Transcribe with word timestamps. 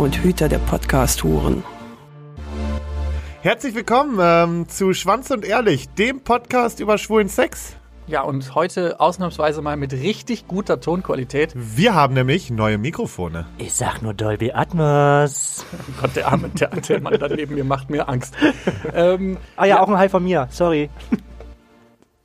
und 0.00 0.24
Hüter 0.24 0.48
der 0.48 0.60
Podcast-Huren. 0.60 1.62
Herzlich 3.42 3.74
willkommen 3.74 4.18
ähm, 4.18 4.66
zu 4.66 4.94
Schwanz 4.94 5.30
und 5.30 5.44
Ehrlich, 5.44 5.90
dem 5.90 6.24
Podcast 6.24 6.80
über 6.80 6.96
schwulen 6.96 7.28
Sex. 7.28 7.76
Ja, 8.06 8.22
und 8.22 8.54
heute 8.54 8.98
ausnahmsweise 8.98 9.60
mal 9.60 9.76
mit 9.76 9.92
richtig 9.92 10.48
guter 10.48 10.80
Tonqualität. 10.80 11.52
Wir 11.54 11.94
haben 11.94 12.14
nämlich 12.14 12.50
neue 12.50 12.78
Mikrofone. 12.78 13.44
Ich 13.58 13.74
sag 13.74 14.00
nur 14.00 14.14
Dolby 14.14 14.52
Atmos. 14.52 15.66
Oh 15.70 15.92
Gott, 16.00 16.16
der 16.16 16.28
arme 16.28 16.48
der, 16.48 16.68
der 16.68 17.00
Mann 17.02 17.18
da 17.18 17.28
neben 17.28 17.54
mir 17.54 17.64
macht 17.64 17.90
mir 17.90 18.08
Angst. 18.08 18.34
ähm, 18.94 19.36
Ah 19.56 19.66
ja, 19.66 19.82
auch 19.82 19.88
ein 19.90 19.98
Hi 19.98 20.08
von 20.08 20.24
mir. 20.24 20.48
Sorry. 20.50 20.88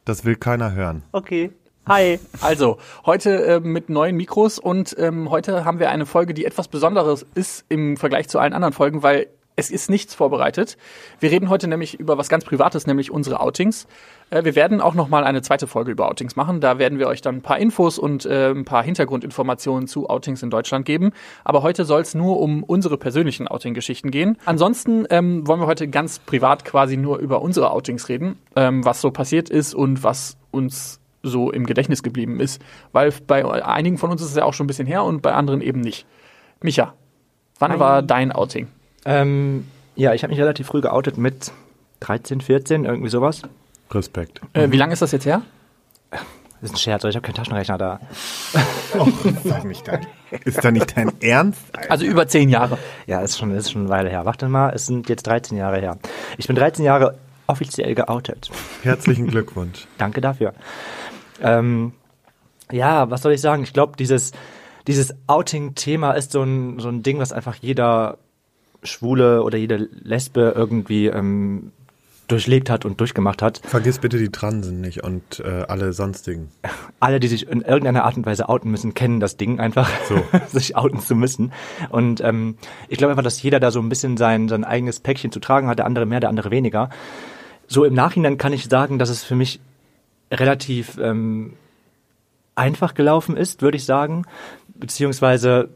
Das 0.05 0.23
will 0.23 0.37
keiner 0.37 0.71
hören. 0.71 1.03
Okay. 1.11 1.51
Hi. 1.87 2.19
Also, 2.41 2.79
heute 3.05 3.45
äh, 3.45 3.59
mit 3.59 3.89
neuen 3.89 4.15
Mikros 4.17 4.57
und 4.57 4.95
ähm, 4.97 5.29
heute 5.29 5.65
haben 5.65 5.77
wir 5.77 5.91
eine 5.91 6.07
Folge, 6.07 6.33
die 6.33 6.43
etwas 6.43 6.67
Besonderes 6.67 7.27
ist 7.35 7.63
im 7.69 7.95
Vergleich 7.95 8.27
zu 8.27 8.39
allen 8.39 8.53
anderen 8.53 8.73
Folgen, 8.73 9.03
weil 9.03 9.27
es 9.55 9.69
ist 9.69 9.87
nichts 9.89 10.15
vorbereitet. 10.15 10.77
Wir 11.19 11.29
reden 11.29 11.47
heute 11.47 11.67
nämlich 11.67 11.99
über 11.99 12.17
was 12.17 12.27
ganz 12.27 12.43
Privates, 12.43 12.87
nämlich 12.87 13.11
unsere 13.11 13.39
Outings. 13.39 13.85
Äh, 14.31 14.43
wir 14.45 14.55
werden 14.55 14.81
auch 14.81 14.95
noch 14.95 15.09
mal 15.09 15.23
eine 15.23 15.43
zweite 15.43 15.67
Folge 15.67 15.91
über 15.91 16.09
Outings 16.09 16.35
machen. 16.35 16.59
Da 16.59 16.79
werden 16.79 16.97
wir 16.97 17.07
euch 17.07 17.21
dann 17.21 17.35
ein 17.35 17.41
paar 17.43 17.59
Infos 17.59 17.99
und 17.99 18.25
äh, 18.25 18.49
ein 18.49 18.65
paar 18.65 18.81
Hintergrundinformationen 18.81 19.87
zu 19.87 20.09
Outings 20.09 20.41
in 20.41 20.49
Deutschland 20.49 20.87
geben. 20.87 21.11
Aber 21.43 21.61
heute 21.61 21.85
soll 21.85 22.01
es 22.01 22.15
nur 22.15 22.39
um 22.39 22.63
unsere 22.63 22.97
persönlichen 22.97 23.47
Outing-Geschichten 23.47 24.09
gehen. 24.09 24.39
Ansonsten 24.45 25.05
ähm, 25.11 25.45
wollen 25.47 25.59
wir 25.59 25.67
heute 25.67 25.87
ganz 25.87 26.17
privat 26.17 26.65
quasi 26.65 26.97
nur 26.97 27.19
über 27.19 27.43
unsere 27.43 27.69
Outings 27.69 28.09
reden, 28.09 28.39
ähm, 28.55 28.83
was 28.83 29.01
so 29.01 29.11
passiert 29.11 29.51
ist 29.51 29.75
und 29.75 30.03
was 30.03 30.37
uns 30.49 30.99
so 31.25 31.51
im 31.51 31.65
Gedächtnis 31.65 32.03
geblieben 32.03 32.39
ist. 32.39 32.61
Weil 32.91 33.13
bei 33.25 33.63
einigen 33.65 33.97
von 33.97 34.11
uns 34.11 34.21
ist 34.21 34.29
es 34.29 34.35
ja 34.35 34.43
auch 34.43 34.53
schon 34.53 34.65
ein 34.65 34.67
bisschen 34.67 34.87
her 34.87 35.03
und 35.03 35.21
bei 35.21 35.33
anderen 35.33 35.61
eben 35.61 35.81
nicht. 35.81 36.05
Micha, 36.61 36.93
wann 37.59 37.73
Hi. 37.73 37.79
war 37.79 38.01
dein 38.01 38.31
Outing? 38.31 38.67
Ähm, 39.05 39.67
ja, 39.95 40.13
ich 40.13 40.23
habe 40.23 40.31
mich 40.31 40.39
relativ 40.39 40.67
früh 40.67 40.81
geoutet 40.81 41.17
mit 41.17 41.51
13, 42.01 42.41
14, 42.41 42.85
irgendwie 42.85 43.09
sowas. 43.09 43.41
Respekt. 43.91 44.41
Äh, 44.53 44.71
wie 44.71 44.77
lange 44.77 44.93
ist 44.93 45.01
das 45.01 45.11
jetzt 45.11 45.25
her? 45.25 45.41
Das 46.61 46.71
ist 46.71 46.77
ein 46.77 46.79
Scherz, 46.79 47.03
ich 47.03 47.15
habe 47.15 47.25
keinen 47.25 47.35
Taschenrechner 47.35 47.77
da. 47.77 47.99
Sag 49.43 49.65
nicht 49.65 49.87
dein. 49.87 50.07
Ist 50.45 50.63
da 50.63 50.71
nicht 50.71 50.97
dein 50.97 51.11
Ernst? 51.21 51.61
Also 51.89 52.05
über 52.05 52.27
zehn 52.27 52.49
Jahre. 52.49 52.77
Ja, 53.05 53.21
ist 53.21 53.37
schon, 53.37 53.51
ist 53.51 53.71
schon 53.71 53.81
eine 53.81 53.89
Weile 53.89 54.09
her. 54.09 54.25
Warte 54.25 54.47
mal, 54.47 54.71
es 54.73 54.85
sind 54.85 55.09
jetzt 55.09 55.27
13 55.27 55.57
Jahre 55.57 55.79
her. 55.79 55.97
Ich 56.37 56.47
bin 56.47 56.55
13 56.55 56.83
Jahre 56.83 57.17
offiziell 57.47 57.93
geoutet. 57.93 58.49
Herzlichen 58.83 59.27
Glückwunsch. 59.27 59.87
Danke 59.97 60.21
dafür. 60.21 60.53
Ähm, 61.41 61.93
ja, 62.71 63.09
was 63.09 63.21
soll 63.21 63.33
ich 63.33 63.41
sagen? 63.41 63.63
Ich 63.63 63.73
glaube, 63.73 63.93
dieses, 63.97 64.31
dieses 64.87 65.13
Outing-Thema 65.27 66.13
ist 66.13 66.31
so 66.31 66.41
ein, 66.43 66.79
so 66.79 66.89
ein 66.89 67.03
Ding, 67.03 67.19
was 67.19 67.33
einfach 67.33 67.55
jeder 67.55 68.17
Schwule 68.83 69.43
oder 69.43 69.57
jede 69.57 69.77
Lesbe 69.77 70.53
irgendwie 70.55 71.07
ähm, 71.07 71.71
durchlebt 72.27 72.69
hat 72.69 72.85
und 72.85 72.99
durchgemacht 72.99 73.41
hat. 73.41 73.61
Vergiss 73.63 73.99
bitte 73.99 74.17
die 74.17 74.29
Transen 74.29 74.81
nicht 74.81 75.03
und 75.03 75.39
äh, 75.39 75.65
alle 75.67 75.93
sonstigen. 75.93 76.49
Alle, 76.99 77.19
die 77.19 77.27
sich 77.27 77.47
in 77.47 77.61
irgendeiner 77.61 78.03
Art 78.03 78.17
und 78.17 78.25
Weise 78.25 78.49
outen 78.49 78.71
müssen, 78.71 78.95
kennen 78.95 79.19
das 79.19 79.37
Ding 79.37 79.59
einfach, 79.59 79.87
So. 80.07 80.23
sich 80.47 80.75
outen 80.75 80.99
zu 80.99 81.13
müssen. 81.15 81.51
Und 81.89 82.21
ähm, 82.21 82.57
ich 82.87 82.97
glaube 82.97 83.11
einfach, 83.11 83.23
dass 83.23 83.41
jeder 83.43 83.59
da 83.59 83.69
so 83.69 83.79
ein 83.79 83.89
bisschen 83.89 84.17
sein, 84.17 84.47
sein 84.47 84.63
eigenes 84.63 85.01
Päckchen 85.01 85.31
zu 85.31 85.39
tragen 85.39 85.67
hat, 85.67 85.77
der 85.77 85.85
andere 85.85 86.05
mehr, 86.05 86.19
der 86.19 86.29
andere 86.29 86.49
weniger. 86.49 86.89
So 87.67 87.83
im 87.83 87.93
Nachhinein 87.93 88.37
kann 88.37 88.53
ich 88.53 88.65
sagen, 88.65 88.97
dass 88.97 89.09
es 89.09 89.23
für 89.23 89.35
mich 89.35 89.59
relativ 90.31 90.97
ähm, 90.97 91.53
einfach 92.55 92.93
gelaufen 92.93 93.37
ist, 93.37 93.61
würde 93.61 93.77
ich 93.77 93.85
sagen. 93.85 94.25
Beziehungsweise 94.67 95.69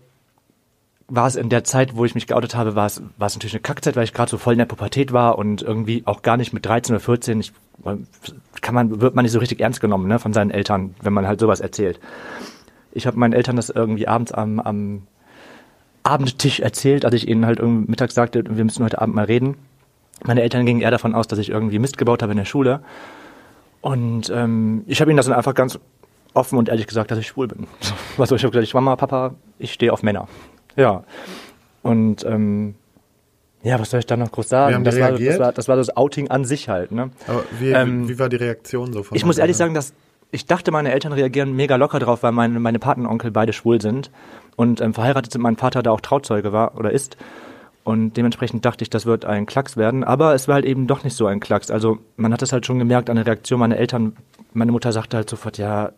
war 1.07 1.27
es 1.27 1.35
in 1.35 1.49
der 1.49 1.63
Zeit, 1.63 1.95
wo 1.95 2.05
ich 2.05 2.15
mich 2.15 2.27
geoutet 2.27 2.55
habe, 2.55 2.75
war 2.75 2.85
es, 2.85 3.01
war 3.17 3.27
es 3.27 3.35
natürlich 3.35 3.55
eine 3.55 3.61
Kackzeit, 3.61 3.95
weil 3.95 4.03
ich 4.03 4.13
gerade 4.13 4.29
so 4.29 4.37
voll 4.37 4.53
in 4.53 4.59
der 4.59 4.65
Pubertät 4.65 5.11
war 5.11 5.37
und 5.37 5.61
irgendwie 5.61 6.03
auch 6.05 6.21
gar 6.21 6.37
nicht 6.37 6.53
mit 6.53 6.65
13 6.65 6.95
oder 6.95 7.03
14, 7.03 7.39
ich, 7.39 7.53
kann 8.61 8.75
man, 8.75 9.01
wird 9.01 9.15
man 9.15 9.23
nicht 9.23 9.31
so 9.31 9.39
richtig 9.39 9.59
ernst 9.59 9.81
genommen 9.81 10.07
ne, 10.07 10.19
von 10.19 10.33
seinen 10.33 10.51
Eltern, 10.51 10.95
wenn 11.01 11.13
man 11.13 11.27
halt 11.27 11.39
sowas 11.39 11.59
erzählt. 11.59 11.99
Ich 12.91 13.07
habe 13.07 13.17
meinen 13.17 13.33
Eltern 13.33 13.55
das 13.55 13.69
irgendwie 13.69 14.07
abends 14.07 14.31
am, 14.31 14.59
am 14.59 15.03
Abendtisch 16.03 16.59
erzählt, 16.59 17.05
als 17.05 17.13
ich 17.13 17.27
ihnen 17.27 17.45
halt 17.45 17.59
irgendwie 17.59 17.89
mittags 17.89 18.15
sagte, 18.15 18.43
wir 18.47 18.63
müssen 18.63 18.83
heute 18.83 19.01
Abend 19.01 19.15
mal 19.15 19.25
reden. 19.25 19.55
Meine 20.23 20.41
Eltern 20.41 20.65
gingen 20.65 20.81
eher 20.81 20.91
davon 20.91 21.13
aus, 21.13 21.27
dass 21.27 21.39
ich 21.39 21.49
irgendwie 21.49 21.79
Mist 21.79 21.97
gebaut 21.97 22.21
habe 22.21 22.31
in 22.31 22.37
der 22.37 22.45
Schule. 22.45 22.81
Und 23.81 24.29
ähm, 24.29 24.83
ich 24.87 25.01
habe 25.01 25.09
ihnen 25.11 25.17
das 25.17 25.27
dann 25.27 25.35
einfach 25.35 25.53
ganz 25.53 25.79
offen 26.33 26.57
und 26.57 26.69
ehrlich 26.69 26.87
gesagt, 26.87 27.11
dass 27.11 27.19
ich 27.19 27.27
schwul 27.27 27.47
bin. 27.47 27.67
Soll 28.17 28.37
ich 28.37 28.43
habe 28.43 28.51
gesagt, 28.51 28.63
ich 28.63 28.73
Mama, 28.73 28.95
Papa, 28.95 29.35
ich 29.57 29.73
stehe 29.73 29.93
auf 29.93 30.03
Männer. 30.03 30.27
Ja. 30.75 31.03
Und 31.81 32.25
ähm, 32.25 32.75
ja, 33.61 33.79
was 33.79 33.89
soll 33.89 33.99
ich 33.99 34.05
da 34.05 34.15
noch 34.15 34.31
groß 34.31 34.47
sagen? 34.47 34.77
Die 34.77 34.83
das, 34.83 34.99
war, 34.99 35.11
das, 35.11 35.39
war, 35.39 35.51
das 35.51 35.67
war 35.67 35.75
das 35.75 35.95
Outing 35.97 36.29
an 36.29 36.45
sich 36.45 36.69
halt. 36.69 36.91
Ne? 36.91 37.09
Aber 37.27 37.43
wie, 37.59 37.71
Ähm, 37.71 38.07
wie 38.07 38.17
war 38.17 38.29
die 38.29 38.37
Reaktion 38.37 38.93
so 38.93 39.03
von 39.03 39.17
Ich 39.17 39.25
muss 39.25 39.37
ehrlich 39.37 39.57
sagen, 39.57 39.73
dass 39.73 39.93
ich 40.31 40.45
dachte, 40.45 40.71
meine 40.71 40.91
Eltern 40.91 41.11
reagieren 41.11 41.55
mega 41.55 41.75
locker 41.75 41.99
drauf, 41.99 42.23
weil 42.23 42.31
meine, 42.31 42.59
meine 42.59 42.79
Patenonkel 42.79 43.31
beide 43.31 43.51
schwul 43.51 43.81
sind 43.81 44.11
und 44.55 44.79
ähm, 44.79 44.93
verheiratet 44.93 45.33
sind. 45.33 45.41
Mein 45.41 45.57
Vater 45.57 45.83
da 45.83 45.91
auch 45.91 46.01
Trauzeuge 46.01 46.53
war 46.53 46.77
oder 46.77 46.91
ist. 46.91 47.17
Und 47.83 48.17
dementsprechend 48.17 48.65
dachte 48.65 48.83
ich, 48.83 48.89
das 48.89 49.05
wird 49.05 49.25
ein 49.25 49.45
Klacks 49.45 49.77
werden. 49.77 50.03
Aber 50.03 50.33
es 50.35 50.47
war 50.47 50.55
halt 50.55 50.65
eben 50.65 50.85
doch 50.85 51.03
nicht 51.03 51.15
so 51.15 51.25
ein 51.25 51.39
Klacks. 51.39 51.71
Also 51.71 51.99
man 52.17 52.33
hat 52.33 52.41
es 52.41 52.51
halt 52.51 52.65
schon 52.65 52.77
gemerkt 52.79 53.09
an 53.09 53.15
der 53.15 53.25
Reaktion 53.25 53.59
meiner 53.59 53.77
Eltern. 53.77 54.15
Meine 54.53 54.71
Mutter 54.71 54.91
sagte 54.91 55.17
halt 55.17 55.29
sofort, 55.29 55.57
ja, 55.57 55.91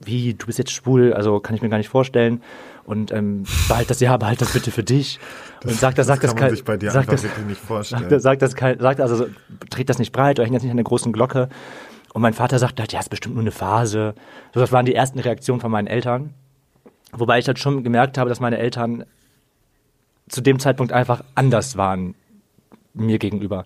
wie, 0.00 0.34
du 0.34 0.46
bist 0.46 0.58
jetzt 0.58 0.72
schwul, 0.72 1.12
also 1.12 1.40
kann 1.40 1.54
ich 1.54 1.62
mir 1.62 1.68
gar 1.68 1.78
nicht 1.78 1.88
vorstellen. 1.88 2.42
Und 2.84 3.10
ähm, 3.12 3.44
behalt 3.68 3.90
das, 3.90 4.00
ja, 4.00 4.16
behalt 4.16 4.40
das 4.40 4.52
bitte 4.52 4.70
für 4.70 4.84
dich. 4.84 5.18
und 5.64 5.72
sagt 5.72 5.98
das, 5.98 6.06
sagt 6.06 6.22
das 6.22 6.30
das, 6.30 6.36
kann 6.36 6.48
man 6.48 6.54
sich 6.54 6.64
bei 6.64 6.76
dir 6.76 6.90
sagt 6.90 7.08
einfach 7.08 7.12
das, 7.12 7.22
wirklich 7.24 7.46
nicht 7.46 7.60
vorstellen. 7.66 8.08
Sagt, 8.08 8.22
sagt 8.22 8.42
das 8.42 8.54
kein, 8.54 8.78
sagt 8.78 9.00
also, 9.00 9.16
so, 9.16 9.26
dreht 9.70 9.88
das 9.88 9.98
nicht 9.98 10.12
breit 10.12 10.38
oder 10.38 10.44
hängt 10.44 10.54
das 10.56 10.62
nicht 10.62 10.70
an 10.70 10.76
der 10.76 10.84
großen 10.84 11.12
Glocke. 11.12 11.48
Und 12.12 12.22
mein 12.22 12.34
Vater 12.34 12.58
sagt 12.58 12.78
halt, 12.80 12.92
ja, 12.92 13.00
ist 13.00 13.10
bestimmt 13.10 13.34
nur 13.34 13.42
eine 13.42 13.50
Phase. 13.50 14.14
So, 14.54 14.60
das 14.60 14.72
waren 14.72 14.86
die 14.86 14.94
ersten 14.94 15.18
Reaktionen 15.18 15.60
von 15.60 15.70
meinen 15.70 15.86
Eltern. 15.86 16.32
Wobei 17.12 17.38
ich 17.38 17.46
halt 17.46 17.58
schon 17.58 17.82
gemerkt 17.82 18.18
habe, 18.18 18.28
dass 18.28 18.40
meine 18.40 18.58
Eltern 18.58 19.04
zu 20.28 20.40
dem 20.40 20.58
Zeitpunkt 20.58 20.92
einfach 20.92 21.22
anders 21.34 21.76
waren 21.76 22.14
mir 22.94 23.18
gegenüber. 23.18 23.62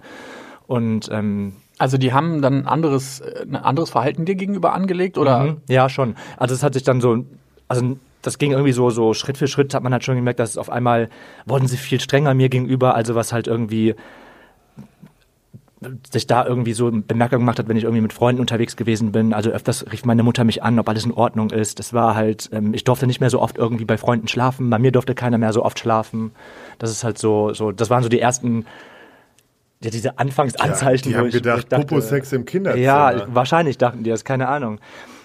Und 0.66 1.08
ähm, 1.10 1.54
Also 1.78 1.98
die 1.98 2.12
haben 2.12 2.42
dann 2.42 2.60
ein 2.62 2.66
anderes, 2.66 3.20
äh, 3.20 3.42
ein 3.42 3.56
anderes 3.56 3.90
Verhalten 3.90 4.24
dir 4.24 4.34
gegenüber 4.34 4.72
angelegt 4.72 5.18
oder? 5.18 5.44
Mhm. 5.44 5.56
Ja, 5.68 5.88
schon. 5.88 6.16
Also 6.36 6.54
es 6.54 6.62
hat 6.62 6.74
sich 6.74 6.82
dann 6.82 7.00
so, 7.00 7.24
also 7.68 7.96
das 8.22 8.38
ging 8.38 8.52
irgendwie 8.52 8.72
so, 8.72 8.90
so 8.90 9.14
Schritt 9.14 9.38
für 9.38 9.48
Schritt 9.48 9.72
hat 9.72 9.82
man 9.82 9.92
halt 9.92 10.04
schon 10.04 10.16
gemerkt, 10.16 10.40
dass 10.40 10.58
auf 10.58 10.70
einmal 10.70 11.08
wurden 11.46 11.66
sie 11.66 11.78
viel 11.78 12.00
strenger 12.00 12.34
mir 12.34 12.50
gegenüber, 12.50 12.94
also 12.94 13.14
was 13.14 13.32
halt 13.32 13.46
irgendwie 13.46 13.94
sich 16.12 16.26
da 16.26 16.44
irgendwie 16.44 16.74
so 16.74 16.90
bemerkbar 16.90 17.38
gemacht 17.38 17.58
hat, 17.58 17.68
wenn 17.68 17.76
ich 17.76 17.84
irgendwie 17.84 18.02
mit 18.02 18.12
Freunden 18.12 18.40
unterwegs 18.40 18.76
gewesen 18.76 19.12
bin. 19.12 19.32
Also 19.32 19.50
öfters 19.50 19.90
rief 19.90 20.04
meine 20.04 20.22
Mutter 20.22 20.44
mich 20.44 20.62
an, 20.62 20.78
ob 20.78 20.88
alles 20.88 21.06
in 21.06 21.12
Ordnung 21.12 21.50
ist. 21.50 21.78
Das 21.78 21.94
war 21.94 22.14
halt, 22.14 22.50
ähm, 22.52 22.74
ich 22.74 22.84
durfte 22.84 23.06
nicht 23.06 23.20
mehr 23.20 23.30
so 23.30 23.40
oft 23.40 23.56
irgendwie 23.56 23.86
bei 23.86 23.96
Freunden 23.96 24.28
schlafen. 24.28 24.68
Bei 24.68 24.78
mir 24.78 24.92
durfte 24.92 25.14
keiner 25.14 25.38
mehr 25.38 25.54
so 25.54 25.64
oft 25.64 25.78
schlafen. 25.78 26.32
Das 26.78 26.90
ist 26.90 27.02
halt 27.02 27.16
so, 27.16 27.54
so, 27.54 27.72
das 27.72 27.88
waren 27.88 28.02
so 28.02 28.10
die 28.10 28.20
ersten, 28.20 28.66
ja, 29.82 29.90
diese 29.90 30.18
Anfangsanzeichen. 30.18 31.10
die 31.10 31.14
wo 31.14 31.20
haben 31.20 31.28
ich, 31.28 31.34
gedacht, 31.34 31.60
ich 31.60 31.66
dachte, 31.66 31.86
Popo-Sex 31.86 32.32
im 32.32 32.44
Kinderzimmer. 32.44 32.84
Ja, 32.84 33.26
wahrscheinlich 33.28 33.78
dachten 33.78 34.04
die 34.04 34.10
das, 34.10 34.24
keine 34.24 34.48
Ahnung. 34.48 34.80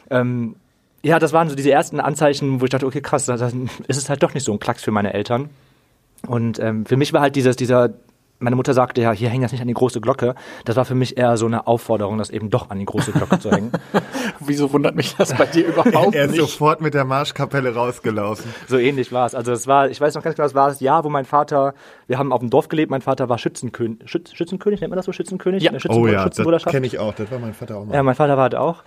Ähm, 0.10 0.56
ja, 1.04 1.20
das 1.20 1.34
waren 1.34 1.50
so 1.50 1.56
diese 1.56 1.72
ersten 1.72 2.00
Anzeichen, 2.00 2.62
wo 2.62 2.66
ich 2.66 2.72
dachte, 2.72 2.86
okay, 2.86 3.02
krass, 3.02 3.26
das, 3.26 3.42
das 3.42 3.54
ist 3.88 3.98
es 3.98 4.10
halt 4.10 4.24
doch 4.24 4.34
nicht 4.34 4.46
so 4.46 4.54
ein 4.54 4.60
Klacks 4.60 4.84
für 4.84 4.92
meine 4.92 5.14
Eltern. 5.14 5.50
Und 6.26 6.60
ähm, 6.60 6.86
für 6.86 6.96
mich 6.96 7.12
war 7.12 7.22
halt 7.22 7.36
dieses, 7.36 7.58
dieser, 7.58 7.94
meine 8.40 8.56
Mutter 8.56 8.74
sagte 8.74 9.02
ja, 9.02 9.12
hier 9.12 9.30
hängt 9.30 9.44
das 9.44 9.52
nicht 9.52 9.62
an 9.62 9.68
die 9.68 9.74
große 9.74 10.02
Glocke. 10.02 10.36
Das 10.66 10.76
war 10.76 10.86
für 10.86 10.96
mich 10.96 11.18
eher 11.18 11.38
so 11.38 11.46
eine 11.46 11.68
Aufforderung, 11.68 12.18
das 12.18 12.30
eben 12.30 12.50
doch 12.50 12.70
an 12.70 12.80
die 12.80 12.86
große 12.86 13.12
Glocke 13.14 13.40
zu 13.40 13.52
hängen. 13.52 13.72
Wieso 14.40 14.72
wundert 14.74 14.96
mich 14.96 15.16
das 15.16 15.34
bei 15.34 15.46
dir 15.46 15.68
überhaupt 15.68 15.96
Er 16.16 16.26
ist 16.26 16.32
nicht? 16.32 16.42
sofort 16.42 16.82
mit 16.82 16.94
der 16.94 17.06
Marschkapelle 17.06 17.74
rausgelaufen. 17.74 18.54
So 18.68 18.78
ähnlich 18.78 19.12
war 19.12 19.26
es. 19.26 19.36
Also 19.36 19.52
es 19.52 19.68
war, 19.68 19.90
ich 19.90 20.00
weiß 20.02 20.16
noch 20.16 20.24
ganz 20.24 20.36
genau, 20.36 20.46
es 20.48 20.54
war 20.56 20.68
das 20.70 20.80
Jahr, 20.80 21.04
wo 21.04 21.10
mein 21.10 21.26
Vater, 21.26 21.74
wir 22.08 22.18
haben 22.18 22.34
auf 22.34 22.40
dem 22.40 22.50
Dorf 22.50 22.68
gelebt, 22.68 22.92
mein 22.92 23.02
Vater 23.02 23.30
war 23.30 23.38
Schützenkönig, 23.38 24.00
Schütz, 24.10 24.34
Schützenkönig, 24.34 24.82
nennt 24.82 24.90
man 24.92 24.98
das 24.98 25.06
so 25.06 25.12
Schützenkönig? 25.12 25.64
Ja. 25.64 25.72
Der 25.72 25.82
Oh 25.90 26.06
ja, 26.08 26.24
Schützenbruderschaft? 26.24 26.68
das 26.68 26.72
kenne 26.74 26.88
ich 26.88 27.00
auch. 27.00 27.14
Das 27.14 27.32
war 27.32 27.40
mein 27.40 27.54
Vater 27.54 27.78
auch 27.78 27.86
mal. 27.86 27.94
Ja, 27.96 28.04
mein 28.04 28.16
Vater 28.16 28.36
war 28.36 28.44
halt 28.44 28.56
auch. 28.56 28.84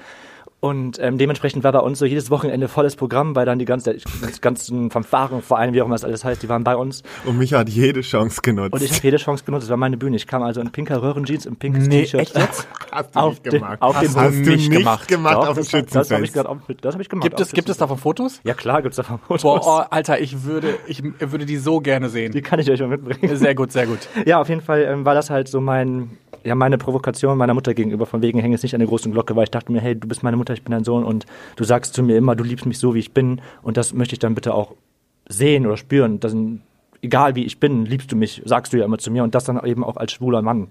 Und 0.60 0.98
ähm, 1.00 1.18
dementsprechend 1.18 1.62
war 1.62 1.70
bei 1.70 1.78
uns 1.78 2.00
so 2.00 2.04
jedes 2.04 2.30
Wochenende 2.32 2.66
volles 2.66 2.96
Programm, 2.96 3.36
weil 3.36 3.46
dann 3.46 3.60
die 3.60 3.64
ganze, 3.64 3.94
die 3.94 4.40
ganzen 4.40 4.90
Fanfaren, 4.90 5.40
Vereine, 5.40 5.72
wie 5.72 5.80
auch 5.80 5.86
immer 5.86 5.94
das 5.94 6.04
alles 6.04 6.24
heißt, 6.24 6.42
die 6.42 6.48
waren 6.48 6.64
bei 6.64 6.74
uns. 6.74 7.04
Und 7.26 7.38
Micha 7.38 7.58
hat 7.58 7.68
jede 7.68 8.00
Chance 8.00 8.40
genutzt. 8.42 8.72
Und 8.72 8.82
ich 8.82 8.90
habe 8.90 9.00
jede 9.04 9.18
Chance 9.18 9.44
genutzt, 9.44 9.64
das 9.64 9.70
war 9.70 9.76
meine 9.76 9.96
Bühne. 9.96 10.16
Ich 10.16 10.26
kam 10.26 10.42
also 10.42 10.60
in 10.60 10.72
pinker 10.72 11.00
Röhrenjeans, 11.00 11.46
im 11.46 11.54
pinkes 11.54 11.86
Nee, 11.86 12.00
T-Shirt. 12.02 12.32
jetzt? 12.36 12.66
hast 12.90 13.14
du 13.14 13.20
auf 13.20 13.30
nicht 13.34 13.46
den- 13.46 13.52
gemacht. 13.52 13.80
auf 13.80 14.00
den 14.00 14.14
hast 14.16 14.34
du 14.34 14.40
nicht 14.50 14.70
gemacht. 14.72 15.06
gemacht, 15.06 15.34
Doch, 15.36 15.48
auf 15.48 15.54
dem 15.58 15.62
das, 15.64 15.72
war- 15.72 15.82
das 15.82 16.10
habe 16.10 16.24
ich 16.24 16.30
Schützenfest. 16.32 16.46
auf, 16.48 16.58
das 16.80 16.94
hab 16.96 17.00
ich 17.02 17.08
gemacht. 17.08 17.22
Gibt 17.28 17.38
es, 17.40 17.50
gibt 17.52 17.68
es 17.68 17.76
Schützenfest. 17.76 17.80
davon 17.80 17.98
Fotos? 17.98 18.40
Ja 18.42 18.54
klar, 18.54 18.82
gibt's 18.82 18.96
davon 18.96 19.20
Fotos. 19.20 19.42
Boah, 19.42 19.60
oh, 19.64 19.86
Alter, 19.94 20.20
ich 20.20 20.42
würde, 20.42 20.74
ich 20.88 21.04
würde 21.20 21.46
die 21.46 21.56
so 21.58 21.78
gerne 21.80 22.08
sehen. 22.08 22.32
Die 22.32 22.42
kann 22.42 22.58
ich 22.58 22.68
euch 22.68 22.80
mal 22.80 22.88
mitbringen. 22.88 23.36
Sehr 23.36 23.54
gut, 23.54 23.70
sehr 23.70 23.86
gut. 23.86 24.00
Ja, 24.26 24.40
auf 24.40 24.48
jeden 24.48 24.62
Fall 24.62 24.80
ähm, 24.82 25.04
war 25.04 25.14
das 25.14 25.30
halt 25.30 25.46
so 25.46 25.60
mein, 25.60 26.18
ja, 26.42 26.56
meine 26.56 26.78
Provokation 26.78 27.38
meiner 27.38 27.54
Mutter 27.54 27.74
gegenüber, 27.74 28.06
von 28.06 28.22
wegen 28.22 28.40
hänge 28.40 28.54
jetzt 28.54 28.62
nicht 28.62 28.74
an 28.74 28.80
der 28.80 28.88
großen 28.88 29.12
Glocke, 29.12 29.36
weil 29.36 29.44
ich 29.44 29.50
dachte 29.52 29.70
mir, 29.70 29.80
hey, 29.80 29.94
du 29.94 30.08
bist 30.08 30.24
meine 30.24 30.36
Mutter, 30.36 30.47
ich 30.54 30.62
bin 30.62 30.72
dein 30.72 30.84
Sohn 30.84 31.04
und 31.04 31.26
du 31.56 31.64
sagst 31.64 31.94
zu 31.94 32.02
mir 32.02 32.16
immer, 32.16 32.36
du 32.36 32.44
liebst 32.44 32.66
mich 32.66 32.78
so, 32.78 32.94
wie 32.94 33.00
ich 33.00 33.12
bin 33.12 33.40
und 33.62 33.76
das 33.76 33.92
möchte 33.92 34.14
ich 34.14 34.18
dann 34.18 34.34
bitte 34.34 34.54
auch 34.54 34.74
sehen 35.28 35.66
oder 35.66 35.76
spüren. 35.76 36.20
Das, 36.20 36.34
egal 37.02 37.34
wie 37.34 37.44
ich 37.44 37.60
bin, 37.60 37.84
liebst 37.84 38.10
du 38.10 38.16
mich, 38.16 38.42
sagst 38.44 38.72
du 38.72 38.78
ja 38.78 38.84
immer 38.84 38.98
zu 38.98 39.10
mir 39.10 39.22
und 39.22 39.34
das 39.34 39.44
dann 39.44 39.64
eben 39.64 39.84
auch 39.84 39.96
als 39.96 40.12
schwuler 40.12 40.42
Mann 40.42 40.68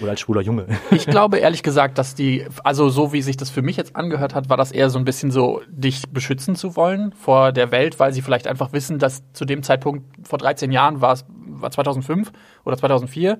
oder 0.00 0.10
als 0.10 0.20
schwuler 0.20 0.42
Junge. 0.42 0.66
Ich 0.90 1.06
glaube 1.06 1.38
ehrlich 1.38 1.62
gesagt, 1.62 1.98
dass 1.98 2.14
die, 2.14 2.46
also 2.64 2.88
so 2.88 3.12
wie 3.12 3.22
sich 3.22 3.36
das 3.36 3.50
für 3.50 3.62
mich 3.62 3.76
jetzt 3.76 3.96
angehört 3.96 4.34
hat, 4.34 4.48
war 4.48 4.56
das 4.56 4.72
eher 4.72 4.90
so 4.90 4.98
ein 4.98 5.04
bisschen 5.04 5.30
so, 5.30 5.62
dich 5.68 6.08
beschützen 6.10 6.56
zu 6.56 6.76
wollen 6.76 7.12
vor 7.12 7.52
der 7.52 7.70
Welt, 7.70 7.98
weil 7.98 8.12
sie 8.12 8.22
vielleicht 8.22 8.46
einfach 8.46 8.72
wissen, 8.72 8.98
dass 8.98 9.22
zu 9.32 9.44
dem 9.44 9.62
Zeitpunkt 9.62 10.04
vor 10.26 10.38
13 10.38 10.72
Jahren 10.72 11.00
war 11.00 11.12
es, 11.12 11.24
war 11.28 11.70
2005 11.70 12.32
oder 12.64 12.76
2004, 12.76 13.38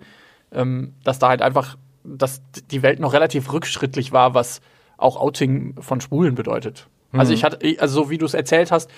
ähm, 0.52 0.94
dass 1.04 1.18
da 1.18 1.28
halt 1.28 1.42
einfach, 1.42 1.76
dass 2.04 2.42
die 2.70 2.82
Welt 2.82 3.00
noch 3.00 3.12
relativ 3.12 3.52
rückschrittlich 3.52 4.12
war, 4.12 4.34
was 4.34 4.60
auch 5.02 5.16
Outing 5.16 5.74
von 5.80 6.00
Schwulen 6.00 6.34
bedeutet. 6.34 6.88
Also 7.14 7.34
ich 7.34 7.44
hatte, 7.44 7.58
also 7.78 8.04
so 8.04 8.10
wie 8.10 8.16
du 8.16 8.24
es 8.24 8.32
erzählt 8.32 8.72
hast, 8.72 8.90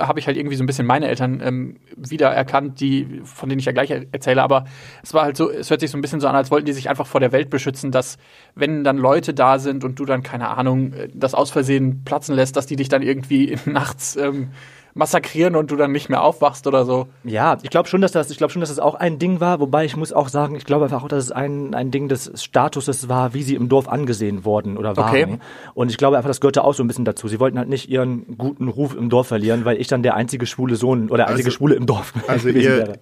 habe 0.00 0.18
ich 0.18 0.26
halt 0.26 0.36
irgendwie 0.36 0.56
so 0.56 0.64
ein 0.64 0.66
bisschen 0.66 0.84
meine 0.84 1.06
Eltern 1.06 1.40
ähm, 1.44 1.76
wiedererkannt, 1.96 2.80
die, 2.80 3.20
von 3.22 3.48
denen 3.48 3.60
ich 3.60 3.66
ja 3.66 3.70
gleich 3.70 3.88
er- 3.92 4.04
erzähle, 4.10 4.42
aber 4.42 4.64
es 5.04 5.14
war 5.14 5.22
halt 5.22 5.36
so, 5.36 5.48
es 5.48 5.70
hört 5.70 5.78
sich 5.78 5.92
so 5.92 5.96
ein 5.96 6.00
bisschen 6.00 6.18
so 6.20 6.26
an, 6.26 6.34
als 6.34 6.50
wollten 6.50 6.66
die 6.66 6.72
sich 6.72 6.90
einfach 6.90 7.06
vor 7.06 7.20
der 7.20 7.30
Welt 7.30 7.48
beschützen, 7.48 7.92
dass 7.92 8.18
wenn 8.56 8.82
dann 8.82 8.98
Leute 8.98 9.32
da 9.32 9.60
sind 9.60 9.84
und 9.84 10.00
du 10.00 10.04
dann, 10.04 10.24
keine 10.24 10.48
Ahnung, 10.48 10.92
äh, 10.92 11.08
das 11.14 11.34
aus 11.34 11.52
Versehen 11.52 12.02
platzen 12.04 12.34
lässt, 12.34 12.56
dass 12.56 12.66
die 12.66 12.74
dich 12.74 12.88
dann 12.88 13.02
irgendwie 13.02 13.56
nachts 13.64 14.16
ähm, 14.16 14.48
massakrieren 14.96 15.54
und 15.56 15.70
du 15.70 15.76
dann 15.76 15.92
nicht 15.92 16.08
mehr 16.08 16.22
aufwachst 16.22 16.66
oder 16.66 16.84
so. 16.84 17.06
Ja, 17.22 17.58
ich 17.62 17.70
glaube 17.70 17.88
schon, 17.88 18.00
dass 18.00 18.12
das, 18.12 18.30
ich 18.30 18.38
glaube 18.38 18.52
schon, 18.52 18.60
dass 18.60 18.70
das 18.70 18.78
auch 18.78 18.94
ein 18.94 19.18
Ding 19.18 19.40
war, 19.40 19.60
wobei 19.60 19.84
ich 19.84 19.96
muss 19.96 20.12
auch 20.12 20.28
sagen, 20.28 20.56
ich 20.56 20.64
glaube 20.64 20.84
einfach 20.86 21.04
auch, 21.04 21.08
dass 21.08 21.24
es 21.24 21.32
ein, 21.32 21.74
ein 21.74 21.90
Ding 21.90 22.08
des 22.08 22.32
Statuses 22.42 23.08
war, 23.08 23.34
wie 23.34 23.42
sie 23.42 23.54
im 23.54 23.68
Dorf 23.68 23.88
angesehen 23.88 24.44
worden 24.44 24.76
oder 24.78 24.96
waren. 24.96 25.08
Okay. 25.10 25.38
Und 25.74 25.90
ich 25.90 25.98
glaube 25.98 26.16
einfach, 26.16 26.30
das 26.30 26.40
gehörte 26.40 26.64
auch 26.64 26.72
so 26.74 26.82
ein 26.82 26.88
bisschen 26.88 27.04
dazu. 27.04 27.28
Sie 27.28 27.38
wollten 27.38 27.58
halt 27.58 27.68
nicht 27.68 27.90
ihren 27.90 28.38
guten 28.38 28.68
Ruf 28.68 28.96
im 28.96 29.10
Dorf 29.10 29.28
verlieren, 29.28 29.64
weil 29.66 29.78
ich 29.80 29.86
dann 29.86 30.02
der 30.02 30.14
einzige 30.14 30.46
schwule 30.46 30.76
Sohn 30.76 31.10
oder 31.10 31.26
einzige 31.28 31.48
Also- 31.48 31.56
Schwule 31.58 31.74
im 31.74 31.84
Dorf 31.86 32.14
Also 32.26 32.48
gewesen 32.48 32.62
ihr 32.72 32.76
wäre. 32.78 32.92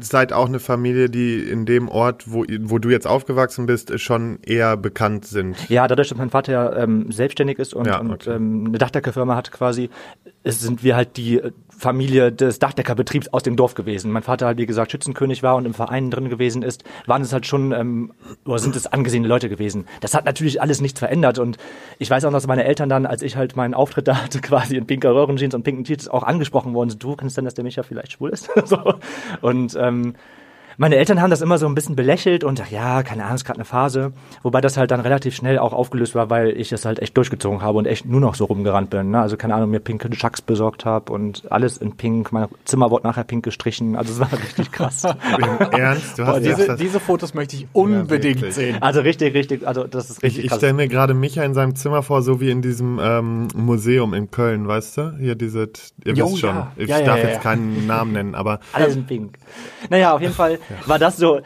Seid 0.00 0.32
auch 0.32 0.46
eine 0.46 0.58
Familie, 0.58 1.08
die 1.08 1.38
in 1.38 1.64
dem 1.64 1.88
Ort, 1.88 2.30
wo, 2.30 2.44
wo 2.62 2.78
du 2.78 2.88
jetzt 2.90 3.06
aufgewachsen 3.06 3.66
bist, 3.66 3.98
schon 4.00 4.38
eher 4.42 4.76
bekannt 4.76 5.26
sind. 5.26 5.68
Ja, 5.68 5.86
dadurch, 5.86 6.08
dass 6.08 6.18
mein 6.18 6.30
Vater 6.30 6.52
ja 6.52 6.76
ähm, 6.76 7.10
selbstständig 7.12 7.58
ist 7.58 7.74
und, 7.74 7.86
Ja, 7.86 7.98
und 7.98 8.10
okay. 8.10 8.34
ähm, 8.34 8.66
eine 8.68 8.78
Dachdeckerfirma 8.78 9.36
hat 9.36 9.52
quasi, 9.52 9.90
sind 10.44 10.82
wir 10.82 10.96
halt 10.96 11.16
die 11.16 11.40
Familie 11.80 12.30
des 12.30 12.58
Dachdeckerbetriebs 12.58 13.28
aus 13.28 13.42
dem 13.42 13.56
Dorf 13.56 13.74
gewesen. 13.74 14.12
Mein 14.12 14.22
Vater 14.22 14.46
halt, 14.46 14.58
wie 14.58 14.66
gesagt, 14.66 14.92
Schützenkönig 14.92 15.42
war 15.42 15.56
und 15.56 15.64
im 15.64 15.72
Verein 15.72 16.10
drin 16.10 16.28
gewesen 16.28 16.62
ist, 16.62 16.84
waren 17.06 17.22
es 17.22 17.32
halt 17.32 17.46
schon, 17.46 17.72
ähm, 17.72 18.12
oder 18.44 18.58
sind 18.58 18.76
es 18.76 18.86
angesehene 18.86 19.26
Leute 19.26 19.48
gewesen. 19.48 19.86
Das 20.00 20.14
hat 20.14 20.26
natürlich 20.26 20.60
alles 20.60 20.80
nichts 20.80 20.98
verändert 20.98 21.38
und 21.38 21.56
ich 21.98 22.10
weiß 22.10 22.24
auch, 22.26 22.32
dass 22.32 22.46
meine 22.46 22.64
Eltern 22.64 22.90
dann, 22.90 23.06
als 23.06 23.22
ich 23.22 23.36
halt 23.36 23.56
meinen 23.56 23.72
Auftritt 23.72 24.08
da 24.08 24.16
hatte, 24.22 24.40
quasi 24.42 24.76
in 24.76 24.86
pinker 24.86 25.14
Röhrenjeans 25.14 25.54
und 25.54 25.62
pinken 25.62 25.84
T-Shirts 25.84 26.08
auch 26.08 26.22
angesprochen 26.22 26.74
worden 26.74 26.90
sind. 26.90 27.02
Du, 27.02 27.16
kannst 27.16 27.36
denn, 27.36 27.46
dass 27.46 27.54
der 27.54 27.64
Micha 27.64 27.82
vielleicht 27.82 28.12
schwul 28.12 28.30
ist? 28.30 28.50
so. 28.64 28.94
Und 29.40 29.74
ähm, 29.80 30.14
meine 30.80 30.96
Eltern 30.96 31.20
haben 31.20 31.28
das 31.28 31.42
immer 31.42 31.58
so 31.58 31.66
ein 31.66 31.74
bisschen 31.74 31.94
belächelt 31.94 32.42
und 32.42 32.58
ach 32.58 32.70
ja, 32.70 33.02
keine 33.02 33.24
Ahnung, 33.24 33.34
ist 33.34 33.44
gerade 33.44 33.58
eine 33.58 33.66
Phase. 33.66 34.12
Wobei 34.42 34.62
das 34.62 34.78
halt 34.78 34.90
dann 34.90 35.00
relativ 35.00 35.36
schnell 35.36 35.58
auch 35.58 35.74
aufgelöst 35.74 36.14
war, 36.14 36.30
weil 36.30 36.58
ich 36.58 36.70
das 36.70 36.86
halt 36.86 37.00
echt 37.00 37.14
durchgezogen 37.18 37.60
habe 37.60 37.76
und 37.76 37.84
echt 37.86 38.06
nur 38.06 38.18
noch 38.18 38.34
so 38.34 38.46
rumgerannt 38.46 38.88
bin. 38.88 39.10
Ne? 39.10 39.20
Also 39.20 39.36
keine 39.36 39.54
Ahnung, 39.56 39.68
mir 39.70 39.80
pinke 39.80 40.08
Chucks 40.08 40.40
besorgt 40.40 40.86
habe 40.86 41.12
und 41.12 41.42
alles 41.52 41.76
in 41.76 41.98
pink. 41.98 42.32
Mein 42.32 42.48
Zimmer 42.64 42.90
wurde 42.90 43.06
nachher 43.06 43.24
pink 43.24 43.44
gestrichen. 43.44 43.94
Also 43.94 44.14
es 44.14 44.20
war 44.20 44.32
richtig 44.42 44.72
krass. 44.72 45.04
Im 45.04 45.78
Ernst? 45.78 46.18
Du 46.18 46.26
hast 46.26 46.38
Diese, 46.38 46.48
jetzt 46.48 46.68
das, 46.70 46.80
diese 46.80 46.98
Fotos 46.98 47.34
möchte 47.34 47.56
ich 47.56 47.66
unbedingt 47.74 48.36
wirklich. 48.36 48.54
sehen. 48.54 48.78
Also 48.80 49.02
richtig, 49.02 49.34
richtig, 49.34 49.66
also 49.68 49.84
das 49.84 50.08
ist 50.08 50.16
ich 50.16 50.22
richtig 50.22 50.44
ich 50.44 50.48
krass. 50.50 50.60
stelle 50.60 50.72
mir 50.72 50.88
gerade 50.88 51.12
Micha 51.12 51.42
in 51.44 51.52
seinem 51.52 51.76
Zimmer 51.76 52.02
vor, 52.02 52.22
so 52.22 52.40
wie 52.40 52.50
in 52.50 52.62
diesem 52.62 52.98
ähm, 53.02 53.48
Museum 53.54 54.14
in 54.14 54.30
Köln, 54.30 54.66
weißt 54.66 54.96
du? 54.96 55.16
Hier 55.18 55.34
diese, 55.34 55.68
ihr 56.06 56.14
Jo, 56.14 56.24
wisst 56.24 56.38
schon. 56.38 56.54
ja. 56.54 56.72
Ich 56.76 56.88
Ja, 56.88 57.00
ja, 57.00 57.04
darf 57.04 57.18
ja, 57.18 57.24
jetzt 57.24 57.34
ja. 57.34 57.40
keinen 57.42 57.86
Namen 57.86 58.12
nennen, 58.14 58.34
aber 58.34 58.60
Alle 58.72 58.90
sind 58.90 59.06
pink. 59.06 59.36
Naja, 59.90 60.14
auf 60.14 60.22
jeden 60.22 60.32
Fall 60.32 60.58
war 60.86 60.98
das 60.98 61.16
so, 61.16 61.40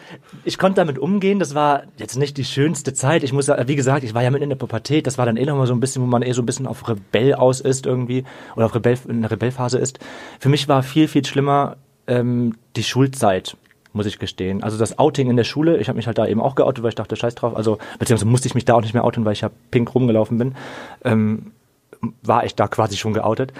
ich 0.44 0.58
konnte 0.58 0.76
damit 0.76 0.98
umgehen, 0.98 1.38
das 1.38 1.54
war 1.54 1.84
jetzt 1.96 2.16
nicht 2.16 2.36
die 2.36 2.44
schönste 2.44 2.92
Zeit. 2.94 3.22
Ich 3.22 3.32
muss, 3.32 3.46
ja- 3.46 3.68
wie 3.68 3.76
gesagt, 3.76 4.04
ich 4.04 4.14
war 4.14 4.22
ja 4.22 4.30
mitten 4.30 4.44
in 4.44 4.48
der 4.50 4.56
Pubertät, 4.56 5.06
das 5.06 5.18
war 5.18 5.26
dann 5.26 5.36
eh 5.36 5.44
nochmal 5.44 5.66
so 5.66 5.74
ein 5.74 5.80
bisschen, 5.80 6.02
wo 6.02 6.06
man 6.06 6.22
eh 6.22 6.32
so 6.32 6.42
ein 6.42 6.46
bisschen 6.46 6.66
auf 6.66 6.88
Rebell 6.88 7.34
aus 7.34 7.60
ist 7.60 7.86
irgendwie, 7.86 8.24
oder 8.56 8.66
auf 8.66 8.74
Rebell, 8.74 8.98
in 9.08 9.22
der 9.22 9.30
Rebellphase 9.30 9.78
ist. 9.78 9.98
Für 10.40 10.48
mich 10.48 10.68
war 10.68 10.82
viel, 10.82 11.08
viel 11.08 11.24
schlimmer 11.24 11.76
ähm, 12.06 12.54
die 12.76 12.82
Schulzeit 12.84 13.56
muss 13.96 14.06
ich 14.06 14.18
gestehen. 14.18 14.62
Also 14.64 14.76
das 14.76 14.98
Outing 14.98 15.30
in 15.30 15.36
der 15.36 15.44
Schule, 15.44 15.76
ich 15.78 15.86
habe 15.88 15.96
mich 15.96 16.08
halt 16.08 16.18
da 16.18 16.26
eben 16.26 16.40
auch 16.40 16.56
geoutet, 16.56 16.82
weil 16.82 16.88
ich 16.88 16.94
dachte, 16.96 17.14
scheiß 17.14 17.36
drauf, 17.36 17.56
also 17.56 17.78
beziehungsweise 18.00 18.28
musste 18.28 18.48
ich 18.48 18.54
mich 18.56 18.64
da 18.64 18.74
auch 18.74 18.80
nicht 18.80 18.92
mehr 18.92 19.04
outen, 19.04 19.24
weil 19.24 19.34
ich 19.34 19.42
ja 19.42 19.50
pink 19.70 19.94
rumgelaufen 19.94 20.36
bin, 20.36 20.56
ähm, 21.04 21.52
war 22.22 22.44
ich 22.44 22.56
da 22.56 22.66
quasi 22.66 22.96
schon 22.96 23.14
geoutet. 23.14 23.52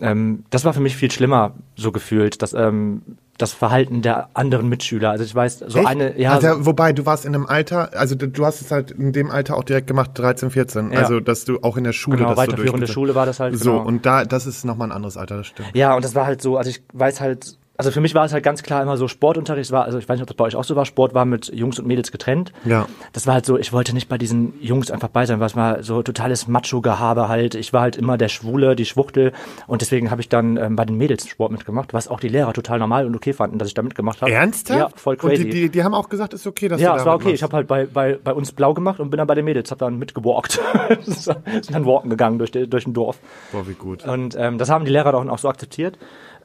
Ähm, 0.00 0.44
das 0.50 0.64
war 0.64 0.72
für 0.72 0.80
mich 0.80 0.96
viel 0.96 1.10
schlimmer, 1.10 1.54
so 1.74 1.90
gefühlt, 1.90 2.42
dass 2.42 2.52
ähm, 2.52 3.02
das 3.38 3.52
Verhalten 3.52 4.02
der 4.02 4.28
anderen 4.34 4.68
Mitschüler. 4.68 5.10
Also 5.10 5.24
ich 5.24 5.34
weiß, 5.34 5.60
so 5.66 5.78
Echt? 5.78 5.88
eine, 5.88 6.18
ja, 6.18 6.34
also, 6.34 6.66
wobei 6.66 6.92
du 6.92 7.06
warst 7.06 7.24
in 7.24 7.34
einem 7.34 7.46
Alter, 7.46 7.90
also 7.96 8.14
du, 8.14 8.28
du 8.28 8.44
hast 8.44 8.60
es 8.60 8.70
halt 8.70 8.90
in 8.90 9.12
dem 9.12 9.30
Alter 9.30 9.56
auch 9.56 9.64
direkt 9.64 9.86
gemacht, 9.86 10.10
13, 10.14 10.50
14. 10.50 10.92
Ja. 10.92 11.00
Also 11.00 11.20
dass 11.20 11.44
du 11.44 11.60
auch 11.62 11.76
in 11.76 11.84
der 11.84 11.92
Schule 11.92 12.18
genau, 12.18 12.36
weiterführende 12.36 12.86
Schule 12.86 13.14
war 13.14 13.26
das 13.26 13.40
halt. 13.40 13.58
So, 13.58 13.72
genau. 13.72 13.86
und 13.86 14.06
da, 14.06 14.24
das 14.24 14.46
ist 14.46 14.64
nochmal 14.64 14.88
ein 14.88 14.92
anderes 14.92 15.16
Alter, 15.16 15.38
das 15.38 15.46
stimmt. 15.46 15.70
Ja, 15.74 15.94
und 15.94 16.04
das 16.04 16.14
war 16.14 16.26
halt 16.26 16.42
so, 16.42 16.56
also 16.56 16.70
ich 16.70 16.82
weiß 16.92 17.20
halt, 17.20 17.58
also 17.76 17.90
für 17.90 18.00
mich 18.00 18.14
war 18.14 18.24
es 18.24 18.32
halt 18.32 18.44
ganz 18.44 18.62
klar 18.62 18.82
immer 18.82 18.96
so 18.96 19.08
Sportunterricht 19.08 19.72
war, 19.72 19.84
also 19.84 19.98
ich 19.98 20.08
weiß 20.08 20.16
nicht, 20.16 20.22
ob 20.22 20.28
das 20.28 20.36
bei 20.36 20.44
euch 20.44 20.56
auch 20.56 20.64
so 20.64 20.76
war, 20.76 20.84
Sport 20.84 21.14
war 21.14 21.24
mit 21.24 21.52
Jungs 21.52 21.78
und 21.78 21.86
Mädels 21.86 22.12
getrennt. 22.12 22.52
Ja. 22.64 22.86
Das 23.12 23.26
war 23.26 23.34
halt 23.34 23.46
so, 23.46 23.58
ich 23.58 23.72
wollte 23.72 23.94
nicht 23.94 24.08
bei 24.08 24.18
diesen 24.18 24.54
Jungs 24.60 24.90
einfach 24.90 25.08
bei 25.08 25.24
sein, 25.26 25.40
weil 25.40 25.46
es 25.46 25.56
war 25.56 25.82
so 25.82 26.02
totales 26.02 26.46
Macho-Gehabe 26.48 27.28
halt. 27.28 27.54
Ich 27.54 27.72
war 27.72 27.80
halt 27.82 27.96
immer 27.96 28.18
der 28.18 28.28
Schwule, 28.28 28.76
die 28.76 28.84
Schwuchtel 28.84 29.32
und 29.66 29.80
deswegen 29.80 30.10
habe 30.10 30.20
ich 30.20 30.28
dann 30.28 30.56
ähm, 30.58 30.76
bei 30.76 30.84
den 30.84 30.96
Mädels 30.96 31.26
Sport 31.26 31.50
mitgemacht, 31.50 31.94
was 31.94 32.08
auch 32.08 32.20
die 32.20 32.28
Lehrer 32.28 32.52
total 32.52 32.78
normal 32.78 33.06
und 33.06 33.16
okay 33.16 33.32
fanden, 33.32 33.58
dass 33.58 33.68
ich 33.68 33.74
da 33.74 33.82
mitgemacht 33.82 34.20
habe. 34.20 34.30
Ernsthaft? 34.30 34.78
Ja, 34.78 34.88
voll 34.94 35.16
crazy. 35.16 35.44
Und 35.44 35.52
die, 35.52 35.60
die, 35.62 35.68
die 35.70 35.82
haben 35.82 35.94
auch 35.94 36.08
gesagt, 36.08 36.34
ist 36.34 36.46
okay, 36.46 36.68
dass 36.68 36.80
ja, 36.80 36.90
du 36.90 36.96
es 36.96 37.02
da 37.02 37.06
war 37.06 37.14
okay. 37.16 37.24
mitmachst. 37.24 37.36
Ich 37.36 37.42
habe 37.42 37.56
halt 37.56 37.66
bei, 37.66 37.86
bei, 37.86 38.18
bei 38.22 38.34
uns 38.34 38.52
blau 38.52 38.74
gemacht 38.74 39.00
und 39.00 39.10
bin 39.10 39.18
dann 39.18 39.26
bei 39.26 39.34
den 39.34 39.44
Mädels, 39.44 39.70
hab 39.70 39.78
dann 39.78 39.98
mitgewalkt. 39.98 40.60
Sind 41.00 41.74
dann 41.74 41.86
walken 41.86 42.10
gegangen 42.10 42.38
durch, 42.38 42.50
durch 42.52 42.86
ein 42.86 42.92
Dorf. 42.92 43.18
Boah, 43.50 43.66
wie 43.66 43.74
gut. 43.74 44.04
Und 44.06 44.36
ähm, 44.38 44.58
das 44.58 44.68
haben 44.68 44.84
die 44.84 44.90
Lehrer 44.90 45.12
dann 45.12 45.30
auch 45.30 45.38
so 45.38 45.48
akzeptiert. 45.48 45.98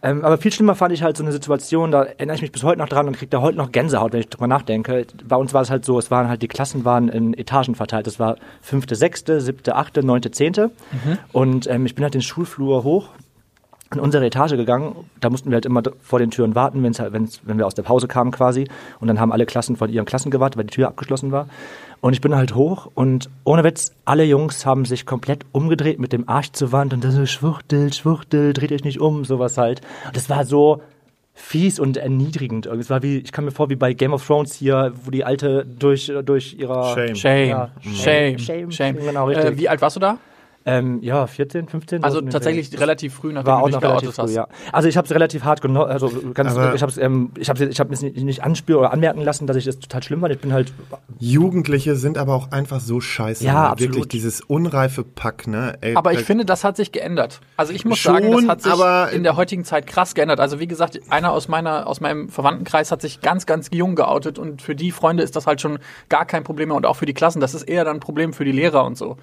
Ähm, 0.04 0.24
aber 0.24 0.38
viel 0.38 0.51
schlimmer 0.51 0.75
fand 0.75 0.94
ich 0.94 1.01
halt 1.01 1.18
so 1.18 1.24
eine 1.24 1.32
Situation, 1.32 1.92
da 1.92 2.04
erinnere 2.04 2.36
ich 2.36 2.42
mich 2.42 2.51
bis 2.51 2.63
heute 2.63 2.80
noch 2.80 2.89
dran 2.89 3.08
und 3.08 3.18
kriege 3.18 3.30
da 3.30 3.42
heute 3.42 3.58
noch 3.58 3.72
Gänsehaut, 3.72 4.13
wenn 4.13 4.20
ich 4.20 4.30
drüber 4.30 4.48
nachdenke. 4.48 5.08
Bei 5.27 5.36
uns 5.36 5.54
war 5.54 5.62
es 5.62 5.70
halt 5.70 5.86
so, 5.86 5.98
es 5.98 6.12
waren 6.12 6.30
halt, 6.30 6.42
die 6.42 6.48
Klassen 6.48 6.86
waren 6.86 7.10
in 7.10 7.34
Etagen 7.34 7.75
verteilt. 7.75 8.06
Das 8.06 8.20
war 8.20 8.38
fünfte, 8.62 8.96
sechste, 8.96 9.42
siebte, 9.42 9.75
achte, 9.75 10.06
neunte, 10.06 10.32
zehnte. 10.32 10.72
Und 11.32 11.68
ähm, 11.68 11.86
ich 11.86 11.96
bin 11.96 12.04
halt 12.04 12.13
den 12.13 12.22
Schulflur 12.22 12.84
hoch 12.84 13.10
in 13.94 14.00
unsere 14.00 14.25
Etage 14.25 14.51
gegangen. 14.51 15.10
Da 15.20 15.30
mussten 15.30 15.50
wir 15.50 15.56
halt 15.56 15.66
immer 15.66 15.82
vor 16.01 16.20
den 16.20 16.30
Türen 16.30 16.56
warten, 16.56 16.84
wenn's 16.84 17.00
halt, 17.00 17.13
wenn's, 17.13 17.42
wenn 17.44 17.58
wir 17.58 17.66
aus 17.66 17.74
der 17.74 17.84
Pause 17.84 18.08
kamen 18.08 18.32
quasi. 18.32 18.68
Und 19.00 19.08
dann 19.08 19.20
haben 19.20 19.32
alle 19.32 19.46
Klassen 19.46 19.77
von 19.77 19.89
ihren 19.89 20.06
Klassen 20.06 20.30
gewartet, 20.30 20.58
weil 20.58 20.66
die 20.66 20.75
Tür 20.75 20.88
abgeschlossen 20.89 21.32
war. 21.32 21.48
Und 22.01 22.13
ich 22.13 22.22
bin 22.22 22.36
halt 22.36 22.54
hoch 22.56 22.89
und 22.94 23.30
ohne 23.44 23.63
Witz, 23.63 23.92
alle 24.06 24.24
Jungs 24.24 24.66
haben 24.66 24.86
sich 24.86 25.06
komplett 25.06 25.46
umgedreht 25.51 26.00
mit 26.00 26.13
dem 26.13 26.30
Arsch 26.30 26.51
zur 26.51 26.72
Wand 26.72 26.94
und 26.94 27.04
dann 27.04 27.12
so 27.12 27.25
schwuchtel, 27.25 27.92
schwuchtel, 27.92 28.54
dreht 28.54 28.72
euch 28.72 28.84
nicht 28.84 29.00
um, 29.01 29.25
sowas 29.25 29.58
halt. 29.58 29.82
Und 30.06 30.16
das 30.16 30.30
war 30.30 30.46
so 30.46 30.82
fies 31.34 31.80
und 31.80 31.98
erniedrigend. 31.98 32.66
Es 32.68 32.89
war 32.89 33.04
wie, 33.04 33.18
ich 33.18 33.32
kam 33.32 33.46
mir 33.46 33.51
vor 33.51 33.70
wie 33.70 33.75
bei 33.75 33.94
Game 33.94 34.13
of 34.13 34.25
Thrones 34.25 34.54
hier, 34.56 34.94
wo 35.04 35.12
die 35.12 35.24
Alte 35.24 35.66
durch, 35.68 36.12
durch 36.25 36.56
ihrer... 36.56 36.94
Shame. 36.96 37.16
Shame, 37.16 37.50
Ja. 37.50 37.72
shame, 37.82 38.39
Shame, 38.39 38.72
shame. 38.72 38.96
genau, 38.98 39.25
richtig. 39.27 39.46
Äh, 39.46 39.58
wie 39.58 39.70
alt 39.70 39.82
warst 39.82 39.96
du 39.96 40.00
da? 40.00 40.18
Ähm, 40.68 41.00
ja, 41.02 41.26
14, 41.26 41.68
15. 41.70 42.04
Also 42.04 42.20
tatsächlich 42.22 42.70
Dreh. 42.70 42.78
relativ 42.80 43.14
früh, 43.16 43.32
nachdem 43.32 43.48
war 43.48 43.58
du 43.60 43.62
auch 43.64 43.68
dich 43.68 43.76
noch 43.76 43.82
relativ 43.84 44.14
früh, 44.14 44.22
hast. 44.24 44.36
ja. 44.36 44.48
Also 44.74 44.90
ich 44.90 44.98
habe 44.98 45.06
es 45.06 45.14
relativ 45.14 45.44
hart 45.46 45.62
genossen, 45.62 45.90
also 45.90 46.12
ganz, 46.34 46.52
Aber- 46.56 46.76
ich 46.76 46.82
habe 46.82 46.92
es, 46.92 46.98
ähm, 46.98 47.32
ich 47.40 47.50
habe, 47.50 47.64
ich 47.66 47.80
habe 47.80 47.94
es 47.94 48.02
nicht, 48.02 48.18
nicht 48.18 48.44
anspüren 48.44 48.82
oder 48.82 48.92
anmerken 48.92 49.22
lassen, 49.22 49.48
dass 49.48 49.56
ich 49.56 49.64
das 49.64 49.80
total 49.80 50.04
schlimm 50.04 50.20
fand. 50.20 50.34
Ich 50.34 50.40
bin 50.42 50.52
halt, 50.52 50.74
Jugendliche 51.20 51.96
sind 51.96 52.18
aber 52.18 52.34
auch 52.36 52.52
einfach 52.52 52.80
so 52.80 53.00
scheiße. 53.00 53.46
Ja, 53.46 53.54
ne? 53.54 53.60
absolut. 53.70 53.96
Wirklich 53.96 54.08
dieses 54.10 54.42
unreife 54.42 55.04
Pack, 55.04 55.48
ne? 55.48 55.78
Ey, 55.82 55.96
Aber 55.96 56.12
ich 56.14 56.20
finde, 56.22 56.44
das 56.46 56.64
hat 56.64 56.76
sich 56.78 56.92
geändert. 56.92 57.40
Also 57.56 57.72
ich 57.74 57.86
muss 57.86 57.98
Schon, 58.00 58.14
sagen, 58.16 58.32
das 58.32 58.48
hat 58.48 58.62
sich 58.62 58.72
aber- 58.74 59.12
in 59.12 59.24
der 59.24 59.36
heutigen 59.38 59.64
Zeit 59.64 59.88
krass 59.88 60.16
geändert. 60.16 60.40
Also 60.40 60.60
wie 60.60 60.68
gesagt, 60.68 61.00
einer 61.10 61.32
aus 61.32 61.48
meiner 61.48 61.88
aus 61.88 62.02
meinem 62.02 62.30
Verwandtenkreis 62.30 62.92
hat 62.92 63.02
sich 63.02 63.22
ganz 63.22 63.46
ganz 63.46 63.70
jung 63.72 63.96
geoutet 63.96 64.38
und 64.38 64.62
für 64.62 64.76
die 64.76 64.92
Freunde 64.92 65.24
ist 65.24 65.36
das 65.36 65.48
halt 65.48 65.62
schon 65.62 65.80
gar 66.10 66.26
kein 66.26 66.44
Problem 66.44 66.70
mehr 66.70 66.78
und 66.78 66.86
auch 66.86 66.96
für 66.98 67.06
die 67.06 67.14
Klassen. 67.14 67.40
Das 67.40 67.54
ist 67.54 67.64
eher 67.64 67.86
dann 67.86 67.98
ein 67.98 68.00
Problem 68.02 68.34
für 68.34 68.44
die 68.46 68.52
Lehrer 68.52 68.84
und 68.86 68.98
so. 68.98 69.16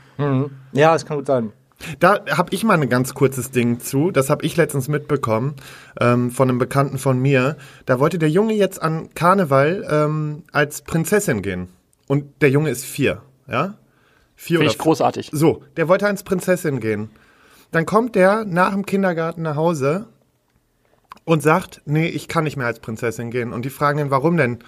ja, 0.72 0.94
es 0.94 1.04
kann 1.04 1.16
gut 1.18 1.26
sein. 1.26 1.33
Dann. 1.34 1.52
Da 1.98 2.24
habe 2.30 2.54
ich 2.54 2.64
mal 2.64 2.80
ein 2.80 2.88
ganz 2.88 3.14
kurzes 3.14 3.50
Ding 3.50 3.80
zu. 3.80 4.10
Das 4.10 4.30
habe 4.30 4.44
ich 4.44 4.56
letztens 4.56 4.88
mitbekommen 4.88 5.54
ähm, 6.00 6.30
von 6.30 6.48
einem 6.48 6.58
Bekannten 6.58 6.98
von 6.98 7.18
mir. 7.18 7.56
Da 7.84 7.98
wollte 7.98 8.18
der 8.18 8.30
Junge 8.30 8.54
jetzt 8.54 8.80
an 8.80 9.10
Karneval 9.14 9.86
ähm, 9.90 10.44
als 10.52 10.82
Prinzessin 10.82 11.42
gehen. 11.42 11.68
Und 12.06 12.24
der 12.42 12.50
Junge 12.50 12.70
ist 12.70 12.84
vier, 12.84 13.22
ja? 13.48 13.74
Vier 14.36 14.58
Finde 14.58 14.72
ich 14.72 14.78
großartig. 14.78 15.30
So, 15.32 15.62
der 15.76 15.88
wollte 15.88 16.06
als 16.06 16.22
Prinzessin 16.22 16.80
gehen. 16.80 17.10
Dann 17.70 17.86
kommt 17.86 18.14
der 18.14 18.44
nach 18.44 18.72
dem 18.72 18.86
Kindergarten 18.86 19.42
nach 19.42 19.56
Hause 19.56 20.06
und 21.24 21.42
sagt, 21.42 21.82
nee, 21.86 22.06
ich 22.06 22.28
kann 22.28 22.44
nicht 22.44 22.56
mehr 22.56 22.66
als 22.66 22.80
Prinzessin 22.80 23.30
gehen. 23.30 23.52
Und 23.52 23.64
die 23.64 23.70
fragen 23.70 23.98
ihn, 23.98 24.10
warum 24.10 24.36
denn? 24.36 24.58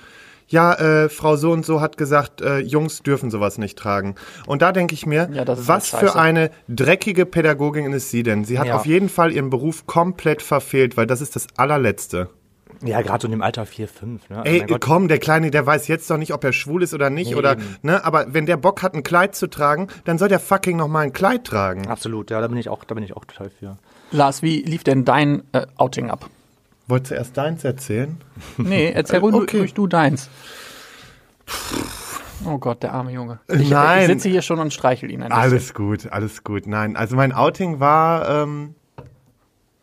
Ja, 0.48 0.74
äh, 0.74 1.08
Frau 1.08 1.36
so 1.36 1.50
und 1.50 1.66
so 1.66 1.80
hat 1.80 1.96
gesagt, 1.96 2.40
äh, 2.40 2.58
Jungs 2.58 3.02
dürfen 3.02 3.30
sowas 3.30 3.58
nicht 3.58 3.76
tragen. 3.78 4.14
Und 4.46 4.62
da 4.62 4.70
denke 4.72 4.94
ich 4.94 5.04
mir, 5.04 5.28
Ja, 5.32 5.44
was 5.46 5.92
halt 5.92 6.04
für 6.10 6.16
eine 6.18 6.50
dreckige 6.68 7.26
Pädagogin 7.26 7.92
ist 7.92 8.10
sie 8.10 8.22
denn? 8.22 8.44
Sie 8.44 8.58
hat 8.58 8.66
Ja. 8.68 8.76
auf 8.76 8.86
jeden 8.86 9.08
Fall 9.08 9.32
ihren 9.32 9.50
Beruf 9.50 9.86
komplett 9.86 10.42
verfehlt, 10.42 10.96
weil 10.96 11.06
das 11.06 11.20
ist 11.20 11.34
das 11.34 11.46
allerletzte. 11.56 12.28
Ja, 12.84 13.00
gerade 13.00 13.22
so 13.22 13.26
in 13.26 13.32
dem 13.32 13.42
Alter 13.42 13.64
4, 13.64 13.88
5. 13.88 14.28
Ne? 14.28 14.36
Also 14.38 14.50
Ey, 14.50 14.60
Gott. 14.66 14.80
komm, 14.82 15.08
der 15.08 15.18
Kleine, 15.18 15.50
der 15.50 15.64
weiß 15.64 15.88
jetzt 15.88 16.10
doch 16.10 16.18
nicht, 16.18 16.34
ob 16.34 16.44
er 16.44 16.52
schwul 16.52 16.82
ist 16.82 16.92
oder 16.92 17.08
nicht, 17.08 17.30
Nee, 17.30 17.36
oder, 17.36 17.52
eben. 17.52 17.76
ne, 17.82 18.04
aber 18.04 18.26
wenn 18.34 18.44
der 18.44 18.58
Bock 18.58 18.82
hat, 18.82 18.92
ein 18.94 19.02
Kleid 19.02 19.34
zu 19.34 19.46
tragen, 19.46 19.88
dann 20.04 20.18
soll 20.18 20.28
der 20.28 20.40
fucking 20.40 20.76
noch 20.76 20.88
mal 20.88 21.00
ein 21.00 21.12
Kleid 21.14 21.44
tragen. 21.44 21.86
Absolut, 21.88 22.30
ja, 22.30 22.40
da 22.40 22.48
bin 22.48 22.58
ich 22.58 22.68
auch, 22.68 22.84
da 22.84 22.94
bin 22.94 23.02
ich 23.02 23.16
auch 23.16 23.24
total 23.24 23.48
für. 23.50 23.78
Lars, 24.10 24.42
wie 24.42 24.60
lief 24.62 24.84
denn 24.84 25.06
dein 25.06 25.42
äh, 25.52 25.66
Outing 25.76 26.10
ab? 26.10 26.28
Wolltest 26.88 27.10
du 27.10 27.14
erst 27.16 27.36
deins 27.36 27.64
erzählen? 27.64 28.16
Nee, 28.58 28.90
erzähl 28.92 29.20
ruhig 29.20 29.34
Okay. 29.34 29.58
ruhig 29.60 29.74
du 29.74 29.86
deins. 29.86 30.28
Oh 32.44 32.58
Gott, 32.58 32.82
der 32.82 32.92
arme 32.92 33.12
Junge. 33.12 33.40
Ich, 33.48 33.70
Nein. 33.70 34.02
ich 34.02 34.06
sitze 34.06 34.28
hier 34.28 34.42
schon 34.42 34.58
und 34.58 34.72
streichel 34.72 35.10
ihn 35.10 35.22
ein 35.22 35.28
bisschen. 35.28 35.42
Alles 35.42 35.74
gut, 35.74 36.12
alles 36.12 36.44
gut. 36.44 36.66
Nein, 36.66 36.96
also 36.96 37.16
mein 37.16 37.32
Outing 37.32 37.80
war 37.80 38.28
ähm, 38.28 38.74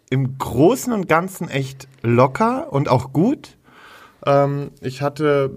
im 0.10 0.38
Großen 0.38 0.93
und 0.93 1.10
Ganzen 1.10 1.50
echt 1.50 1.88
locker 2.03 2.72
und 2.72 2.89
auch 2.89 3.12
gut. 3.12 3.57
Ähm, 4.25 4.72
ich 4.81 5.01
hatte, 5.01 5.51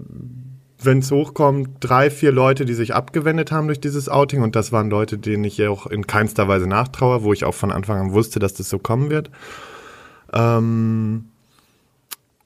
wenn 0.81 0.99
es 0.99 1.11
hochkommt, 1.11 1.69
drei, 1.79 2.09
vier 2.09 2.31
Leute, 2.31 2.65
die 2.65 2.73
sich 2.73 2.95
abgewendet 2.95 3.51
haben 3.51 3.67
durch 3.67 3.79
dieses 3.79 4.09
Outing 4.09 4.41
und 4.41 4.55
das 4.55 4.71
waren 4.71 4.89
Leute, 4.89 5.17
denen 5.17 5.43
ich 5.43 5.65
auch 5.67 5.85
in 5.87 6.07
keinster 6.07 6.47
Weise 6.47 6.67
nachtraue, 6.67 7.23
wo 7.23 7.31
ich 7.31 7.45
auch 7.45 7.53
von 7.53 7.71
Anfang 7.71 7.99
an 7.99 8.11
wusste, 8.13 8.39
dass 8.39 8.53
das 8.55 8.69
so 8.69 8.79
kommen 8.79 9.09
wird. 9.11 9.29
Ähm, 10.33 11.25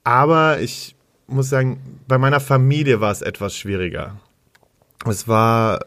aber 0.04 0.60
ich 0.60 0.96
muss 1.26 1.48
sagen, 1.48 1.80
bei 2.08 2.18
meiner 2.18 2.40
Familie 2.40 3.00
war 3.00 3.10
es 3.10 3.22
etwas 3.22 3.56
schwieriger. 3.56 4.16
Es 5.06 5.28
war 5.28 5.80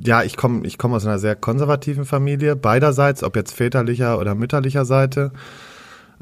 ja, 0.00 0.22
ich 0.22 0.36
komme 0.36 0.66
ich 0.66 0.78
komm 0.78 0.94
aus 0.94 1.06
einer 1.06 1.18
sehr 1.18 1.36
konservativen 1.36 2.04
Familie, 2.04 2.56
beiderseits, 2.56 3.22
ob 3.22 3.36
jetzt 3.36 3.52
väterlicher 3.52 4.18
oder 4.18 4.34
mütterlicher 4.34 4.84
Seite. 4.84 5.32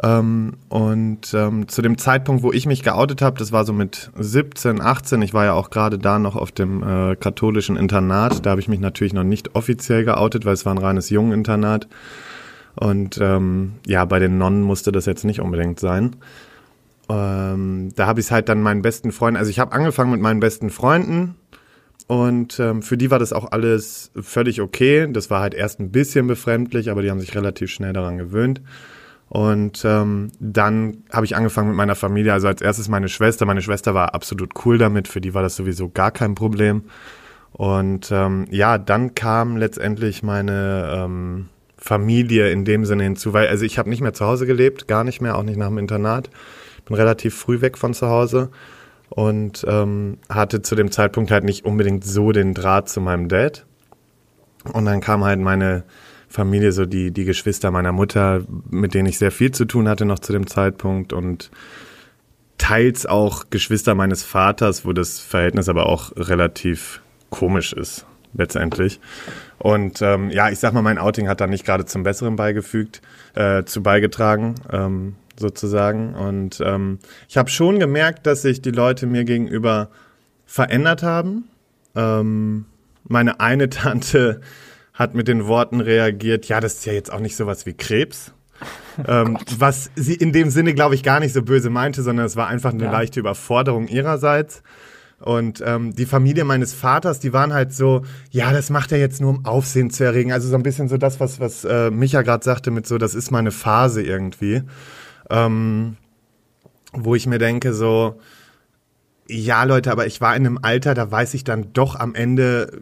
Ähm, 0.03 0.55
und 0.69 1.35
ähm, 1.35 1.69
zu 1.69 1.83
dem 1.83 1.99
Zeitpunkt, 1.99 2.43
wo 2.43 2.53
ich 2.53 2.67
mich 2.67 2.83
geoutet 2.83 3.21
habe, 3.21 3.39
das 3.39 3.53
war 3.53 3.65
so 3.65 3.73
mit 3.73 4.11
17, 4.19 4.81
18, 4.81 5.21
ich 5.23 5.35
war 5.35 5.45
ja 5.45 5.53
auch 5.53 5.71
gerade 5.71 5.99
da 5.99 6.19
noch 6.19 6.37
auf 6.37 6.53
dem 6.53 6.83
äh, 6.83 7.17
katholischen 7.17 7.77
Internat, 7.77 8.47
da 8.47 8.51
habe 8.51 8.61
ich 8.61 8.69
mich 8.69 8.81
natürlich 8.81 9.13
noch 9.13 9.25
nicht 9.25 9.55
offiziell 9.55 10.05
geoutet, 10.05 10.45
weil 10.47 10.55
es 10.55 10.65
war 10.65 10.75
ein 10.75 10.79
reines 10.79 11.11
Jungeninternat. 11.11 11.87
Und 12.77 13.19
ähm, 13.21 13.75
ja, 13.87 14.05
bei 14.05 14.21
den 14.21 14.39
Nonnen 14.39 14.63
musste 14.63 14.93
das 14.93 15.05
jetzt 15.05 15.25
nicht 15.25 15.41
unbedingt 15.41 15.81
sein. 15.81 16.17
Ähm, 17.11 17.91
da 17.97 18.07
habe 18.07 18.21
ich 18.21 18.31
halt 18.31 18.49
dann 18.49 18.63
meinen 18.63 18.83
besten 18.83 19.13
Freunden, 19.13 19.37
also 19.37 19.51
ich 19.51 19.59
habe 19.59 19.73
angefangen 19.73 20.13
mit 20.13 20.21
meinen 20.21 20.41
besten 20.41 20.71
Freunden, 20.71 21.37
und 22.11 22.59
ähm, 22.59 22.83
für 22.83 22.97
die 22.97 23.13
war 23.13 23.21
das 23.21 23.33
auch 23.33 23.53
alles 23.53 24.11
völlig 24.21 24.61
okay. 24.61 25.07
Das 25.13 25.31
war 25.31 25.41
halt 25.41 25.55
erst 25.55 25.79
ein 25.79 25.93
bisschen 25.93 26.27
befremdlich, 26.27 26.91
aber 26.91 27.03
die 27.03 27.11
haben 27.13 27.21
sich 27.21 27.37
relativ 27.37 27.71
schnell 27.71 27.93
daran 27.93 28.19
gewöhnt. 28.19 28.61
Und 29.29 29.85
ähm, 29.85 30.33
dann 30.41 31.05
habe 31.13 31.25
ich 31.25 31.37
angefangen 31.37 31.69
mit 31.69 31.77
meiner 31.77 31.95
Familie. 31.95 32.33
Also 32.33 32.49
als 32.49 32.63
erstes 32.63 32.89
meine 32.89 33.09
Schwester. 33.09 33.47
Meine 33.47 33.63
Schwester 33.63 33.95
war 33.95 34.13
absolut 34.13 34.55
cool 34.65 34.77
damit. 34.77 35.07
Für 35.07 35.21
die 35.21 35.35
war 35.35 35.43
das 35.43 35.55
sowieso 35.55 35.89
gar 35.89 36.11
kein 36.11 36.35
Problem. 36.35 36.83
Und 37.53 38.11
ähm, 38.11 38.47
ja, 38.51 38.77
dann 38.77 39.15
kam 39.15 39.57
letztendlich 39.57 40.25
meine 40.25 40.91
ähm, 40.93 41.49
Familie 41.79 42.51
in 42.51 42.65
dem 42.65 42.85
Sinne 42.87 43.05
hinzu, 43.05 43.33
weil 43.33 43.47
also 43.47 43.65
ich 43.65 43.79
habe 43.79 43.89
nicht 43.89 44.01
mehr 44.01 44.15
zu 44.15 44.27
Hause 44.27 44.47
gelebt, 44.47 44.89
gar 44.89 45.05
nicht 45.05 45.21
mehr, 45.21 45.39
auch 45.39 45.45
nicht 45.45 45.59
nach 45.59 45.69
dem 45.69 45.79
Internat. 45.79 46.29
Bin 46.91 46.97
relativ 46.97 47.37
früh 47.37 47.61
weg 47.61 47.79
von 47.79 47.95
zu 47.95 48.09
Hause 48.09 48.51
und 49.11 49.65
ähm, 49.69 50.19
hatte 50.29 50.61
zu 50.61 50.75
dem 50.75 50.91
Zeitpunkt 50.91 51.31
halt 51.31 51.45
nicht 51.45 51.65
unbedingt 51.65 52.05
so 52.05 52.33
den 52.33 52.53
Draht 52.53 52.89
zu 52.89 53.01
meinem 53.01 53.29
Dad. 53.29 53.65
Und 54.73 54.85
dann 54.87 55.01
kam 55.01 55.25
halt 55.25 55.39
meine 55.39 55.85
Familie, 56.29 56.73
so 56.73 56.87
die, 56.87 57.13
die 57.13 57.25
Geschwister 57.25 57.71
meiner 57.71 57.93
Mutter, 57.93 58.43
mit 58.69 58.95
denen 58.95 59.09
ich 59.09 59.19
sehr 59.19 59.31
viel 59.31 59.53
zu 59.53 59.65
tun 59.67 59.89
hatte 59.89 60.05
noch 60.05 60.19
zu 60.19 60.33
dem 60.33 60.49
Zeitpunkt 60.49 61.13
und 61.13 61.51
teils 62.59 63.07
auch 63.07 63.45
Geschwister 63.51 63.95
meines 63.95 64.25
Vaters, 64.25 64.85
wo 64.85 64.93
das 64.93 65.21
Verhältnis 65.21 65.69
aber 65.69 65.87
auch 65.87 66.13
relativ 66.17 67.03
komisch 67.31 67.73
ist, 67.73 68.05
letztendlich. 68.35 69.01
Und 69.59 70.03
ähm, 70.03 70.31
ja, 70.31 70.51
ich 70.51 70.59
sag 70.59 70.73
mal, 70.73 70.83
mein 70.83 70.99
Outing 70.99 71.29
hat 71.29 71.41
da 71.41 71.47
nicht 71.47 71.65
gerade 71.65 71.85
zum 71.85 72.03
Besseren 72.03 72.35
beigefügt, 72.35 73.01
äh, 73.35 73.65
zu 73.65 73.83
beigetragen, 73.83 74.57
ähm, 74.73 75.15
sozusagen. 75.41 76.15
Und 76.15 76.61
ähm, 76.65 76.99
ich 77.29 77.37
habe 77.37 77.51
schon 77.51 77.81
gemerkt, 77.81 78.27
dass 78.27 78.43
sich 78.43 78.63
die 78.63 78.71
Leute 78.71 79.07
mir 79.07 79.25
gegenüber 79.25 79.91
verändert 80.47 81.03
haben. 81.03 81.45
Ähm, 81.97 82.67
meine 83.05 83.41
eine 83.41 83.69
Tante 83.71 84.41
hat 84.95 85.15
mit 85.15 85.29
den 85.29 85.47
Worten 85.47 85.81
reagiert, 85.81 86.47
ja, 86.47 86.61
das 86.61 86.75
ist 86.75 86.87
ja 86.87 86.93
jetzt 86.93 87.13
auch 87.13 87.21
nicht 87.21 87.37
sowas 87.37 87.67
wie 87.67 87.73
Krebs. 87.73 88.33
ähm, 89.09 89.39
was 89.59 89.91
sie 89.97 90.15
in 90.15 90.33
dem 90.33 90.51
Sinne, 90.51 90.75
glaube 90.75 90.95
ich, 90.95 91.03
gar 91.03 91.19
nicht 91.21 91.33
so 91.33 91.43
böse 91.43 91.71
meinte, 91.71 92.03
sondern 92.03 92.27
es 92.27 92.37
war 92.37 92.47
einfach 92.49 92.73
eine 92.75 92.85
Ja. 92.85 92.93
leichte 92.93 93.19
Überforderung 93.19 93.89
ihrerseits. 93.89 94.63
Und 95.21 95.63
ähm, 95.67 95.95
die 95.95 96.07
Familie 96.07 96.45
meines 96.45 96.73
Vaters, 96.75 97.21
die 97.21 97.33
waren 97.35 97.53
halt 97.53 97.75
so, 97.75 98.03
ja, 98.31 98.53
das 98.53 98.71
macht 98.71 98.91
er 98.93 98.99
jetzt 98.99 99.21
nur, 99.21 99.31
um 99.31 99.45
Aufsehen 99.45 99.91
zu 99.91 100.05
erregen. 100.05 100.33
Also 100.33 100.49
so 100.49 100.57
ein 100.57 100.63
bisschen 100.63 100.89
so 100.89 100.97
das, 100.97 101.21
was, 101.21 101.41
was 101.41 101.65
äh, 101.65 101.91
Micha 101.91 102.23
gerade 102.23 102.43
sagte, 102.45 102.71
mit 102.71 102.87
so, 102.87 102.97
das 102.99 103.15
ist 103.15 103.31
meine 103.31 103.51
Phase 103.51 104.03
irgendwie. 104.03 104.63
Ähm, 105.31 105.97
wo 106.93 107.15
ich 107.15 107.27
mir 107.27 107.39
denke, 107.39 107.73
so, 107.73 108.19
ja, 109.29 109.63
Leute, 109.65 109.93
aber 109.93 110.07
ich 110.07 110.21
war 110.21 110.35
in 110.35 110.45
einem 110.45 110.59
Alter, 110.61 110.95
da 110.95 111.11
weiß 111.11 111.35
ich 111.35 111.45
dann 111.45 111.73
doch 111.73 111.95
am 111.95 112.15
Ende 112.15 112.81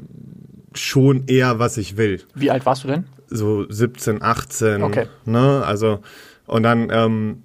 schon 0.74 1.26
eher, 1.26 1.58
was 1.58 1.76
ich 1.76 1.96
will 1.96 2.22
Wie 2.34 2.50
alt 2.50 2.64
warst 2.66 2.84
du 2.84 2.88
denn? 2.88 3.04
so 3.28 3.70
17, 3.70 4.22
18. 4.22 4.82
Okay. 4.82 5.06
Ne? 5.26 5.62
Also, 5.66 6.00
und 6.46 6.62
dann 6.62 6.88
ähm, 6.90 7.42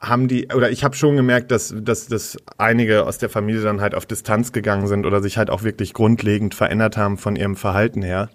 haben 0.00 0.26
die, 0.26 0.48
oder 0.52 0.70
ich 0.70 0.82
habe 0.82 0.96
schon 0.96 1.16
gemerkt, 1.16 1.50
dass, 1.52 1.72
dass, 1.76 2.08
dass 2.08 2.36
einige 2.58 3.06
aus 3.06 3.18
der 3.18 3.30
Familie 3.30 3.62
dann 3.62 3.80
halt 3.80 3.94
auf 3.94 4.06
Distanz 4.06 4.50
gegangen 4.52 4.88
sind 4.88 5.06
oder 5.06 5.22
sich 5.22 5.38
halt 5.38 5.50
auch 5.50 5.62
wirklich 5.62 5.94
grundlegend 5.94 6.54
verändert 6.54 6.96
haben 6.96 7.16
von 7.16 7.36
ihrem 7.36 7.54
Verhalten 7.54 8.02
her. 8.02 8.28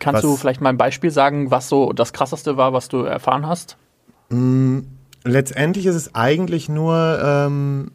Kannst 0.00 0.16
Was- 0.16 0.22
du 0.22 0.36
vielleicht 0.36 0.60
mal 0.60 0.70
ein 0.70 0.76
Beispiel 0.76 1.10
sagen, 1.12 1.52
was 1.52 1.68
so 1.68 1.92
das 1.92 2.12
krasseste 2.12 2.56
war, 2.56 2.72
was 2.72 2.88
du 2.88 3.02
erfahren 3.02 3.46
hast? 3.46 3.76
Letztendlich 5.24 5.86
ist 5.86 5.94
es 5.94 6.14
eigentlich 6.14 6.68
nur 6.68 7.18
ähm, 7.22 7.92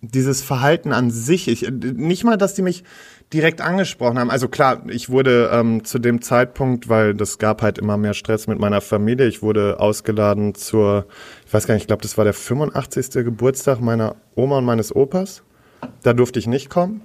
dieses 0.00 0.42
Verhalten 0.42 0.92
an 0.92 1.10
sich. 1.10 1.48
Ich, 1.48 1.68
nicht 1.70 2.24
mal, 2.24 2.36
dass 2.36 2.54
die 2.54 2.62
mich 2.62 2.84
direkt 3.32 3.60
angesprochen 3.60 4.18
haben. 4.18 4.30
Also 4.30 4.48
klar, 4.48 4.82
ich 4.88 5.08
wurde 5.08 5.50
ähm, 5.52 5.84
zu 5.84 5.98
dem 5.98 6.20
Zeitpunkt, 6.20 6.88
weil 6.88 7.14
das 7.14 7.38
gab 7.38 7.62
halt 7.62 7.78
immer 7.78 7.96
mehr 7.96 8.14
Stress 8.14 8.46
mit 8.46 8.58
meiner 8.58 8.80
Familie, 8.80 9.26
ich 9.26 9.42
wurde 9.42 9.78
ausgeladen 9.78 10.54
zur, 10.54 11.06
ich 11.46 11.52
weiß 11.52 11.66
gar 11.66 11.74
nicht, 11.74 11.84
ich 11.84 11.86
glaube, 11.86 12.02
das 12.02 12.18
war 12.18 12.24
der 12.24 12.34
85. 12.34 13.24
Geburtstag 13.24 13.80
meiner 13.80 14.16
Oma 14.34 14.58
und 14.58 14.64
meines 14.64 14.94
Opas. 14.94 15.42
Da 16.02 16.12
durfte 16.12 16.38
ich 16.38 16.46
nicht 16.46 16.70
kommen. 16.70 17.02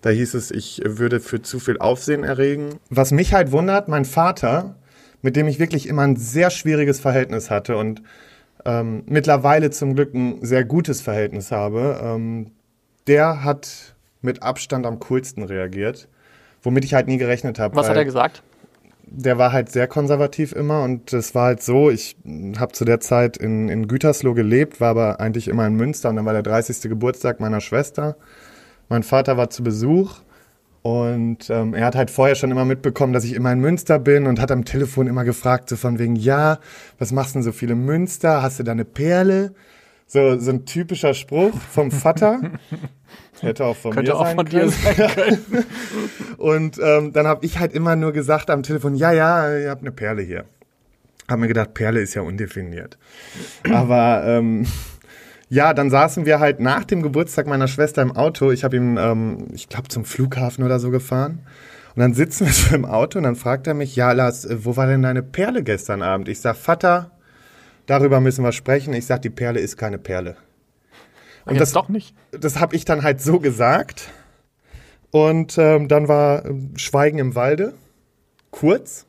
Da 0.00 0.10
hieß 0.10 0.34
es, 0.34 0.52
ich 0.52 0.80
würde 0.84 1.18
für 1.18 1.42
zu 1.42 1.58
viel 1.58 1.78
Aufsehen 1.78 2.22
erregen. 2.22 2.76
Was 2.88 3.10
mich 3.10 3.34
halt 3.34 3.50
wundert, 3.50 3.88
mein 3.88 4.04
Vater, 4.04 4.76
mit 5.22 5.34
dem 5.34 5.48
ich 5.48 5.58
wirklich 5.58 5.88
immer 5.88 6.02
ein 6.02 6.16
sehr 6.16 6.50
schwieriges 6.50 7.00
Verhältnis 7.00 7.50
hatte 7.50 7.76
und 7.76 8.02
ähm, 8.64 9.02
mittlerweile 9.06 9.70
zum 9.70 9.94
Glück 9.94 10.14
ein 10.14 10.44
sehr 10.44 10.64
gutes 10.64 11.00
Verhältnis 11.00 11.52
habe, 11.52 12.00
ähm, 12.02 12.50
der 13.06 13.44
hat 13.44 13.94
mit 14.20 14.42
Abstand 14.42 14.86
am 14.86 14.98
coolsten 15.00 15.42
reagiert, 15.42 16.08
womit 16.62 16.84
ich 16.84 16.94
halt 16.94 17.06
nie 17.06 17.18
gerechnet 17.18 17.58
habe. 17.58 17.76
Was 17.76 17.88
hat 17.88 17.96
er 17.96 18.04
gesagt? 18.04 18.42
Der 19.10 19.38
war 19.38 19.52
halt 19.52 19.70
sehr 19.70 19.86
konservativ 19.86 20.52
immer 20.52 20.82
und 20.82 21.12
es 21.14 21.34
war 21.34 21.46
halt 21.46 21.62
so, 21.62 21.90
ich 21.90 22.16
habe 22.58 22.72
zu 22.72 22.84
der 22.84 23.00
Zeit 23.00 23.38
in, 23.38 23.70
in 23.70 23.88
Gütersloh 23.88 24.34
gelebt, 24.34 24.80
war 24.80 24.90
aber 24.90 25.20
eigentlich 25.20 25.48
immer 25.48 25.66
in 25.66 25.74
Münster 25.74 26.10
und 26.10 26.16
dann 26.16 26.26
war 26.26 26.34
der 26.34 26.42
30. 26.42 26.82
Geburtstag 26.82 27.40
meiner 27.40 27.62
Schwester. 27.62 28.16
Mein 28.90 29.02
Vater 29.02 29.38
war 29.38 29.48
zu 29.48 29.62
Besuch 29.62 30.20
und 30.82 31.50
ähm, 31.50 31.74
er 31.74 31.86
hat 31.86 31.96
halt 31.96 32.10
vorher 32.10 32.34
schon 32.34 32.50
immer 32.50 32.64
mitbekommen, 32.64 33.12
dass 33.12 33.24
ich 33.24 33.34
immer 33.34 33.52
in 33.52 33.60
Münster 33.60 33.98
bin 33.98 34.26
und 34.26 34.40
hat 34.40 34.50
am 34.50 34.64
Telefon 34.64 35.06
immer 35.06 35.24
gefragt, 35.24 35.68
so 35.68 35.76
von 35.76 35.98
wegen, 35.98 36.16
ja, 36.16 36.58
was 36.98 37.12
machst 37.12 37.34
du 37.34 37.38
denn 37.38 37.42
so 37.42 37.52
viele 37.52 37.74
Münster? 37.74 38.42
Hast 38.42 38.58
du 38.58 38.62
da 38.62 38.72
eine 38.72 38.84
Perle? 38.84 39.54
So, 40.06 40.38
so 40.38 40.50
ein 40.50 40.64
typischer 40.64 41.12
Spruch 41.14 41.54
vom 41.54 41.90
Vater. 41.90 42.40
Hätte 43.40 43.64
auch 43.66 43.76
von 43.76 43.92
Könnte 43.92 44.12
mir 44.12 44.18
auch 44.18 44.26
sein 44.26 44.36
von 44.36 44.48
können. 44.48 44.70
dir 44.70 44.70
sein 44.70 44.96
können. 45.14 45.64
Und 46.38 46.78
ähm, 46.82 47.12
dann 47.12 47.26
habe 47.26 47.44
ich 47.44 47.58
halt 47.58 47.72
immer 47.72 47.94
nur 47.94 48.12
gesagt 48.12 48.48
am 48.48 48.62
Telefon, 48.62 48.94
ja, 48.94 49.12
ja, 49.12 49.58
ihr 49.58 49.70
habt 49.70 49.82
eine 49.82 49.92
Perle 49.92 50.22
hier. 50.22 50.44
Hab 51.28 51.38
mir 51.38 51.48
gedacht, 51.48 51.74
Perle 51.74 52.00
ist 52.00 52.14
ja 52.14 52.22
undefiniert. 52.22 52.96
Aber 53.70 54.22
ähm, 54.26 54.66
ja, 55.48 55.72
dann 55.72 55.90
saßen 55.90 56.26
wir 56.26 56.40
halt 56.40 56.60
nach 56.60 56.84
dem 56.84 57.02
Geburtstag 57.02 57.46
meiner 57.46 57.68
Schwester 57.68 58.02
im 58.02 58.14
Auto. 58.14 58.50
Ich 58.50 58.64
habe 58.64 58.76
ihn, 58.76 58.96
ähm, 58.98 59.48
ich 59.52 59.68
glaube, 59.68 59.88
zum 59.88 60.04
Flughafen 60.04 60.64
oder 60.64 60.78
so 60.78 60.90
gefahren. 60.90 61.40
Und 61.94 62.00
dann 62.00 62.14
sitzen 62.14 62.46
wir 62.46 62.52
so 62.54 62.74
im 62.74 62.84
Auto 62.84 63.18
und 63.18 63.24
dann 63.24 63.36
fragt 63.36 63.66
er 63.66 63.74
mich, 63.74 63.96
ja, 63.96 64.12
Lars, 64.12 64.44
äh, 64.44 64.64
wo 64.64 64.76
war 64.76 64.86
denn 64.86 65.02
deine 65.02 65.22
Perle 65.22 65.62
gestern 65.62 66.02
Abend? 66.02 66.28
Ich 66.28 66.40
sag, 66.40 66.56
Vater, 66.56 67.12
darüber 67.86 68.20
müssen 68.20 68.44
wir 68.44 68.52
sprechen. 68.52 68.92
Ich 68.92 69.06
sag, 69.06 69.22
die 69.22 69.30
Perle 69.30 69.60
ist 69.60 69.76
keine 69.76 69.98
Perle. 69.98 70.36
Und 71.46 71.56
jetzt 71.56 71.74
doch 71.74 71.88
nicht. 71.88 72.14
das 72.30 72.60
habe 72.60 72.76
ich 72.76 72.84
dann 72.84 73.02
halt 73.02 73.22
so 73.22 73.40
gesagt. 73.40 74.10
Und 75.10 75.56
ähm, 75.56 75.88
dann 75.88 76.08
war 76.08 76.44
ähm, 76.44 76.72
Schweigen 76.76 77.18
im 77.18 77.34
Walde, 77.34 77.72
kurz. 78.50 79.06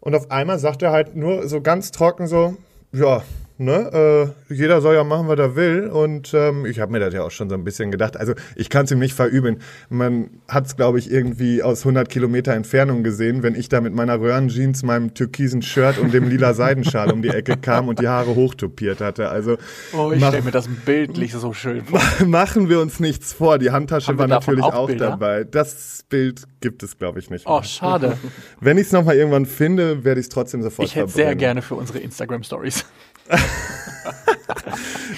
Und 0.00 0.16
auf 0.16 0.32
einmal 0.32 0.58
sagt 0.58 0.82
er 0.82 0.90
halt 0.90 1.14
nur 1.14 1.46
so 1.46 1.60
ganz 1.60 1.92
trocken 1.92 2.26
so, 2.26 2.56
ja, 2.90 3.22
ne, 3.58 4.34
äh, 4.48 4.54
jeder 4.54 4.80
soll 4.80 4.94
ja 4.94 5.04
machen, 5.04 5.28
was 5.28 5.38
er 5.38 5.56
will. 5.56 5.88
Und 5.88 6.32
ähm, 6.34 6.66
ich 6.66 6.80
habe 6.80 6.92
mir 6.92 7.00
das 7.00 7.14
ja 7.14 7.22
auch 7.22 7.30
schon 7.30 7.48
so 7.48 7.54
ein 7.54 7.64
bisschen 7.64 7.90
gedacht. 7.90 8.16
Also 8.16 8.34
ich 8.56 8.70
kann 8.70 8.84
es 8.84 8.90
ihm 8.90 8.98
nicht 8.98 9.14
verübeln. 9.14 9.58
Man 9.88 10.30
hat 10.48 10.66
es, 10.66 10.76
glaube 10.76 10.98
ich, 10.98 11.10
irgendwie 11.10 11.62
aus 11.62 11.80
100 11.80 12.08
Kilometer 12.08 12.52
Entfernung 12.52 13.02
gesehen, 13.02 13.42
wenn 13.42 13.54
ich 13.54 13.68
da 13.68 13.80
mit 13.80 13.94
meiner 13.94 14.20
Röhrenjeans, 14.20 14.82
meinem 14.82 15.14
türkisen 15.14 15.62
Shirt 15.62 15.98
und 15.98 16.12
dem 16.12 16.28
lila 16.28 16.54
Seidenschal 16.54 17.12
um 17.12 17.22
die 17.22 17.28
Ecke 17.28 17.56
kam 17.56 17.88
und 17.88 18.00
die 18.00 18.08
Haare 18.08 18.34
hochtopiert 18.34 19.00
hatte. 19.00 19.28
Also 19.28 19.56
Oh, 19.92 20.10
ich 20.12 20.24
stelle 20.24 20.42
mir 20.42 20.50
das 20.50 20.68
bildlich 20.84 21.32
so 21.32 21.52
schön 21.52 21.84
vor. 21.84 22.00
Machen 22.26 22.68
wir 22.68 22.80
uns 22.80 23.00
nichts 23.00 23.32
vor. 23.32 23.58
Die 23.58 23.70
Handtasche 23.70 24.16
war 24.18 24.26
natürlich 24.26 24.64
auch 24.64 24.72
auch, 24.74 24.90
dabei. 24.90 25.44
Das 25.44 26.04
Bild 26.08 26.42
gibt 26.60 26.82
es, 26.82 26.98
glaube 26.98 27.18
ich, 27.18 27.30
nicht. 27.30 27.46
Oh, 27.46 27.54
mehr. 27.54 27.64
schade. 27.64 28.16
Wenn 28.60 28.78
ich 28.78 28.86
es 28.86 28.92
nochmal 28.92 29.16
irgendwann 29.16 29.46
finde, 29.46 30.04
werde 30.04 30.20
ich 30.20 30.26
es 30.26 30.30
trotzdem 30.30 30.62
sofort 30.62 30.88
Ich 30.88 30.94
hätte 30.96 31.08
sehr 31.08 31.24
verbrennen. 31.26 31.38
gerne 31.38 31.62
für 31.62 31.74
unsere 31.74 31.98
Instagram-Stories. 31.98 32.84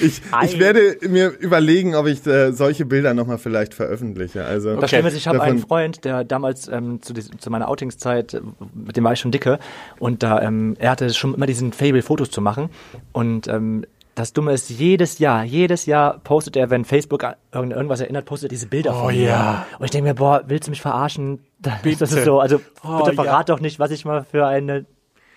Ich, 0.01 0.21
ich 0.45 0.59
werde 0.59 0.97
mir 1.09 1.29
überlegen, 1.39 1.95
ob 1.95 2.07
ich 2.07 2.27
äh, 2.27 2.53
solche 2.53 2.85
Bilder 2.85 3.15
nochmal 3.15 3.39
vielleicht 3.39 3.73
veröffentliche. 3.75 4.45
Also 4.45 4.71
Das 4.71 4.79
Okay. 4.79 4.89
Schlimme 4.89 5.09
ist, 5.09 5.17
ich 5.17 5.29
habe 5.29 5.41
einen 5.41 5.59
Freund, 5.61 6.05
der 6.05 6.25
damals 6.25 6.69
ähm, 6.69 7.01
zu, 7.01 7.15
zu 7.15 7.51
meiner 7.51 7.69
Outingszeit, 7.69 8.35
äh, 8.35 8.41
mit 8.75 8.97
dem 8.97 9.05
war 9.05 9.13
ich 9.13 9.21
schon 9.21 9.31
dicke, 9.31 9.59
und 10.01 10.23
da 10.23 10.43
ähm, 10.43 10.75
er 10.79 10.91
hatte 10.91 11.09
schon 11.15 11.35
immer 11.35 11.47
diesen 11.47 11.73
Fable, 11.73 12.03
Fotos 12.03 12.31
zu 12.31 12.41
machen. 12.41 12.71
Und 13.13 13.47
ähm, 13.49 13.85
das 14.15 14.33
Dumme 14.33 14.53
ist, 14.53 14.69
jedes 14.71 15.19
Jahr, 15.21 15.45
jedes 15.45 15.87
Jahr 15.87 16.19
postet 16.19 16.57
er, 16.57 16.71
wenn 16.71 16.85
Facebook 16.85 17.25
an 17.25 17.35
irgend- 17.53 17.73
irgendwas 17.73 18.01
erinnert, 18.01 18.27
postet 18.27 18.49
er 18.51 18.55
diese 18.55 18.67
Bilder 18.67 18.91
Oh 18.95 19.05
von 19.07 19.15
mir. 19.15 19.23
ja. 19.29 19.67
Und 19.79 19.85
ich 19.87 19.91
denke 19.91 20.09
mir, 20.09 20.15
boah, 20.15 20.43
willst 20.47 20.67
du 20.67 20.71
mich 20.71 20.83
verarschen? 20.83 21.41
Das, 21.61 21.75
Bitte. 21.83 21.99
das 22.01 22.13
ist 22.13 22.25
so, 22.25 22.41
also 22.41 22.61
Oh 22.85 22.99
bitte 22.99 23.17
ja. 23.17 23.23
verrat 23.23 23.49
doch 23.49 23.61
nicht, 23.61 23.79
was 23.79 23.91
ich 23.91 24.05
mal 24.05 24.25
für 24.29 24.47
eine 24.47 24.85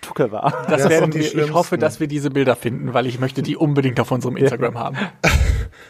Tucke 0.08 0.32
war. 0.32 0.66
Das 0.70 0.84
Ja, 0.84 0.90
werden 0.90 1.14
wir, 1.14 1.22
ich 1.22 1.54
hoffe, 1.54 1.78
dass 1.78 2.00
wir 2.00 2.08
diese 2.08 2.30
Bilder 2.30 2.56
finden, 2.56 2.94
weil 2.94 3.06
ich 3.08 3.20
möchte 3.20 3.42
die 3.42 3.58
unbedingt 3.58 4.00
auf 4.00 4.12
unserem 4.12 4.38
Instagram 4.38 4.78
haben. 4.78 4.98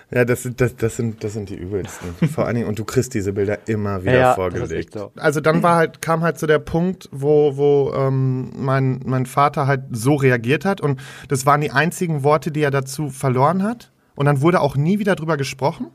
Ja, 0.10 0.26
das 0.26 0.44
sind, 0.44 0.60
das, 0.60 0.76
das, 0.76 0.96
sind, 0.96 1.24
das 1.24 1.34
sind 1.34 1.50
die 1.50 1.56
übelsten. 1.56 2.14
Vor 2.30 2.46
allen 2.46 2.56
Dingen, 2.56 2.68
und 2.68 2.80
du 2.80 2.86
kriegst 2.86 3.14
diese 3.14 3.34
Bilder 3.34 3.60
immer 3.68 4.02
wieder 4.04 4.14
Ja, 4.14 4.28
das 4.28 4.36
vorgelegt. 4.36 4.94
so. 4.94 5.12
Also 5.18 5.40
dann 5.42 5.62
war 5.64 5.76
halt, 5.76 6.02
kam 6.02 6.22
halt 6.24 6.40
so 6.40 6.48
der 6.48 6.60
Punkt, 6.60 7.10
wo, 7.12 7.58
wo 7.58 7.94
ähm, 7.94 8.52
mein, 8.58 9.02
mein 9.06 9.26
Vater 9.26 9.68
halt 9.68 9.82
so 9.92 10.16
reagiert 10.16 10.66
hat. 10.66 10.82
Und 10.82 11.00
das 11.28 11.46
waren 11.46 11.62
die 11.62 11.72
einzigen 11.72 12.24
Worte, 12.24 12.52
die 12.52 12.62
er 12.62 12.72
dazu 12.72 13.10
verloren 13.10 13.64
hat. 13.64 13.92
Und 14.16 14.26
dann 14.26 14.42
wurde 14.42 14.62
auch 14.62 14.76
nie 14.78 14.98
wieder 14.98 15.16
drüber 15.16 15.38
gesprochen. 15.38 15.88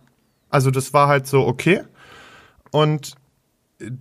Also 0.48 0.70
das 0.70 0.92
war 0.92 1.08
halt 1.08 1.26
so, 1.26 1.46
okay. 1.46 1.80
Und 2.70 3.14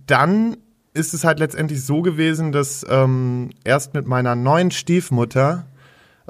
dann 0.06 0.58
ist 0.94 1.14
es 1.14 1.24
halt 1.24 1.38
letztendlich 1.38 1.84
so 1.84 2.02
gewesen, 2.02 2.52
dass 2.52 2.84
ähm, 2.88 3.50
erst 3.64 3.94
mit 3.94 4.06
meiner 4.06 4.34
neuen 4.34 4.70
Stiefmutter 4.70 5.66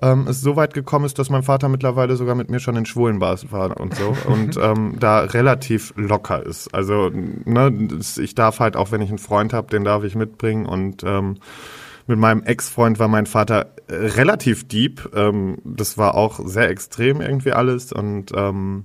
ähm, 0.00 0.26
es 0.28 0.40
so 0.40 0.56
weit 0.56 0.72
gekommen 0.74 1.04
ist, 1.04 1.18
dass 1.18 1.30
mein 1.30 1.42
Vater 1.42 1.68
mittlerweile 1.68 2.16
sogar 2.16 2.34
mit 2.34 2.50
mir 2.50 2.60
schon 2.60 2.76
in 2.76 2.86
Schwulenbars 2.86 3.52
war 3.52 3.78
und 3.80 3.94
so 3.94 4.16
und 4.26 4.56
ähm, 4.56 4.96
da 4.98 5.20
relativ 5.20 5.92
locker 5.96 6.44
ist. 6.44 6.72
Also 6.74 7.10
ne, 7.10 7.88
ich 8.18 8.34
darf 8.34 8.60
halt 8.60 8.76
auch, 8.76 8.92
wenn 8.92 9.02
ich 9.02 9.10
einen 9.10 9.18
Freund 9.18 9.52
habe, 9.52 9.68
den 9.68 9.84
darf 9.84 10.04
ich 10.04 10.14
mitbringen 10.14 10.66
und 10.66 11.02
ähm, 11.04 11.38
mit 12.06 12.18
meinem 12.18 12.42
Ex-Freund 12.42 12.98
war 12.98 13.08
mein 13.08 13.26
Vater 13.26 13.74
äh, 13.88 13.94
relativ 13.94 14.66
deep. 14.66 15.10
Ähm, 15.14 15.58
das 15.64 15.98
war 15.98 16.14
auch 16.14 16.40
sehr 16.44 16.68
extrem 16.68 17.20
irgendwie 17.20 17.52
alles 17.52 17.92
und 17.92 18.32
ähm, 18.34 18.84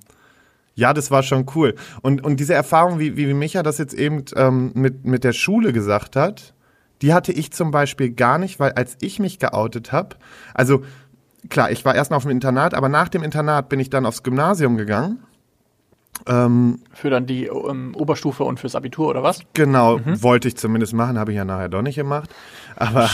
ja, 0.78 0.94
das 0.94 1.10
war 1.10 1.24
schon 1.24 1.48
cool. 1.56 1.74
Und, 2.04 2.24
und 2.24 2.40
diese 2.40 2.54
Erfahrung, 2.54 3.00
wie, 3.00 3.18
wie 3.18 3.34
Micha 3.34 3.64
das 3.64 3.80
jetzt 3.80 3.96
eben 3.96 4.24
ähm, 4.36 4.72
mit, 4.76 5.06
mit 5.06 5.24
der 5.24 5.34
Schule 5.34 5.74
gesagt 5.74 6.16
hat, 6.16 6.54
die 7.02 7.16
hatte 7.16 7.32
ich 7.32 7.52
zum 7.52 7.72
Beispiel 7.72 8.12
gar 8.12 8.38
nicht, 8.38 8.60
weil 8.60 8.74
als 8.74 8.96
ich 9.02 9.20
mich 9.20 9.40
geoutet 9.40 9.92
habe, 9.92 10.18
also 10.54 10.84
klar, 11.50 11.72
ich 11.72 11.84
war 11.84 11.96
erst 11.96 12.12
noch 12.12 12.18
auf 12.18 12.24
dem 12.24 12.32
Internat, 12.32 12.76
aber 12.76 12.90
nach 12.90 13.10
dem 13.10 13.24
Internat 13.24 13.70
bin 13.70 13.80
ich 13.80 13.90
dann 13.90 14.06
aufs 14.06 14.22
Gymnasium 14.22 14.78
gegangen. 14.78 15.24
Ähm, 16.28 16.80
Für 16.94 17.10
dann 17.10 17.26
die 17.26 17.46
ähm, 17.46 17.96
Oberstufe 17.96 18.44
und 18.44 18.60
fürs 18.60 18.76
Abitur 18.76 19.08
oder 19.08 19.24
was? 19.24 19.40
genau, 19.54 20.00
wollte 20.22 20.48
ich 20.48 20.58
zumindest 20.58 20.94
machen, 20.94 21.18
habe 21.18 21.32
ich 21.32 21.38
ja 21.38 21.46
nachher 21.46 21.70
doch 21.70 21.82
nicht 21.82 21.96
gemacht. 21.96 22.30
Aber 22.80 23.10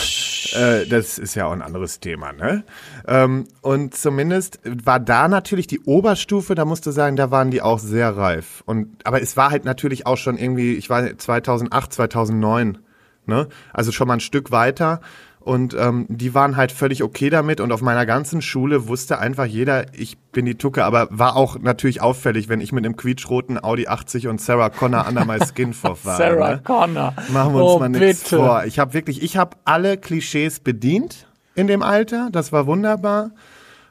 äh, 0.54 0.86
das 0.86 1.17
ist 1.17 1.36
ja 1.36 1.45
auch 1.45 1.54
ein 1.54 1.62
anderes 1.62 2.02
Thema, 2.02 2.34
ne? 2.34 2.65
Ähm, 3.08 3.47
und 3.62 3.95
zumindest 3.95 4.60
war 4.65 4.99
da 4.99 5.30
natürlich 5.30 5.67
die 5.67 5.80
Oberstufe, 5.82 6.54
da 6.54 6.65
musste 6.65 6.91
sagen, 6.91 7.15
da 7.15 7.32
waren 7.32 7.49
die 7.49 7.62
auch 7.62 7.80
sehr 7.80 8.17
reif. 8.17 8.62
Und 8.65 9.06
aber 9.06 9.21
es 9.21 9.38
war 9.38 9.52
halt 9.52 9.63
natürlich 9.63 10.06
auch 10.06 10.17
schon 10.17 10.38
irgendwie, 10.38 10.73
ich 10.73 10.89
war 10.89 11.17
2008, 11.17 11.93
2009, 11.93 12.78
ne? 13.26 13.47
Also 13.71 13.93
schon 13.93 14.10
mal 14.10 14.15
ein 14.15 14.19
Stück 14.19 14.52
weiter. 14.52 14.99
Und 15.43 15.75
ähm, 15.77 16.06
die 16.08 16.34
waren 16.34 16.56
halt 16.56 16.71
völlig 16.71 17.03
okay 17.03 17.29
damit. 17.29 17.60
Und 17.60 17.73
auf 17.73 17.82
meiner 17.82 18.06
ganzen 18.06 18.41
Schule 18.41 18.88
wusste 18.88 19.19
einfach 19.19 19.45
jeder, 19.45 19.93
ich 19.93 20.17
bin 20.17 20.45
die 20.45 20.56
Tucke. 20.56 20.86
Aber 20.86 21.08
war 21.12 21.36
auch 21.36 21.60
natürlich 21.60 22.01
auffällig, 22.01 22.47
wenn 22.47 22.62
ich 22.62 22.71
mit 22.71 22.86
einem 22.86 22.95
quietschroten 22.95 23.62
Audi 23.62 23.88
80 23.88 24.29
und 24.29 24.39
Sarah 24.39 24.69
Connor 24.69 25.06
under 25.08 25.25
my 25.25 25.39
skin 25.45 25.73
vor 25.73 25.97
war. 26.03 26.17
Sarah 26.17 26.51
ne? 26.51 26.62
Connor. 26.63 27.13
Machen 27.34 27.53
wir 27.53 27.63
uns 27.63 27.71
oh, 27.73 27.79
mal 27.79 27.89
nichts 27.89 28.23
bitte. 28.23 28.38
vor. 28.38 28.63
Ich 28.65 28.79
habe 28.79 28.93
wirklich, 28.93 29.21
ich 29.21 29.36
habe 29.36 29.58
alle 29.65 29.97
Klischees 29.97 30.62
bedient 30.62 31.27
in 31.56 31.67
dem 31.67 31.84
Alter. 31.84 32.29
Das 32.32 32.53
war 32.53 32.65
wunderbar. 32.65 33.32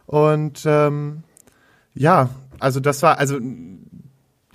Und 0.06 0.62
ähm, 0.64 1.22
ja, 1.94 2.30
also 2.60 2.80
das 2.80 3.02
war, 3.02 3.18
also 3.18 3.38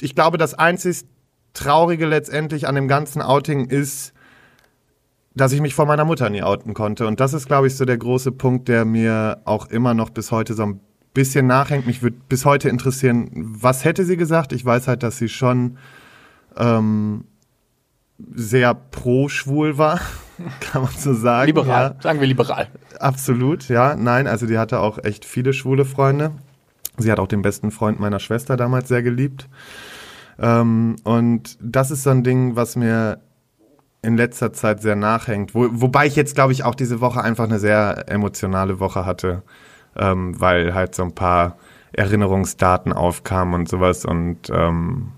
ich 0.02 0.16
glaube, 0.16 0.38
das 0.38 0.56
einzig 0.56 1.06
Traurige 1.54 2.06
letztendlich 2.06 2.68
an 2.68 2.76
dem 2.76 2.88
ganzen 2.88 3.22
Outing 3.22 3.66
ist, 3.66 4.14
dass 5.38 5.52
ich 5.54 5.62
mich 5.62 5.74
vor 5.76 5.86
meiner 5.86 6.06
Mutter 6.06 6.30
nie 6.30 6.44
outen 6.44 6.74
konnte. 6.74 7.08
Und 7.08 7.20
das 7.20 7.34
ist, 7.34 7.48
glaube 7.48 7.68
ich, 7.68 7.76
so 7.76 7.86
der 7.86 7.98
große 7.98 8.32
Punkt, 8.32 8.68
der 8.68 8.86
mir 8.86 9.40
auch 9.46 9.68
immer 9.68 9.94
noch 9.94 10.10
bis 10.10 10.32
heute 10.32 10.54
so 10.54 10.64
ein 10.64 10.80
bisschen 11.14 11.48
nachhängt. 11.48 11.88
Mich 11.88 12.02
würde 12.02 12.18
bis 12.30 12.46
heute 12.46 12.70
interessieren, 12.70 13.30
was 13.34 13.86
hätte 13.86 14.04
sie 14.06 14.18
gesagt? 14.18 14.52
Ich 14.54 14.64
weiß 14.66 14.88
halt, 14.88 15.04
dass 15.04 15.18
sie 15.18 15.30
schon 15.30 15.78
ähm, 16.58 17.26
sehr 18.34 18.74
pro-schwul 18.74 19.78
war, 19.78 20.00
kann 20.60 20.82
man 20.84 20.92
so 20.92 21.14
sagen. 21.14 21.48
Liberal, 21.48 21.96
Ja. 21.96 22.02
sagen 22.02 22.20
wir 22.20 22.28
liberal. 22.28 22.68
Absolut, 23.00 23.70
ja. 23.70 23.96
Nein, 23.96 24.28
also 24.28 24.46
die 24.48 24.58
hatte 24.58 24.80
auch 24.80 24.98
echt 25.04 25.26
viele 25.26 25.54
schwule 25.54 25.86
Freunde. 25.86 26.32
Sie 26.98 27.12
hat 27.12 27.20
auch 27.20 27.28
den 27.28 27.44
besten 27.44 27.70
Freund 27.72 28.00
meiner 28.00 28.20
Schwester 28.20 28.58
damals 28.58 28.88
sehr 28.88 29.04
geliebt. 29.04 29.48
Ähm, 30.40 30.96
und 31.04 31.58
das 31.62 31.92
ist 31.92 32.04
so 32.04 32.10
ein 32.10 32.24
Ding, 32.24 32.56
was 32.56 32.76
mir 32.76 33.20
in 34.08 34.18
letzter 34.18 34.54
Zeit 34.54 34.82
sehr 34.82 34.96
nachhängt. 34.96 35.54
Wo, 35.54 35.68
wobei 35.70 36.08
ich 36.08 36.16
jetzt, 36.16 36.34
glaube 36.36 36.54
ich, 36.54 36.64
auch 36.64 36.76
diese 36.76 37.02
Woche 37.02 37.22
einfach 37.22 37.44
eine 37.44 37.60
sehr 37.60 38.06
emotionale 38.08 38.80
Woche 38.80 39.06
hatte, 39.06 39.44
ähm, 39.98 40.40
weil 40.40 40.74
halt 40.74 40.96
so 40.96 41.04
ein 41.04 41.14
paar 41.14 41.58
Erinnerungsdaten 41.92 42.94
aufkamen 42.94 43.54
und 43.54 43.70
sowas 43.70 44.06
und 44.06 44.50
ähm, 44.50 45.10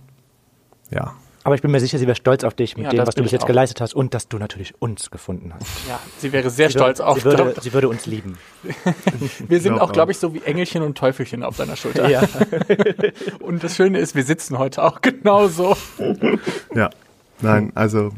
ja. 0.90 1.14
Aber 1.44 1.56
ich 1.56 1.62
bin 1.62 1.72
mir 1.72 1.80
sicher, 1.80 1.98
sie 1.98 2.06
wäre 2.06 2.16
stolz 2.16 2.44
auf 2.44 2.54
dich 2.54 2.76
mit 2.78 2.86
Ja, 2.86 2.92
dem, 2.92 3.08
was 3.08 3.16
du 3.16 3.24
bis 3.24 3.32
jetzt 3.32 3.44
auch. 3.44 3.48
geleistet 3.48 3.80
hast 3.80 3.94
und 3.94 4.14
dass 4.14 4.28
du 4.28 4.38
natürlich 4.38 4.74
uns 4.82 5.10
gefunden 5.10 5.54
hast. 5.54 5.66
Ja, 5.88 6.00
sie 6.18 6.32
wäre 6.32 6.50
sehr 6.50 6.68
Sie 6.70 6.78
stolz 6.78 7.00
würde, 7.00 7.10
auf 7.10 7.24
würde, 7.24 7.56
sie 7.62 7.74
würde 7.74 7.90
uns 7.90 8.06
lieben. 8.06 8.38
Wir 9.48 9.60
sind 9.62 9.76
glaub 9.76 9.90
auch, 9.90 9.94
glaube 9.94 10.12
ich, 10.12 10.18
so 10.18 10.34
wie 10.34 10.42
Engelchen 10.44 10.84
und 10.84 10.98
Teufelchen 10.98 11.44
auf 11.44 11.56
deiner 11.58 11.76
Schulter. 11.76 12.10
Ja. 12.10 12.22
Und 13.40 13.64
das 13.64 13.76
Schöne 13.76 14.00
ist, 14.00 14.16
wir 14.16 14.24
sitzen 14.24 14.58
heute 14.58 14.84
auch 14.84 15.02
genauso. 15.02 15.76
Ja. 16.76 16.90
Nein, 17.42 17.72
also 17.74 18.12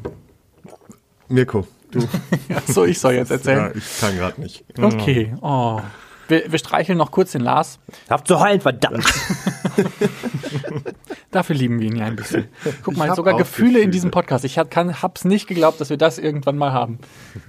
Mirko, 1.31 1.67
du. 1.91 2.07
So, 2.67 2.85
ich 2.85 2.99
soll 2.99 3.13
jetzt 3.13 3.29
Ja, 3.29 3.35
erzählen. 3.37 3.71
ich 3.75 3.99
kann 3.99 4.15
gerade 4.17 4.39
nicht. 4.41 4.63
Okay. 4.79 5.33
Oh. 5.41 5.79
Wir, 6.27 6.49
wir 6.51 6.59
streicheln 6.59 6.97
noch 6.97 7.11
kurz 7.11 7.31
den 7.33 7.41
Lars. 7.41 7.79
Habt 8.09 8.27
zu 8.27 8.39
heulen, 8.39 8.61
verdammt. 8.61 9.05
Dafür 11.31 11.55
lieben 11.55 11.79
wir 11.79 11.87
ihn 11.87 11.95
ja 11.95 12.05
ein 12.05 12.15
bisschen. 12.15 12.47
Guck 12.83 12.93
Ich 12.93 12.99
mal, 12.99 13.15
sogar 13.15 13.35
auch 13.35 13.39
Gefühle 13.39 13.69
in 13.69 13.73
Gefühle. 13.75 13.91
diesem 13.91 14.11
Podcast. 14.11 14.45
Ich 14.45 14.57
hab, 14.57 14.69
kann, 14.69 15.01
hab's 15.01 15.25
nicht 15.25 15.47
geglaubt, 15.47 15.79
dass 15.81 15.89
wir 15.89 15.97
das 15.97 16.17
irgendwann 16.19 16.57
mal 16.57 16.71
haben. 16.73 16.99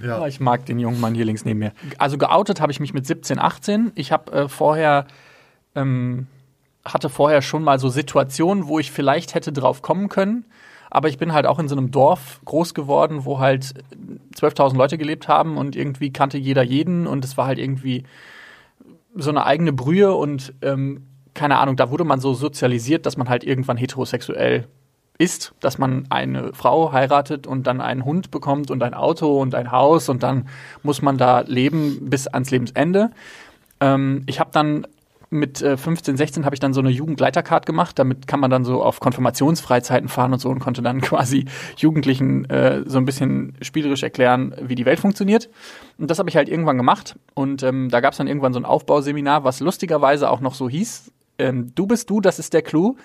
Ja. 0.01 0.21
Ah, 0.21 0.27
Ich 0.27 0.39
mag 0.39 0.65
den 0.65 0.79
jungen 0.79 0.99
Mann 0.99 1.15
hier 1.15 1.25
links 1.25 1.45
neben 1.45 1.59
mir. 1.59 1.73
Also 1.97 2.17
geoutet 2.17 2.61
habe 2.61 2.71
ich 2.71 2.79
mich 2.79 2.93
mit 2.93 3.05
17, 3.05 3.39
18. 3.39 3.91
Ich 3.95 4.11
habe 4.11 4.31
äh, 4.31 4.49
vorher 4.49 5.05
ähm, 5.75 6.27
hatte 6.85 7.09
vorher 7.09 7.41
schon 7.41 7.63
mal 7.63 7.79
so 7.79 7.89
Situationen, 7.89 8.67
wo 8.67 8.79
ich 8.79 8.91
vielleicht 8.91 9.35
hätte 9.35 9.51
drauf 9.53 9.81
kommen 9.81 10.09
können. 10.09 10.45
Aber 10.93 11.09
ich 11.09 11.17
bin 11.17 11.33
halt 11.33 11.47
auch 11.47 11.57
in 11.57 11.67
so 11.67 11.75
einem 11.75 11.89
Dorf 11.89 12.39
groß 12.45 12.75
geworden, 12.75 13.25
wo 13.25 13.39
halt 13.39 13.73
12.000 14.35 14.77
Leute 14.77 14.99
gelebt 14.99 15.27
haben 15.27 15.57
und 15.57 15.75
irgendwie 15.75 16.13
kannte 16.13 16.37
jeder 16.37 16.61
jeden 16.61 17.07
und 17.07 17.25
es 17.25 17.35
war 17.35 17.47
halt 17.47 17.57
irgendwie 17.57 18.03
so 19.15 19.31
eine 19.31 19.43
eigene 19.43 19.73
Brühe 19.73 20.13
und 20.13 20.53
ähm, 20.61 21.07
keine 21.33 21.57
Ahnung, 21.57 21.77
da 21.77 21.89
wurde 21.89 22.03
man 22.03 22.19
so 22.19 22.35
sozialisiert, 22.35 23.07
dass 23.07 23.17
man 23.17 23.27
halt 23.27 23.43
irgendwann 23.43 23.75
heterosexuell 23.75 24.67
ist, 25.17 25.55
dass 25.61 25.79
man 25.79 26.05
eine 26.11 26.53
Frau 26.53 26.91
heiratet 26.91 27.47
und 27.47 27.65
dann 27.65 27.81
einen 27.81 28.05
Hund 28.05 28.29
bekommt 28.29 28.69
und 28.69 28.83
ein 28.83 28.93
Auto 28.93 29.41
und 29.41 29.55
ein 29.55 29.71
Haus 29.71 30.09
und 30.09 30.21
dann 30.21 30.47
muss 30.83 31.01
man 31.01 31.17
da 31.17 31.39
leben 31.39 32.07
bis 32.07 32.27
ans 32.27 32.51
Lebensende. 32.51 33.09
Ähm, 33.79 34.21
ich 34.27 34.39
habe 34.39 34.51
dann 34.53 34.85
mit 35.33 35.61
äh, 35.61 35.77
15, 35.77 36.17
16 36.17 36.45
habe 36.45 36.55
ich 36.55 36.59
dann 36.59 36.73
so 36.73 36.79
eine 36.79 36.89
Jugendleitercard 36.89 37.65
gemacht. 37.65 37.99
Damit 37.99 38.27
kann 38.27 38.39
man 38.39 38.49
dann 38.49 38.63
so 38.63 38.83
auf 38.83 38.99
Konfirmationsfreizeiten 38.99 40.07
fahren 40.07 40.33
und 40.33 40.39
so 40.39 40.49
und 40.49 40.59
konnte 40.59 40.81
dann 40.81 41.01
quasi 41.01 41.45
Jugendlichen 41.77 42.49
äh, 42.49 42.83
so 42.85 42.97
ein 42.97 43.05
bisschen 43.05 43.55
spielerisch 43.61 44.03
erklären, 44.03 44.55
wie 44.61 44.75
die 44.75 44.85
Welt 44.85 44.99
funktioniert. 44.99 45.49
Und 45.97 46.09
das 46.09 46.19
habe 46.19 46.29
ich 46.29 46.37
halt 46.37 46.49
irgendwann 46.49 46.77
gemacht. 46.77 47.15
Und 47.33 47.63
ähm, 47.63 47.89
da 47.89 47.99
gab 47.99 48.13
es 48.13 48.17
dann 48.17 48.27
irgendwann 48.27 48.53
so 48.53 48.59
ein 48.59 48.65
Aufbauseminar, 48.65 49.43
was 49.43 49.59
lustigerweise 49.59 50.29
auch 50.29 50.39
noch 50.39 50.55
so 50.55 50.69
hieß. 50.69 51.11
Ähm, 51.39 51.71
du 51.75 51.87
bist 51.87 52.09
du, 52.09 52.21
das 52.21 52.39
ist 52.39 52.53
der 52.53 52.61
Clou 52.61 52.95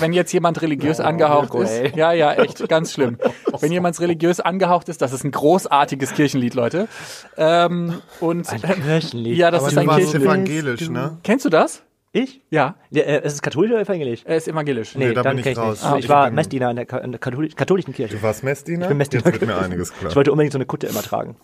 wenn 0.00 0.12
jetzt 0.12 0.32
jemand 0.32 0.60
religiös 0.62 1.00
Oh, 1.00 1.04
angehaucht 1.04 1.54
Mirko, 1.54 1.62
ist, 1.62 1.70
ey. 1.70 1.92
ja, 1.96 2.12
ja, 2.12 2.32
echt 2.34 2.68
ganz 2.68 2.92
schlimm. 2.92 3.18
Wenn 3.60 3.72
jemand 3.72 3.98
religiös 4.00 4.40
angehaucht 4.40 4.88
ist, 4.88 5.02
das 5.02 5.12
ist 5.12 5.24
ein 5.24 5.30
großartiges 5.30 6.12
Kirchenlied, 6.14 6.54
Leute. 6.54 6.88
Ähm, 7.36 8.00
und 8.20 8.48
Ein 8.50 8.62
Kirchenlied. 8.62 9.36
Ja, 9.36 9.50
das 9.50 9.62
Aber 9.62 9.72
ist 9.72 9.78
ein 9.78 9.88
Kirchenlied. 9.88 10.22
evangelisch, 10.28 10.88
ne? 10.90 11.18
Kennst 11.22 11.44
du 11.44 11.48
das? 11.48 11.82
Ich? 12.14 12.42
Ja, 12.50 12.74
Ja, 12.90 13.04
äh, 13.04 13.24
ist 13.26 13.32
es 13.32 13.40
katholisch 13.42 13.70
oder 13.72 13.80
evangelisch? 13.80 14.20
er 14.26 14.36
ist 14.36 14.46
evangelisch. 14.46 14.94
Nee, 14.96 15.14
da 15.14 15.22
dann 15.22 15.36
bin 15.36 15.46
ich 15.46 15.52
ich 15.52 15.56
raus. 15.58 15.80
nicht. 15.82 15.90
Ah, 15.90 15.96
ich 15.96 16.04
ich 16.04 16.08
war 16.10 16.30
Messdiener 16.30 16.68
in 16.68 16.76
der, 16.76 16.84
Ka 16.84 16.98
in 16.98 17.10
der 17.12 17.18
katholisch 17.18 17.54
katholischen 17.56 17.94
Kirche. 17.94 18.16
Du 18.16 18.22
warst 18.22 18.44
Messdiener? 18.44 18.82
Ich 18.82 18.88
bin 18.88 18.98
Messdiener. 18.98 19.22
Jetzt 19.24 19.40
wird 19.40 19.46
mir 19.50 19.56
einiges 19.58 19.94
klar. 19.94 20.10
Ich 20.10 20.16
wollte 20.16 20.30
unbedingt 20.30 20.52
so 20.52 20.58
eine 20.58 20.66
Kutte 20.66 20.88
immer 20.88 21.00
tragen. 21.02 21.36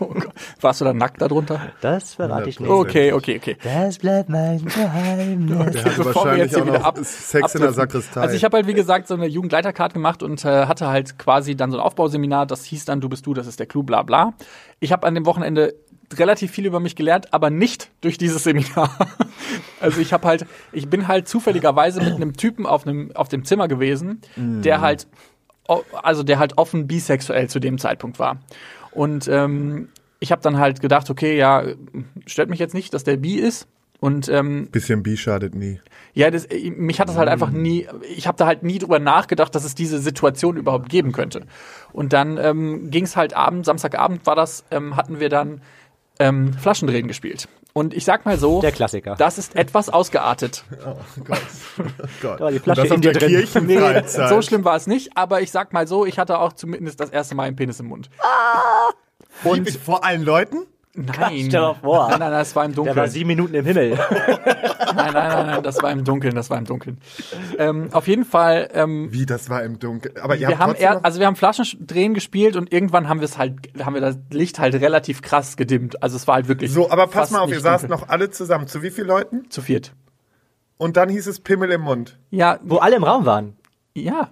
Oh. 0.00 0.12
Warst 0.60 0.82
du 0.82 0.84
da 0.84 0.92
nackt 0.92 1.22
darunter? 1.22 1.60
Das 1.80 2.12
verrate 2.14 2.50
ich 2.50 2.60
nicht. 2.60 2.68
Okay, 2.68 3.12
okay, 3.14 3.36
okay. 3.38 3.56
Das 3.64 3.98
bleibt 3.98 4.28
mein 4.28 4.62
Geheimnis. 4.66 5.72
Der 5.72 5.84
hatte 5.86 6.04
wahrscheinlich 6.04 6.38
jetzt 6.42 6.54
hier 6.54 6.62
auch 6.62 6.66
wieder 6.66 6.78
noch 6.78 6.84
ab- 6.84 6.98
Sex 7.02 7.54
in 7.54 7.60
der. 7.62 7.72
Sakristei. 7.72 8.20
Also 8.20 8.36
ich 8.36 8.44
habe 8.44 8.56
halt, 8.58 8.66
wie 8.66 8.74
gesagt, 8.74 9.08
so 9.08 9.14
eine 9.14 9.26
Jugendleitercard 9.26 9.94
gemacht 9.94 10.22
und 10.22 10.44
äh, 10.44 10.66
hatte 10.66 10.88
halt 10.88 11.18
quasi 11.18 11.56
dann 11.56 11.70
so 11.70 11.78
ein 11.78 11.82
Aufbauseminar, 11.82 12.44
das 12.46 12.64
hieß 12.64 12.84
dann, 12.84 13.00
du 13.00 13.08
bist 13.08 13.24
du, 13.26 13.32
das 13.32 13.46
ist 13.46 13.58
der 13.60 13.66
Clou, 13.66 13.82
bla 13.82 14.02
bla. 14.02 14.34
Ich 14.78 14.92
habe 14.92 15.06
an 15.06 15.14
dem 15.14 15.24
Wochenende 15.24 15.74
relativ 16.14 16.50
viel 16.50 16.66
über 16.66 16.80
mich 16.80 16.96
gelernt, 16.96 17.32
aber 17.32 17.50
nicht 17.50 17.90
durch 18.00 18.18
dieses 18.18 18.44
Seminar. 18.44 18.90
Also 19.78 20.00
ich 20.00 20.12
habe 20.12 20.26
halt, 20.26 20.46
ich 20.72 20.88
bin 20.88 21.06
halt 21.06 21.28
zufälligerweise 21.28 22.02
mit 22.02 22.14
einem 22.14 22.32
Typen 22.32 22.64
auf 22.66 22.86
einem 22.86 23.14
auf 23.14 23.28
dem 23.28 23.44
Zimmer 23.44 23.68
gewesen, 23.68 24.22
der 24.36 24.80
halt, 24.80 25.06
also 25.92 26.22
der 26.22 26.38
halt 26.38 26.56
offen 26.56 26.86
bisexuell 26.86 27.48
zu 27.48 27.60
dem 27.60 27.78
Zeitpunkt 27.78 28.18
war. 28.18 28.38
Und 28.90 29.28
ähm, 29.28 29.88
ich 30.18 30.32
habe 30.32 30.42
dann 30.42 30.58
halt 30.58 30.80
gedacht, 30.80 31.10
okay, 31.10 31.36
ja, 31.36 31.62
stört 32.26 32.48
mich 32.48 32.58
jetzt 32.58 32.74
nicht, 32.74 32.94
dass 32.94 33.04
der 33.04 33.18
bi 33.18 33.34
ist. 33.38 33.68
Und 34.00 34.28
ähm, 34.28 34.68
Bisschen 34.72 35.02
Bi 35.02 35.16
schadet 35.16 35.54
nie. 35.54 35.80
ja, 36.14 36.30
das, 36.30 36.44
äh, 36.46 36.70
mich 36.70 37.00
hat 37.00 37.08
das 37.08 37.16
halt 37.16 37.28
einfach 37.28 37.50
nie, 37.50 37.86
ich 38.14 38.26
habe 38.26 38.36
da 38.36 38.46
halt 38.46 38.62
nie 38.62 38.78
drüber 38.78 38.98
nachgedacht, 38.98 39.54
dass 39.54 39.64
es 39.64 39.74
diese 39.74 39.98
Situation 39.98 40.56
überhaupt 40.56 40.88
geben 40.88 41.12
könnte. 41.12 41.46
Und 41.92 42.12
dann 42.12 42.36
ähm, 42.38 42.90
ging 42.90 43.04
es 43.04 43.16
halt 43.16 43.34
abend, 43.34 43.64
Samstagabend 43.64 44.26
war 44.26 44.36
das, 44.36 44.64
ähm, 44.70 44.96
hatten 44.96 45.20
wir 45.20 45.28
dann 45.28 45.60
ähm, 46.18 46.52
Flaschendrehen 46.54 47.08
gespielt. 47.08 47.48
Und 47.72 47.92
ich 47.92 48.04
sag 48.06 48.24
mal 48.24 48.38
so, 48.38 48.60
Der 48.62 48.72
Klassiker. 48.72 49.16
das 49.16 49.36
ist 49.36 49.54
etwas 49.54 49.90
ausgeartet. 49.90 50.64
Oh 50.86 50.96
Gott. 51.24 51.38
Oh 51.78 51.82
Gott. 52.22 52.40
Da 52.40 52.44
war 52.44 52.50
die 52.50 52.56
Und 52.56 52.62
Flasche 52.64 52.82
das 52.82 52.90
in 52.90 53.00
dir 53.02 53.12
der 53.12 53.20
drin. 53.28 53.38
Kirchenfreizeit. 53.38 54.28
so 54.30 54.40
schlimm 54.42 54.64
war 54.64 54.76
es 54.76 54.86
nicht, 54.86 55.16
aber 55.16 55.42
ich 55.42 55.50
sag 55.50 55.72
mal 55.74 55.86
so, 55.86 56.06
ich 56.06 56.18
hatte 56.18 56.38
auch 56.38 56.54
zumindest 56.54 57.00
das 57.00 57.10
erste 57.10 57.34
Mal 57.34 57.44
einen 57.44 57.56
Penis 57.56 57.78
im 57.80 57.86
Mund. 57.86 58.08
Und 59.44 59.68
vor 59.70 60.04
allen 60.04 60.22
Leuten? 60.22 60.66
Nein. 60.96 61.46
stell 61.48 61.48
dir 61.50 61.74
vor. 61.82 62.08
Nein, 62.08 62.18
nein, 62.18 62.30
nein, 62.30 62.30
das 62.32 62.56
war 62.56 62.64
im 62.64 62.72
Der 62.72 62.78
war 62.78 62.84
Dunkeln. 62.86 63.10
sieben 63.10 63.28
Minuten 63.28 63.54
im 63.54 63.64
Himmel. 63.64 63.98
Nein, 64.96 65.12
nein, 65.12 65.28
nein, 65.28 65.46
nein, 65.46 65.62
das 65.62 65.82
war 65.82 65.90
im 65.90 66.04
Dunkeln, 66.04 66.34
das 66.34 66.48
war 66.48 66.56
im 66.58 66.64
Dunkeln. 66.64 66.98
Ähm, 67.58 67.88
auf 67.92 68.06
jeden 68.08 68.24
Fall 68.24 68.68
ähm, 68.72 69.08
Wie, 69.12 69.26
das 69.26 69.50
war 69.50 69.62
im 69.62 69.78
Dunkeln. 69.78 70.14
Aber 70.22 70.34
ihr 70.36 70.48
wir 70.48 70.58
habt 70.58 70.60
haben 70.60 70.74
eher, 70.74 70.94
noch- 70.94 71.04
also 71.04 71.18
wir 71.20 71.26
haben 71.26 71.36
Flaschendrehen 71.36 72.14
gespielt 72.14 72.56
und 72.56 72.72
irgendwann 72.72 73.08
haben 73.08 73.20
wir 73.20 73.26
es 73.26 73.36
halt, 73.36 73.54
haben 73.84 73.94
wir 73.94 74.00
das 74.00 74.16
Licht 74.30 74.58
halt 74.58 74.74
relativ 74.76 75.20
krass 75.22 75.56
gedimmt. 75.56 76.02
Also 76.02 76.16
es 76.16 76.26
war 76.26 76.36
halt 76.36 76.48
wirklich. 76.48 76.72
So, 76.72 76.90
aber 76.90 77.08
pass 77.08 77.30
mal 77.30 77.40
auf, 77.40 77.50
ihr 77.50 77.60
saßt 77.60 77.88
noch 77.90 78.08
alle 78.08 78.30
zusammen. 78.30 78.68
Zu 78.68 78.82
wie 78.82 78.90
vielen 78.90 79.08
Leuten? 79.08 79.50
zu 79.50 79.60
viert. 79.60 79.92
Und 80.78 80.96
dann 80.96 81.08
hieß 81.10 81.26
es 81.26 81.40
Pimmel 81.40 81.70
im 81.72 81.82
Mund. 81.82 82.18
Ja, 82.30 82.58
Wo 82.62 82.76
alle 82.78 82.96
im 82.96 83.04
Raum 83.04 83.26
waren. 83.26 83.56
Ja. 84.02 84.30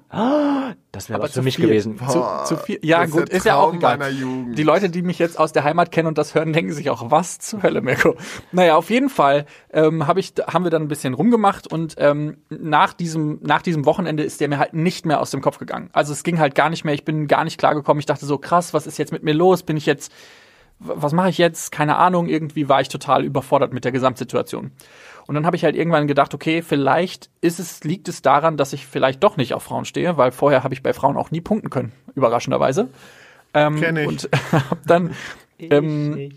Das 0.92 1.08
wäre 1.08 1.16
Aber 1.16 1.24
was 1.24 1.32
zu 1.32 1.40
für 1.40 1.44
mich 1.44 1.56
viert. 1.56 1.68
gewesen. 1.68 1.98
Zu, 2.08 2.24
zu 2.44 2.56
viel. 2.56 2.78
Ja, 2.82 3.00
das 3.00 3.08
ist 3.08 3.16
gut, 3.16 3.28
ist 3.30 3.46
ja 3.46 3.56
auch 3.56 3.74
egal. 3.74 3.98
meiner 3.98 4.10
Jugend. 4.10 4.58
Die 4.58 4.62
Leute, 4.62 4.90
die 4.90 5.02
mich 5.02 5.18
jetzt 5.18 5.38
aus 5.38 5.52
der 5.52 5.64
Heimat 5.64 5.90
kennen 5.90 6.08
und 6.08 6.18
das 6.18 6.34
hören, 6.34 6.52
denken 6.52 6.72
sich 6.72 6.90
auch, 6.90 7.10
was 7.10 7.38
zur 7.38 7.62
Hölle, 7.62 7.80
Mirko. 7.80 8.16
Naja, 8.52 8.76
auf 8.76 8.90
jeden 8.90 9.08
Fall 9.08 9.46
ähm, 9.72 10.06
hab 10.06 10.16
ich, 10.16 10.34
haben 10.46 10.64
wir 10.64 10.70
dann 10.70 10.82
ein 10.82 10.88
bisschen 10.88 11.14
rumgemacht 11.14 11.66
und 11.70 11.94
ähm, 11.98 12.38
nach, 12.50 12.92
diesem, 12.92 13.38
nach 13.42 13.62
diesem 13.62 13.86
Wochenende 13.86 14.22
ist 14.22 14.40
der 14.40 14.48
mir 14.48 14.58
halt 14.58 14.74
nicht 14.74 15.06
mehr 15.06 15.20
aus 15.20 15.30
dem 15.30 15.40
Kopf 15.40 15.58
gegangen. 15.58 15.90
Also 15.92 16.12
es 16.12 16.22
ging 16.22 16.38
halt 16.38 16.54
gar 16.54 16.70
nicht 16.70 16.84
mehr, 16.84 16.94
ich 16.94 17.04
bin 17.04 17.26
gar 17.26 17.44
nicht 17.44 17.58
klargekommen. 17.58 17.98
Ich 17.98 18.06
dachte 18.06 18.26
so, 18.26 18.38
krass, 18.38 18.74
was 18.74 18.86
ist 18.86 18.98
jetzt 18.98 19.12
mit 19.12 19.22
mir 19.22 19.34
los? 19.34 19.62
Bin 19.62 19.76
ich 19.76 19.86
jetzt, 19.86 20.12
was 20.78 21.12
mache 21.12 21.30
ich 21.30 21.38
jetzt? 21.38 21.72
Keine 21.72 21.96
Ahnung, 21.96 22.28
irgendwie 22.28 22.68
war 22.68 22.80
ich 22.80 22.88
total 22.88 23.24
überfordert 23.24 23.72
mit 23.72 23.84
der 23.84 23.92
Gesamtsituation. 23.92 24.72
Und 25.26 25.34
dann 25.34 25.46
habe 25.46 25.56
ich 25.56 25.64
halt 25.64 25.74
irgendwann 25.74 26.06
gedacht, 26.06 26.34
okay, 26.34 26.62
vielleicht 26.62 27.30
ist 27.40 27.58
es, 27.58 27.82
liegt 27.84 28.08
es 28.08 28.22
daran, 28.22 28.56
dass 28.56 28.72
ich 28.72 28.86
vielleicht 28.86 29.22
doch 29.24 29.36
nicht 29.36 29.54
auf 29.54 29.62
Frauen 29.62 29.84
stehe, 29.84 30.16
weil 30.16 30.32
vorher 30.32 30.64
habe 30.64 30.74
ich 30.74 30.82
bei 30.82 30.92
Frauen 30.92 31.16
auch 31.16 31.30
nie 31.30 31.40
punkten 31.40 31.70
können, 31.70 31.92
überraschenderweise. 32.14 32.88
Ähm, 33.54 33.80
Kenn 33.80 33.96
ich. 33.96 34.06
Und 34.06 34.28
hab 34.52 34.86
dann, 34.86 35.14
ähm, 35.58 36.32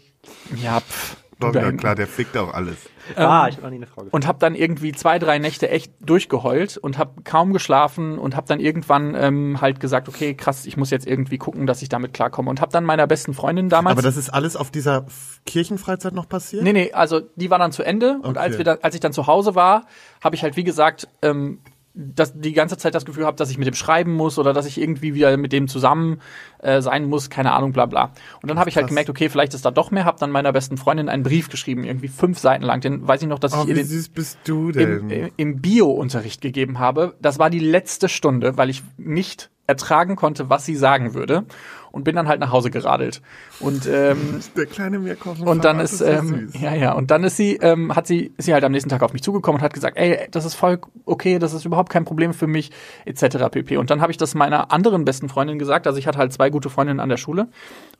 ja, 0.55 0.79
pff, 0.79 1.17
Doch, 1.39 1.53
ja, 1.53 1.71
klar, 1.71 1.93
der 1.93 2.07
fickt 2.07 2.35
auch 2.35 2.53
alles. 2.53 2.77
ah, 3.15 3.47
ich 3.47 3.55
habe 3.55 3.63
noch 3.63 3.69
nie 3.69 3.75
eine 3.77 3.85
Frau 3.85 3.95
gefunden. 4.01 4.15
und 4.15 4.25
habe 4.25 4.39
dann 4.39 4.55
irgendwie 4.55 4.91
zwei, 4.91 5.19
drei 5.19 5.37
Nächte 5.37 5.69
echt 5.69 5.93
durchgeheult 6.01 6.77
und 6.77 6.97
habe 6.97 7.21
kaum 7.23 7.53
geschlafen 7.53 8.17
und 8.17 8.35
habe 8.35 8.47
dann 8.47 8.59
irgendwann 8.59 9.13
ähm, 9.15 9.61
halt 9.61 9.79
gesagt, 9.79 10.09
okay, 10.09 10.33
krass, 10.33 10.65
ich 10.65 10.77
muss 10.77 10.89
jetzt 10.89 11.05
irgendwie 11.05 11.37
gucken, 11.37 11.67
dass 11.67 11.81
ich 11.83 11.89
damit 11.89 12.13
klarkomme 12.13 12.49
und 12.49 12.59
habe 12.59 12.71
dann 12.71 12.85
meiner 12.85 13.05
besten 13.05 13.33
Freundin 13.35 13.69
damals 13.69 13.93
Aber 13.93 14.01
das 14.01 14.17
ist 14.17 14.29
alles 14.29 14.55
auf 14.55 14.71
dieser 14.71 15.05
Kirchenfreizeit 15.45 16.13
noch 16.13 16.27
passiert? 16.27 16.63
Nee, 16.63 16.73
nee, 16.73 16.91
also 16.91 17.21
die 17.35 17.49
war 17.49 17.59
dann 17.59 17.71
zu 17.71 17.83
Ende 17.83 18.19
und 18.23 18.31
Okay. 18.31 18.39
als, 18.39 18.57
wir 18.57 18.65
dann, 18.65 18.79
als 18.81 18.95
ich 18.95 19.01
dann 19.01 19.13
zu 19.13 19.27
Hause 19.27 19.53
war, 19.55 19.85
habe 20.23 20.35
ich 20.35 20.43
halt, 20.43 20.55
wie 20.57 20.63
gesagt, 20.63 21.07
ähm, 21.21 21.59
dass 21.99 22.39
die 22.39 22.53
ganze 22.53 22.77
Zeit 22.77 22.93
das 22.93 23.05
Gefühl 23.05 23.25
habe, 23.25 23.35
dass 23.37 23.49
ich 23.49 23.57
mit 23.57 23.65
dem 23.65 23.73
schreiben 23.73 24.13
muss 24.13 24.37
oder 24.37 24.53
dass 24.53 24.67
ich 24.67 24.79
irgendwie 24.79 25.15
wieder 25.15 25.35
mit 25.35 25.51
dem 25.51 25.67
zusammen 25.67 26.21
äh, 26.59 26.79
sein 26.81 27.05
muss, 27.05 27.29
keine 27.31 27.53
Ahnung, 27.53 27.73
bla 27.73 27.87
bla. 27.87 28.11
Und 28.41 28.49
dann 28.49 28.59
habe 28.59 28.69
ich 28.69 28.75
halt 28.77 28.87
gemerkt, 28.87 29.09
okay, 29.09 29.29
vielleicht 29.29 29.53
ist 29.55 29.65
da 29.65 29.71
doch 29.71 29.89
mehr, 29.89 30.05
habe 30.05 30.19
dann 30.19 30.29
meiner 30.29 30.53
besten 30.53 30.77
Freundin 30.77 31.09
einen 31.09 31.23
Brief 31.23 31.49
geschrieben, 31.49 31.83
irgendwie 31.83 32.07
fünf 32.07 32.37
Seiten 32.37 32.63
lang. 32.63 32.81
Den 32.81 33.07
weiß 33.07 33.23
ich 33.23 33.27
noch, 33.27 33.39
dass 33.39 33.53
Oh, 33.53 33.63
ich 33.63 33.69
ihr 33.69 33.75
wie 33.75 33.79
den 33.79 33.87
süß 33.87 34.09
bist 34.09 34.37
du 34.45 34.71
denn? 34.71 35.09
im- 35.09 35.31
im 35.37 35.61
Bio-Unterricht 35.61 36.41
gegeben 36.41 36.77
habe. 36.79 37.15
Das 37.19 37.39
war 37.39 37.49
die 37.49 37.59
letzte 37.59 38.09
Stunde, 38.09 38.57
weil 38.57 38.69
ich 38.69 38.83
nicht 38.97 39.49
ertragen 39.67 40.15
konnte, 40.15 40.49
was 40.49 40.65
sie 40.65 40.75
sagen 40.75 41.13
würde. 41.13 41.45
Und 41.91 42.03
bin 42.03 42.15
dann 42.15 42.27
halt 42.27 42.39
nach 42.39 42.51
Hause 42.51 42.69
geradelt. 42.69 43.21
Und 43.59 43.87
ähm, 43.87 44.39
der 44.57 44.65
kleine 44.67 44.99
Mirko. 44.99 45.35
und 45.39 45.65
dann 45.65 45.79
ist, 45.79 46.01
ähm, 46.01 46.49
ja, 46.53 46.75
ja, 46.75 46.91
und 46.91 47.09
dann 47.09 47.23
ist 47.23 47.37
sie, 47.37 47.55
ähm, 47.55 47.95
hat 47.95 48.05
sie, 48.05 48.33
ist 48.37 48.45
sie 48.45 48.53
halt 48.53 48.63
am 48.63 48.71
nächsten 48.71 48.89
Tag 48.89 49.01
auf 49.01 49.13
mich 49.13 49.23
zugekommen 49.23 49.59
und 49.59 49.63
hat 49.63 49.73
gesagt, 49.73 49.97
ey, 49.97 50.27
das 50.29 50.45
ist 50.45 50.53
voll 50.53 50.79
okay, 51.05 51.39
das 51.39 51.53
ist 51.53 51.65
überhaupt 51.65 51.89
kein 51.89 52.05
Problem 52.05 52.33
für 52.33 52.45
mich, 52.45 52.71
etc. 53.05 53.49
pp. 53.49 53.77
Und 53.77 53.89
dann 53.89 54.01
habe 54.01 54.11
ich 54.11 54.17
das 54.17 54.35
meiner 54.35 54.71
anderen 54.71 55.05
besten 55.05 55.27
Freundin 55.27 55.57
gesagt, 55.57 55.87
also 55.87 55.97
ich 55.97 56.07
hatte 56.07 56.19
halt 56.19 56.33
zwei 56.33 56.49
gute 56.49 56.69
Freundinnen 56.69 56.99
an 56.99 57.09
der 57.09 57.17
Schule 57.17 57.47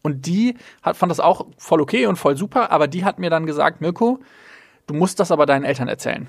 und 0.04 0.28
die 0.28 0.58
hat, 0.84 0.98
fand 0.98 1.10
das 1.10 1.20
auch 1.20 1.48
voll 1.58 1.82
okay 1.82 2.06
und 2.06 2.18
voll 2.18 2.38
super, 2.38 2.72
aber 2.72 2.88
die 2.88 3.04
hat 3.04 3.18
mir 3.18 3.30
dann 3.30 3.46
gesagt, 3.48 3.82
Mirko, 3.82 4.20
du 4.86 4.94
musst 4.94 5.20
das 5.20 5.32
aber 5.32 5.46
deinen 5.46 5.64
Eltern 5.64 5.88
erzählen. 5.88 6.28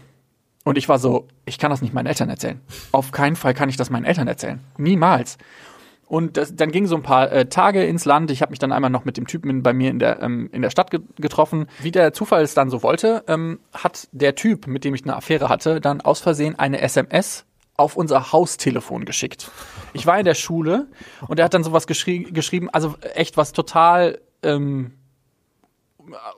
Und 0.65 0.77
ich 0.77 0.89
war 0.89 0.99
so, 0.99 1.29
ich 1.47 1.59
kann 1.59 1.71
das 1.71 1.83
nicht 1.83 1.95
meinen 1.95 2.07
Eltern 2.07 2.29
erzählen. 2.29 2.61
Auf 2.93 3.11
keinen 3.11 3.37
Fall 3.37 3.55
kann 3.55 3.69
ich 3.69 3.77
das 3.77 3.91
meinen 3.91 4.05
Eltern 4.05 4.29
erzählen. 4.29 4.61
Niemals. 4.77 5.39
Und 6.09 6.39
das, 6.39 6.57
dann 6.57 6.73
gingen 6.73 6.87
so 6.87 6.97
ein 6.97 7.03
paar 7.03 7.31
äh, 7.31 7.47
Tage 7.47 7.85
ins 7.85 8.07
Land. 8.07 8.31
Ich 8.31 8.41
habe 8.41 8.51
mich 8.51 8.59
dann 8.59 8.73
einmal 8.73 8.91
noch 8.91 9.05
mit 9.05 9.19
dem 9.19 9.27
Typen 9.27 9.63
bei 9.63 9.75
mir 9.75 9.91
in 9.91 9.99
der, 9.99 10.23
ähm, 10.23 10.49
in 10.53 10.63
der 10.63 10.71
Stadt 10.71 10.91
ge 10.91 11.01
getroffen. 11.17 11.67
Wie 11.81 11.91
der 11.91 12.15
Zufall 12.15 12.43
es 12.43 12.55
dann 12.55 12.71
so 12.71 12.83
wollte, 12.83 13.25
ähm, 13.29 13.61
hat 13.75 14.09
der 14.13 14.35
Typ, 14.35 14.67
mit 14.67 14.85
dem 14.85 14.95
ich 14.95 15.05
eine 15.05 15.17
Affäre 15.17 15.51
hatte, 15.51 15.81
dann 15.81 16.01
aus 16.01 16.21
Versehen 16.21 16.59
eine 16.59 16.81
SMS 16.81 17.45
auf 17.77 17.97
unser 17.97 18.33
Haustelefon 18.33 19.05
geschickt. 19.05 19.51
Ich 19.93 20.07
war 20.07 20.19
in 20.19 20.25
der 20.25 20.35
Schule 20.35 20.89
und 21.29 21.39
er 21.39 21.45
hat 21.45 21.55
dann 21.55 21.63
sowas 21.63 21.87
geschrie 21.87 22.25
geschrieben, 22.25 22.69
also 22.71 22.97
echt 23.15 23.37
was 23.37 23.53
total 23.53 24.19
ähm, 24.43 24.93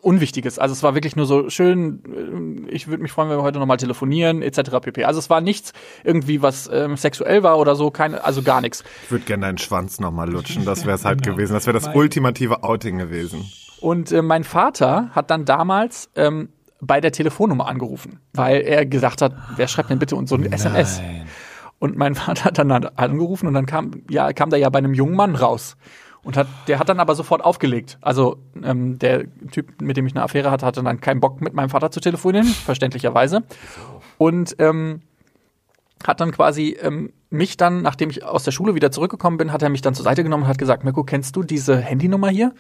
Unwichtiges. 0.01 0.59
Also 0.59 0.73
es 0.73 0.83
war 0.83 0.95
wirklich 0.95 1.17
nur 1.17 1.27
so 1.27 1.51
schön, 1.51 2.67
äh, 2.69 2.71
ich 2.71 2.89
würde 2.89 3.03
mich 3.03 3.13
freuen, 3.13 3.31
wenn 3.31 3.39
wir 3.39 3.43
heute 3.43 3.59
nochmal 3.59 3.77
telefonieren, 3.77 4.43
etc. 4.43 4.71
pp. 4.81 5.05
Also 5.05 5.19
es 5.19 5.31
war 5.31 5.41
nichts 5.41 5.73
irgendwie, 6.05 6.43
was 6.43 6.69
ähm, 6.73 6.97
sexuell 6.97 7.43
war 7.43 7.59
oder 7.59 7.75
so, 7.75 7.91
keine, 7.91 8.25
also 8.25 8.43
gar 8.43 8.61
nichts. 8.61 8.85
Ich 9.05 9.11
würde 9.11 9.25
gerne 9.25 9.47
deinen 9.47 9.59
Schwanz 9.59 10.01
nochmal 10.01 10.31
lutschen. 10.31 10.65
Das 10.65 10.85
wäre 10.87 10.97
es 10.97 11.05
halt 11.05 11.23
gewesen. 11.23 11.53
Das 11.53 11.67
wäre 11.67 11.79
das 11.79 11.95
ultimative 11.95 12.63
Outing 12.63 12.99
gewesen. 12.99 13.51
Und 13.81 14.13
äh, 14.13 14.23
mein 14.23 14.45
Vater 14.45 15.11
hat 15.13 15.31
dann 15.31 15.45
damals 15.45 16.11
ähm, 16.15 16.51
bei 16.81 17.01
der 17.01 17.13
Telefonnummer 17.13 17.67
angerufen, 17.67 18.21
weil 18.33 18.63
er 18.63 18.87
gesagt 18.87 19.23
hat, 19.23 19.35
wer 19.57 19.69
schreibt 19.69 19.91
denn 19.91 19.99
bitte 19.99 20.17
uns 20.17 20.31
so 20.31 20.37
ein 20.37 20.51
SMS? 20.51 21.01
Und 21.79 21.97
mein 21.97 22.15
Vater 22.15 22.45
hat 22.45 22.59
dann 22.59 22.71
angerufen 22.71 23.47
und 23.47 23.55
dann 23.55 23.67
kam, 23.67 24.03
ja, 24.09 24.33
kam 24.33 24.51
der 24.51 24.59
ja 24.59 24.69
bei 24.69 24.79
einem 24.79 24.95
jungen 24.95 25.15
Mann 25.15 25.35
raus. 25.35 25.77
Und 26.23 26.37
hat, 26.37 26.49
der 26.67 26.79
hat 26.79 26.89
dann 26.89 27.01
aber 27.01 27.15
sofort 27.15 27.43
aufgelegt. 27.43 27.99
Also 28.03 28.37
ähm, 28.63 28.99
der 28.99 29.25
Typ, 29.51 29.81
mit 29.81 29.97
dem 29.97 30.07
ich 30.07 30.15
eine 30.15 30.23
Affäre 30.23 30.51
hatte, 30.51 30.67
hatte 30.67 30.83
dann 30.83 31.01
keinen 31.01 31.21
Bock, 31.21 31.41
mit 31.41 31.55
meinem 31.55 31.71
Vater 31.71 31.91
zu 31.91 32.01
telefonieren, 32.01 32.47
verständlicherweise. 32.47 33.43
Und 34.19 34.55
ähm, 34.59 35.01
hat 36.07 36.21
dann 36.21 36.33
quasi 36.33 36.77
ähm, 36.81 37.13
mich 37.31 37.57
dann, 37.57 37.83
nachdem 37.83 38.11
ich 38.11 38.25
aus 38.25 38.45
der 38.45 38.53
Schule 38.53 38.75
wieder 38.75 38.91
zurückgekommen 38.91 39.37
bin, 39.37 39.53
hat 39.53 39.63
er 39.63 39.71
mich 39.71 39.83
dann 39.83 39.95
zur 39.95 40.05
Seite 40.05 40.23
genommen 40.23 40.43
und 40.43 40.49
hat 40.49 40.59
gesagt, 40.59 40.85
Mirko, 40.85 41.05
kennst 41.05 41.37
du 41.37 41.43
diese 41.43 41.77
Handynummer 41.79 42.29
hier? 42.29 42.53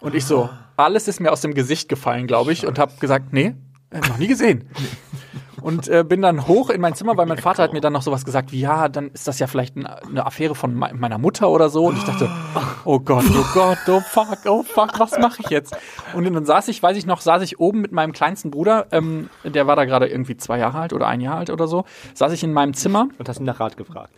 Und 0.00 0.14
ich 0.14 0.24
so, 0.24 0.48
alles 0.76 1.08
ist 1.08 1.20
mir 1.20 1.32
aus 1.32 1.40
dem 1.40 1.54
Gesicht 1.54 1.88
gefallen, 1.88 2.26
glaube 2.26 2.52
ich, 2.52 2.66
und 2.66 2.78
habe 2.78 2.92
gesagt, 3.00 3.32
nee, 3.32 3.54
noch 4.08 4.18
nie 4.18 4.26
gesehen. 4.26 4.68
Und 5.66 5.88
äh, 5.88 6.04
bin 6.04 6.22
dann 6.22 6.46
hoch 6.46 6.70
in 6.70 6.80
mein 6.80 6.94
Zimmer, 6.94 7.16
weil 7.16 7.26
mein 7.26 7.38
Vater 7.38 7.64
hat 7.64 7.72
mir 7.72 7.80
dann 7.80 7.92
noch 7.92 8.02
sowas 8.02 8.24
gesagt 8.24 8.52
wie, 8.52 8.60
ja, 8.60 8.88
dann 8.88 9.08
ist 9.10 9.26
das 9.26 9.40
ja 9.40 9.48
vielleicht 9.48 9.74
ein- 9.76 9.84
eine 9.86 10.24
Affäre 10.24 10.54
von 10.54 10.72
me 10.74 10.90
meiner 10.94 11.18
Mutter 11.18 11.48
oder 11.50 11.68
so. 11.70 11.86
Und 11.86 11.98
ich 11.98 12.04
dachte, 12.04 12.30
oh 12.84 13.00
Gott, 13.00 13.24
oh 13.36 13.44
Gott, 13.52 13.78
oh 13.88 14.00
fuck, 14.00 14.38
oh 14.46 14.62
fuck, 14.62 14.98
was 15.00 15.18
mache 15.18 15.42
ich 15.42 15.50
jetzt? 15.50 15.76
Und 16.14 16.24
dann 16.32 16.44
saß 16.46 16.68
ich, 16.68 16.80
weiß 16.82 16.96
ich 16.96 17.04
noch, 17.04 17.20
saß 17.20 17.42
ich 17.42 17.58
oben 17.58 17.80
mit 17.80 17.90
meinem 17.90 18.12
kleinsten 18.12 18.52
Bruder, 18.52 18.86
ähm, 18.92 19.28
der 19.44 19.66
war 19.66 19.74
da 19.74 19.84
gerade 19.86 20.06
irgendwie 20.06 20.36
zwei 20.36 20.58
Jahre 20.58 20.78
alt 20.78 20.92
oder 20.92 21.08
ein 21.08 21.20
Jahr 21.20 21.36
alt 21.38 21.50
oder 21.50 21.66
so, 21.66 21.84
saß 22.14 22.30
ich 22.32 22.44
in 22.44 22.52
meinem 22.52 22.72
Zimmer 22.74 23.08
Und 23.18 23.28
hast 23.28 23.40
ihn 23.40 23.44
nach 23.44 23.58
Rat 23.58 23.76
gefragt. 23.76 24.12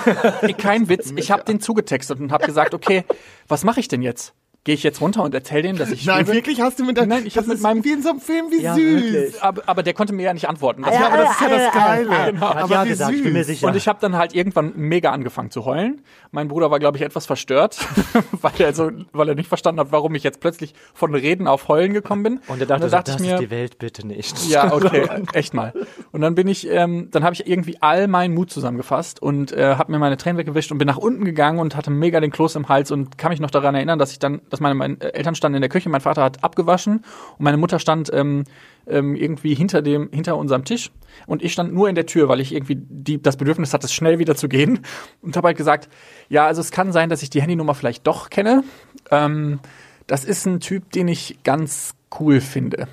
Kein 0.58 0.88
Witz. 0.88 1.12
Ich 1.16 1.30
habe 1.32 1.42
den 1.44 1.60
zugetextet 1.60 2.20
und 2.20 2.30
habe 2.32 2.46
gesagt, 2.46 2.74
okay, 2.74 3.04
was 3.48 3.64
mache 3.64 3.80
ich 3.80 3.88
denn 3.88 4.02
jetzt? 4.02 4.34
Gehe 4.64 4.76
ich 4.76 4.84
jetzt 4.84 5.00
runter 5.00 5.24
und 5.24 5.34
erzähle 5.34 5.62
dem, 5.62 5.76
dass 5.76 5.90
ich 5.90 6.06
Nein, 6.06 6.24
wirklich 6.28 6.60
hast 6.60 6.78
du 6.78 6.84
mit 6.84 6.96
deinem. 6.96 7.08
Nein, 7.08 7.26
ich 7.26 7.36
hab 7.36 7.44
das 7.46 7.54
mit 7.54 7.62
meinem- 7.62 7.82
Wie 7.84 7.90
in 7.90 8.00
so 8.02 8.10
einem 8.10 8.20
Film, 8.20 8.46
wie 8.52 8.62
Ja, 8.62 8.74
süß. 8.76 9.40
Aber, 9.42 9.62
aber 9.66 9.82
der 9.82 9.92
konnte 9.92 10.12
mir 10.12 10.22
ja 10.22 10.32
nicht 10.34 10.48
antworten. 10.48 10.82
Das 10.82 10.94
Ja, 10.94 11.08
aber 11.08 11.16
das 11.16 11.30
ist 11.32 11.40
ja 11.40 11.48
das 11.48 11.72
Geile. 11.74 12.10
Hat 12.40 12.42
Aber 12.56 12.72
ja 12.72 12.84
wie 12.84 12.88
gesagt, 12.90 13.12
ich 13.12 13.24
bin 13.24 13.32
mir 13.32 13.40
süß. 13.40 13.46
sicher. 13.48 13.66
und 13.66 13.74
ich 13.76 13.88
habe 13.88 13.98
dann 14.00 14.16
halt 14.16 14.36
irgendwann 14.36 14.72
mega 14.76 15.10
angefangen 15.10 15.50
zu 15.50 15.64
heulen. 15.64 16.02
Mein 16.30 16.46
Bruder 16.46 16.70
war, 16.70 16.78
glaube 16.78 16.96
ich, 16.96 17.02
etwas 17.02 17.26
verstört, 17.26 17.76
weil 18.40 18.52
er 18.58 18.72
so, 18.72 18.90
weil 19.12 19.28
er 19.30 19.34
nicht 19.34 19.48
verstanden 19.48 19.80
hat, 19.80 19.90
warum 19.90 20.14
ich 20.14 20.22
jetzt 20.22 20.38
plötzlich 20.38 20.74
von 20.94 21.12
Reden 21.12 21.48
auf 21.48 21.66
Heulen 21.66 21.92
gekommen 21.92 22.22
bin. 22.22 22.40
und 22.46 22.60
er 22.60 22.66
dachte, 22.66 22.82
dann 22.82 22.90
so, 22.90 22.96
dachte 22.96 23.12
das 23.12 23.20
ich 23.20 23.26
mir, 23.26 23.34
ist 23.34 23.40
die 23.40 23.50
Welt 23.50 23.78
bitte 23.78 24.06
nicht. 24.06 24.48
Ja, 24.48 24.72
okay, 24.72 25.08
echt 25.32 25.54
mal. 25.54 25.72
Und 26.12 26.20
dann 26.20 26.36
bin 26.36 26.46
ich, 26.46 26.68
ähm, 26.70 27.08
dann 27.10 27.24
habe 27.24 27.34
ich 27.34 27.48
irgendwie 27.48 27.78
all 27.82 28.06
meinen 28.06 28.32
Mut 28.32 28.52
zusammengefasst 28.52 29.20
und 29.20 29.50
äh, 29.50 29.74
habe 29.74 29.90
mir 29.90 29.98
meine 29.98 30.16
Tränen 30.18 30.38
weggewischt 30.38 30.70
und 30.70 30.78
bin 30.78 30.86
nach 30.86 30.98
unten 30.98 31.24
gegangen 31.24 31.58
und 31.58 31.74
hatte 31.74 31.90
mega 31.90 32.20
den 32.20 32.30
Kloß 32.30 32.54
im 32.54 32.68
Hals 32.68 32.92
und 32.92 33.18
kann 33.18 33.30
mich 33.30 33.40
noch 33.40 33.50
daran 33.50 33.74
erinnern, 33.74 33.98
dass 33.98 34.12
ich 34.12 34.20
dann, 34.20 34.40
dass 34.52 34.60
meine, 34.60 34.74
meine 34.74 35.00
Eltern 35.00 35.34
standen 35.34 35.56
in 35.56 35.62
der 35.62 35.70
Küche, 35.70 35.88
mein 35.88 36.00
Vater 36.00 36.22
hat 36.22 36.44
abgewaschen 36.44 36.98
und 37.38 37.40
meine 37.40 37.56
Mutter 37.56 37.78
stand 37.78 38.12
ähm, 38.12 38.44
ähm, 38.86 39.16
irgendwie 39.16 39.54
hinter 39.54 39.80
dem, 39.80 40.10
hinter 40.12 40.36
unserem 40.36 40.64
Tisch 40.64 40.90
und 41.26 41.42
ich 41.42 41.52
stand 41.52 41.72
nur 41.72 41.88
in 41.88 41.94
der 41.94 42.06
Tür, 42.06 42.28
weil 42.28 42.40
ich 42.40 42.54
irgendwie 42.54 42.76
die, 42.78 43.20
das 43.20 43.36
Bedürfnis 43.36 43.72
hatte, 43.72 43.88
schnell 43.88 44.18
wieder 44.18 44.36
zu 44.36 44.48
gehen 44.48 44.80
und 45.22 45.36
habe 45.36 45.48
halt 45.48 45.56
gesagt, 45.56 45.88
ja, 46.28 46.46
also 46.46 46.60
es 46.60 46.70
kann 46.70 46.92
sein, 46.92 47.08
dass 47.08 47.22
ich 47.22 47.30
die 47.30 47.40
Handynummer 47.40 47.74
vielleicht 47.74 48.06
doch 48.06 48.30
kenne. 48.30 48.62
Ähm, 49.10 49.58
das 50.06 50.24
ist 50.24 50.46
ein 50.46 50.60
Typ, 50.60 50.92
den 50.92 51.08
ich 51.08 51.38
ganz 51.44 51.94
cool 52.20 52.40
finde. 52.40 52.88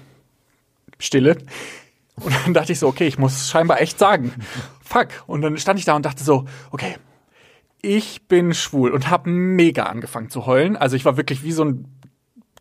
Stille. 0.97 1.37
Und 2.15 2.33
dann 2.45 2.53
dachte 2.53 2.71
ich 2.71 2.79
so, 2.79 2.87
okay, 2.87 3.07
ich 3.07 3.17
muss 3.17 3.49
scheinbar 3.49 3.81
echt 3.81 3.99
sagen. 3.99 4.33
Fuck. 4.81 5.07
Und 5.27 5.41
dann 5.41 5.57
stand 5.57 5.79
ich 5.79 5.85
da 5.85 5.95
und 5.95 6.05
dachte 6.05 6.23
so, 6.23 6.45
okay, 6.71 6.95
ich 7.81 8.27
bin 8.27 8.53
schwul 8.53 8.91
und 8.91 9.09
habe 9.09 9.29
mega 9.29 9.83
angefangen 9.83 10.29
zu 10.29 10.45
heulen. 10.45 10.75
Also 10.75 10.95
ich 10.95 11.05
war 11.05 11.17
wirklich 11.17 11.43
wie 11.43 11.51
so 11.51 11.63
ein 11.65 11.85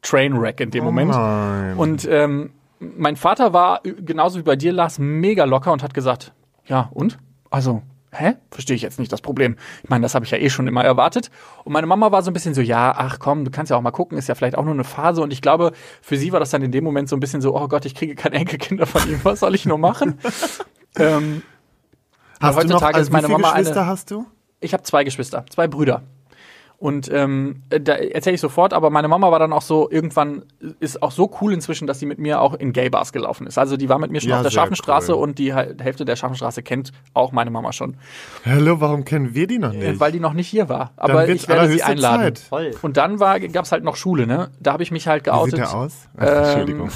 Trainwreck 0.03 0.61
in 0.61 0.71
dem 0.71 0.85
Moment. 0.85 1.11
nein. 1.11 1.77
Und 1.77 2.07
ähm, 2.11 2.51
mein 2.79 3.17
Vater 3.17 3.53
war 3.53 3.81
genauso 3.83 4.39
wie 4.39 4.43
bei 4.45 4.55
dir, 4.57 4.73
Lars, 4.73 4.99
mega 4.99 5.45
locker 5.45 5.73
und 5.73 5.83
hat 5.83 5.95
gesagt, 5.95 6.33
ja, 6.67 6.89
und? 6.93 7.19
Also, 7.51 7.83
hä? 8.13 8.35
Verstehe 8.53 8.77
ich 8.77 8.83
jetzt 8.83 9.01
nicht 9.01 9.11
das 9.11 9.21
Problem. 9.21 9.57
Ich 9.83 9.89
meine, 9.91 10.03
das 10.03 10.15
habe 10.15 10.25
ich 10.25 10.31
ja 10.31 10.39
eh 10.39 10.51
schon 10.51 10.69
immer 10.69 10.85
erwartet. 10.85 11.31
Und 11.65 11.73
meine 11.73 11.87
Mama 11.89 12.13
war 12.13 12.23
so 12.23 12.31
ein 12.31 12.35
bisschen 12.35 12.55
so, 12.55 12.61
ja, 12.61 12.95
ach 12.97 13.19
komm, 13.19 13.45
du 13.45 13.51
kannst 13.51 13.71
ja 13.71 13.77
auch 13.77 13.81
mal 13.83 13.91
gucken, 13.91 14.17
ist 14.19 14.29
ja 14.29 14.37
vielleicht 14.37 14.57
auch 14.57 14.65
nur 14.65 14.75
eine 14.75 14.85
Phase. 14.85 15.21
Und 15.23 15.33
ich 15.33 15.43
glaube, 15.43 15.73
für 16.01 16.17
sie 16.17 16.31
war 16.33 16.39
das 16.39 16.51
dann 16.51 16.63
in 16.63 16.71
dem 16.71 16.85
Moment 16.85 17.09
so 17.09 17.17
ein 17.17 17.21
bisschen 17.21 17.41
so, 17.41 17.57
oh 17.57 17.67
Gott, 17.67 17.85
ich 17.87 17.95
kriege 17.97 18.15
keine 18.15 18.37
Enkelkinder 18.37 18.87
von 18.87 19.03
ihm, 19.11 19.19
was 19.25 19.41
soll 19.41 19.55
ich 19.57 19.67
nur 19.67 19.79
machen? 19.79 20.19
ähm, 20.97 21.43
Hast 22.41 22.63
du 22.63 22.69
noch, 22.69 22.83
also 22.83 23.11
meine 23.11 23.25
wie 23.25 23.31
viele 23.33 23.39
Mama 23.41 23.53
eine- 23.53 23.63
Geschwister 23.65 23.87
hast 23.87 24.11
du? 24.13 24.27
Ich 24.61 24.73
habe 24.73 24.83
zwei 24.83 25.05
Geschwister, 25.05 25.45
zwei 25.51 25.69
Brüder. 25.69 26.03
Und 26.81 27.11
ähm, 27.13 27.63
äh, 27.71 27.81
da 27.81 27.95
erzähle 27.95 28.35
ich 28.35 28.41
sofort, 28.41 28.73
aber 28.73 28.89
meine 28.91 29.09
Mama 29.09 29.33
war 29.33 29.41
dann 29.41 29.53
auch 29.53 29.63
so, 29.63 29.91
irgendwann 29.91 30.45
ist 30.79 31.03
auch 31.03 31.11
so 31.11 31.29
cool 31.41 31.53
inzwischen, 31.53 31.89
dass 31.89 31.99
sie 31.99 32.07
mit 32.07 32.21
mir 32.21 32.41
auch 32.41 32.55
in 32.55 32.73
Gay-Bars 32.73 33.13
gelaufen 33.13 33.49
ist. 33.49 33.59
Also 33.59 33.77
die 33.77 33.89
war 33.89 33.99
mit 33.99 34.13
mir 34.13 34.21
schon 34.21 34.31
Ja, 34.31 34.37
auf 34.37 34.43
der 34.45 34.51
Scharfenstraße 34.53 35.17
cool. 35.17 35.21
und 35.25 35.39
die 35.41 35.53
Hälfte 35.53 36.05
der 36.05 36.15
Scharfenstraße 36.15 36.63
kennt 36.63 36.93
auch 37.15 37.33
meine 37.33 37.51
Mama 37.51 37.73
schon. 37.73 37.97
Hallo, 38.47 38.81
warum 38.81 39.05
kennen 39.05 39.35
wir 39.35 39.49
die 39.49 39.59
noch 39.59 39.73
Äh, 39.75 39.89
nicht? 39.91 39.99
Weil 40.01 40.13
die 40.13 40.21
noch 40.21 40.35
nicht 40.35 40.47
hier 40.47 40.69
war. 40.69 40.93
Aber 40.97 41.29
ich 41.29 41.49
werde 41.49 41.69
sie 41.69 41.83
einladen. 41.83 42.37
Zeit. 42.37 42.77
Und 42.85 42.97
dann 42.97 43.19
war, 43.19 43.41
gab's 43.41 43.73
halt 43.73 43.83
noch 43.83 43.97
Schule, 43.97 44.29
ne? 44.29 44.51
Da 44.61 44.73
habe 44.73 44.85
ich 44.85 44.93
mich 44.93 45.09
halt 45.09 45.23
Wie 45.27 45.31
geoutet. 45.31 45.51
sieht 45.57 45.59
der 45.59 45.75
aus? 45.75 46.09
Ach, 46.17 46.23
Ähm, 46.29 46.45
Entschuldigung. 46.45 46.91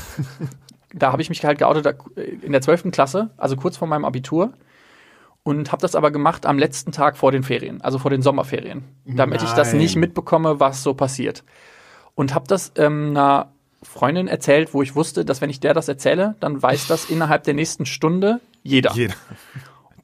da 0.94 1.10
habe 1.10 1.22
ich 1.22 1.28
mich 1.28 1.44
halt 1.44 1.58
geoutet 1.58 1.86
da- 1.86 1.94
in 2.22 2.52
der 2.52 2.60
12. 2.60 2.92
Klasse, 2.92 3.30
also 3.36 3.56
kurz 3.56 3.76
vor 3.78 3.88
meinem 3.88 4.04
Abitur. 4.04 4.52
Und 5.44 5.72
habe 5.72 5.82
das 5.82 5.96
aber 5.96 6.10
gemacht 6.12 6.46
am 6.46 6.56
letzten 6.58 6.92
Tag 6.92 7.16
vor 7.16 7.32
den 7.32 7.42
Ferien, 7.42 7.80
also 7.82 7.98
vor 7.98 8.10
den 8.12 8.22
Sommerferien, 8.22 8.84
damit 9.04 9.42
ich 9.42 9.50
das 9.52 9.72
Nein. 9.72 9.78
nicht 9.82 9.96
mitbekomme, 9.96 10.60
was 10.60 10.82
so 10.84 10.94
passiert. 10.94 11.42
Und 12.14 12.32
habe 12.34 12.46
das 12.46 12.72
ähm, 12.76 13.08
einer 13.10 13.50
Freundin 13.82 14.28
erzählt, 14.28 14.72
wo 14.72 14.82
ich 14.82 14.94
wusste, 14.94 15.24
dass 15.24 15.40
wenn 15.40 15.50
ich 15.50 15.58
der 15.58 15.74
das 15.74 15.88
erzähle, 15.88 16.36
dann 16.38 16.62
weiß 16.62 16.86
das 16.86 17.10
innerhalb 17.10 17.42
der 17.42 17.54
nächsten 17.54 17.86
Stunde 17.86 18.40
jeder. 18.62 18.92
Jeder. 18.92 19.14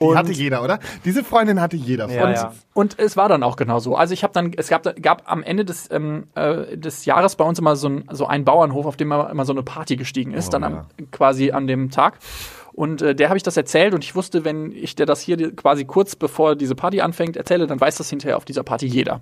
Die 0.00 0.04
Und- 0.06 0.16
hatte 0.16 0.32
jeder, 0.32 0.62
oder? 0.64 0.78
Diese 1.04 1.22
Freundin 1.22 1.60
hatte 1.60 1.76
jeder. 1.76 2.08
Ja, 2.10 2.20
von 2.20 2.32
ja. 2.32 2.52
Und 2.74 2.98
es 2.98 3.16
war 3.16 3.28
dann 3.28 3.42
auch 3.44 3.54
genau 3.56 3.78
so. 3.80 3.94
Also 3.96 4.14
ich 4.14 4.22
habe 4.24 4.32
dann, 4.32 4.52
es 4.56 4.68
gab, 4.68 4.84
gab 5.02 5.22
am 5.30 5.42
Ende 5.44 5.64
des, 5.64 5.88
ähm, 5.92 6.28
äh, 6.34 6.76
des 6.76 7.04
Jahres 7.04 7.36
bei 7.36 7.44
uns 7.44 7.58
immer 7.60 7.76
so 7.76 7.88
ein, 7.88 8.04
so 8.10 8.26
einen 8.26 8.44
Bauernhof, 8.44 8.86
auf 8.86 8.96
dem 8.96 9.08
immer, 9.12 9.30
immer 9.30 9.44
so 9.44 9.52
eine 9.52 9.62
Party 9.64 9.94
gestiegen 9.96 10.32
ist, 10.34 10.48
Oh, 10.48 10.50
dann 10.58 10.62
ja. 10.62 10.68
am, 10.68 11.10
quasi 11.12 11.50
an 11.52 11.66
dem 11.68 11.90
Tag. 11.90 12.18
Und 12.78 13.02
äh, 13.02 13.12
der 13.12 13.28
habe 13.28 13.36
ich 13.36 13.42
das 13.42 13.56
erzählt 13.56 13.92
und 13.92 14.04
ich 14.04 14.14
wusste, 14.14 14.44
wenn 14.44 14.70
ich 14.70 14.94
dir 14.94 15.04
das 15.04 15.20
hier 15.20 15.36
quasi 15.56 15.84
kurz 15.84 16.14
bevor 16.14 16.54
diese 16.54 16.76
Party 16.76 17.00
anfängt 17.00 17.36
erzähle, 17.36 17.66
dann 17.66 17.80
weiß 17.80 17.96
das 17.96 18.08
hinterher 18.08 18.36
auf 18.36 18.44
dieser 18.44 18.62
Party 18.62 18.86
jeder. 18.86 19.20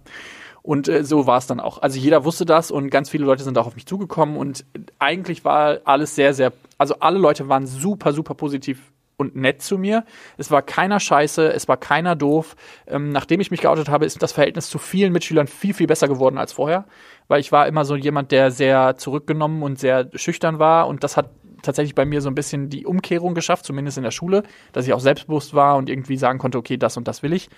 Und 0.60 0.88
äh, 0.88 1.02
so 1.02 1.26
war 1.26 1.38
es 1.38 1.46
dann 1.46 1.58
auch. 1.58 1.80
Also 1.80 1.98
jeder 1.98 2.26
wusste 2.26 2.44
das 2.44 2.70
und 2.70 2.90
ganz 2.90 3.08
viele 3.08 3.24
Leute 3.24 3.44
sind 3.44 3.56
auch 3.56 3.66
auf 3.66 3.74
mich 3.74 3.86
zugekommen 3.86 4.36
und 4.36 4.66
eigentlich 4.98 5.46
war 5.46 5.78
alles 5.84 6.14
sehr, 6.14 6.34
sehr, 6.34 6.52
also 6.76 6.96
alle 7.00 7.18
Leute 7.18 7.48
waren 7.48 7.66
super, 7.66 8.12
super 8.12 8.34
positiv 8.34 8.92
und 9.16 9.36
nett 9.36 9.62
zu 9.62 9.78
mir. 9.78 10.04
Es 10.36 10.50
war 10.50 10.60
keiner 10.60 11.00
scheiße, 11.00 11.50
es 11.50 11.66
war 11.66 11.78
keiner 11.78 12.14
doof. 12.14 12.56
Ähm, 12.86 13.08
nachdem 13.08 13.40
ich 13.40 13.50
mich 13.50 13.62
geoutet 13.62 13.88
habe, 13.88 14.04
ist 14.04 14.22
das 14.22 14.32
Verhältnis 14.32 14.68
zu 14.68 14.76
vielen 14.76 15.14
Mitschülern 15.14 15.46
viel, 15.46 15.72
viel 15.72 15.86
besser 15.86 16.08
geworden 16.08 16.36
als 16.36 16.52
vorher, 16.52 16.84
weil 17.26 17.40
ich 17.40 17.52
war 17.52 17.66
immer 17.66 17.86
so 17.86 17.96
jemand, 17.96 18.32
der 18.32 18.50
sehr 18.50 18.98
zurückgenommen 18.98 19.62
und 19.62 19.78
sehr 19.78 20.10
schüchtern 20.14 20.58
war 20.58 20.88
und 20.88 21.02
das 21.04 21.16
hat 21.16 21.30
tatsächlich 21.66 21.94
bei 21.94 22.04
mir 22.04 22.20
so 22.20 22.28
ein 22.28 22.34
bisschen 22.34 22.70
die 22.70 22.86
Umkehrung 22.86 23.34
geschafft, 23.34 23.64
zumindest 23.66 23.98
in 23.98 24.04
der 24.04 24.10
Schule, 24.10 24.42
dass 24.72 24.86
ich 24.86 24.92
auch 24.92 25.00
selbstbewusst 25.00 25.54
war 25.54 25.76
und 25.76 25.88
irgendwie 25.90 26.16
sagen 26.16 26.38
konnte, 26.38 26.58
okay, 26.58 26.76
das 26.76 26.96
und 26.96 27.06
das 27.08 27.22
will 27.22 27.32
ich. 27.32 27.48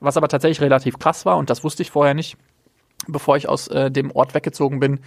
Was 0.00 0.16
aber 0.16 0.28
tatsächlich 0.28 0.60
relativ 0.60 0.98
krass 0.98 1.26
war 1.26 1.36
und 1.36 1.50
das 1.50 1.64
wusste 1.64 1.82
ich 1.82 1.90
vorher 1.90 2.14
nicht, 2.14 2.36
bevor 3.06 3.36
ich 3.36 3.48
aus 3.48 3.68
äh, 3.68 3.90
dem 3.90 4.10
Ort 4.10 4.34
weggezogen 4.34 4.80
bin, 4.80 5.00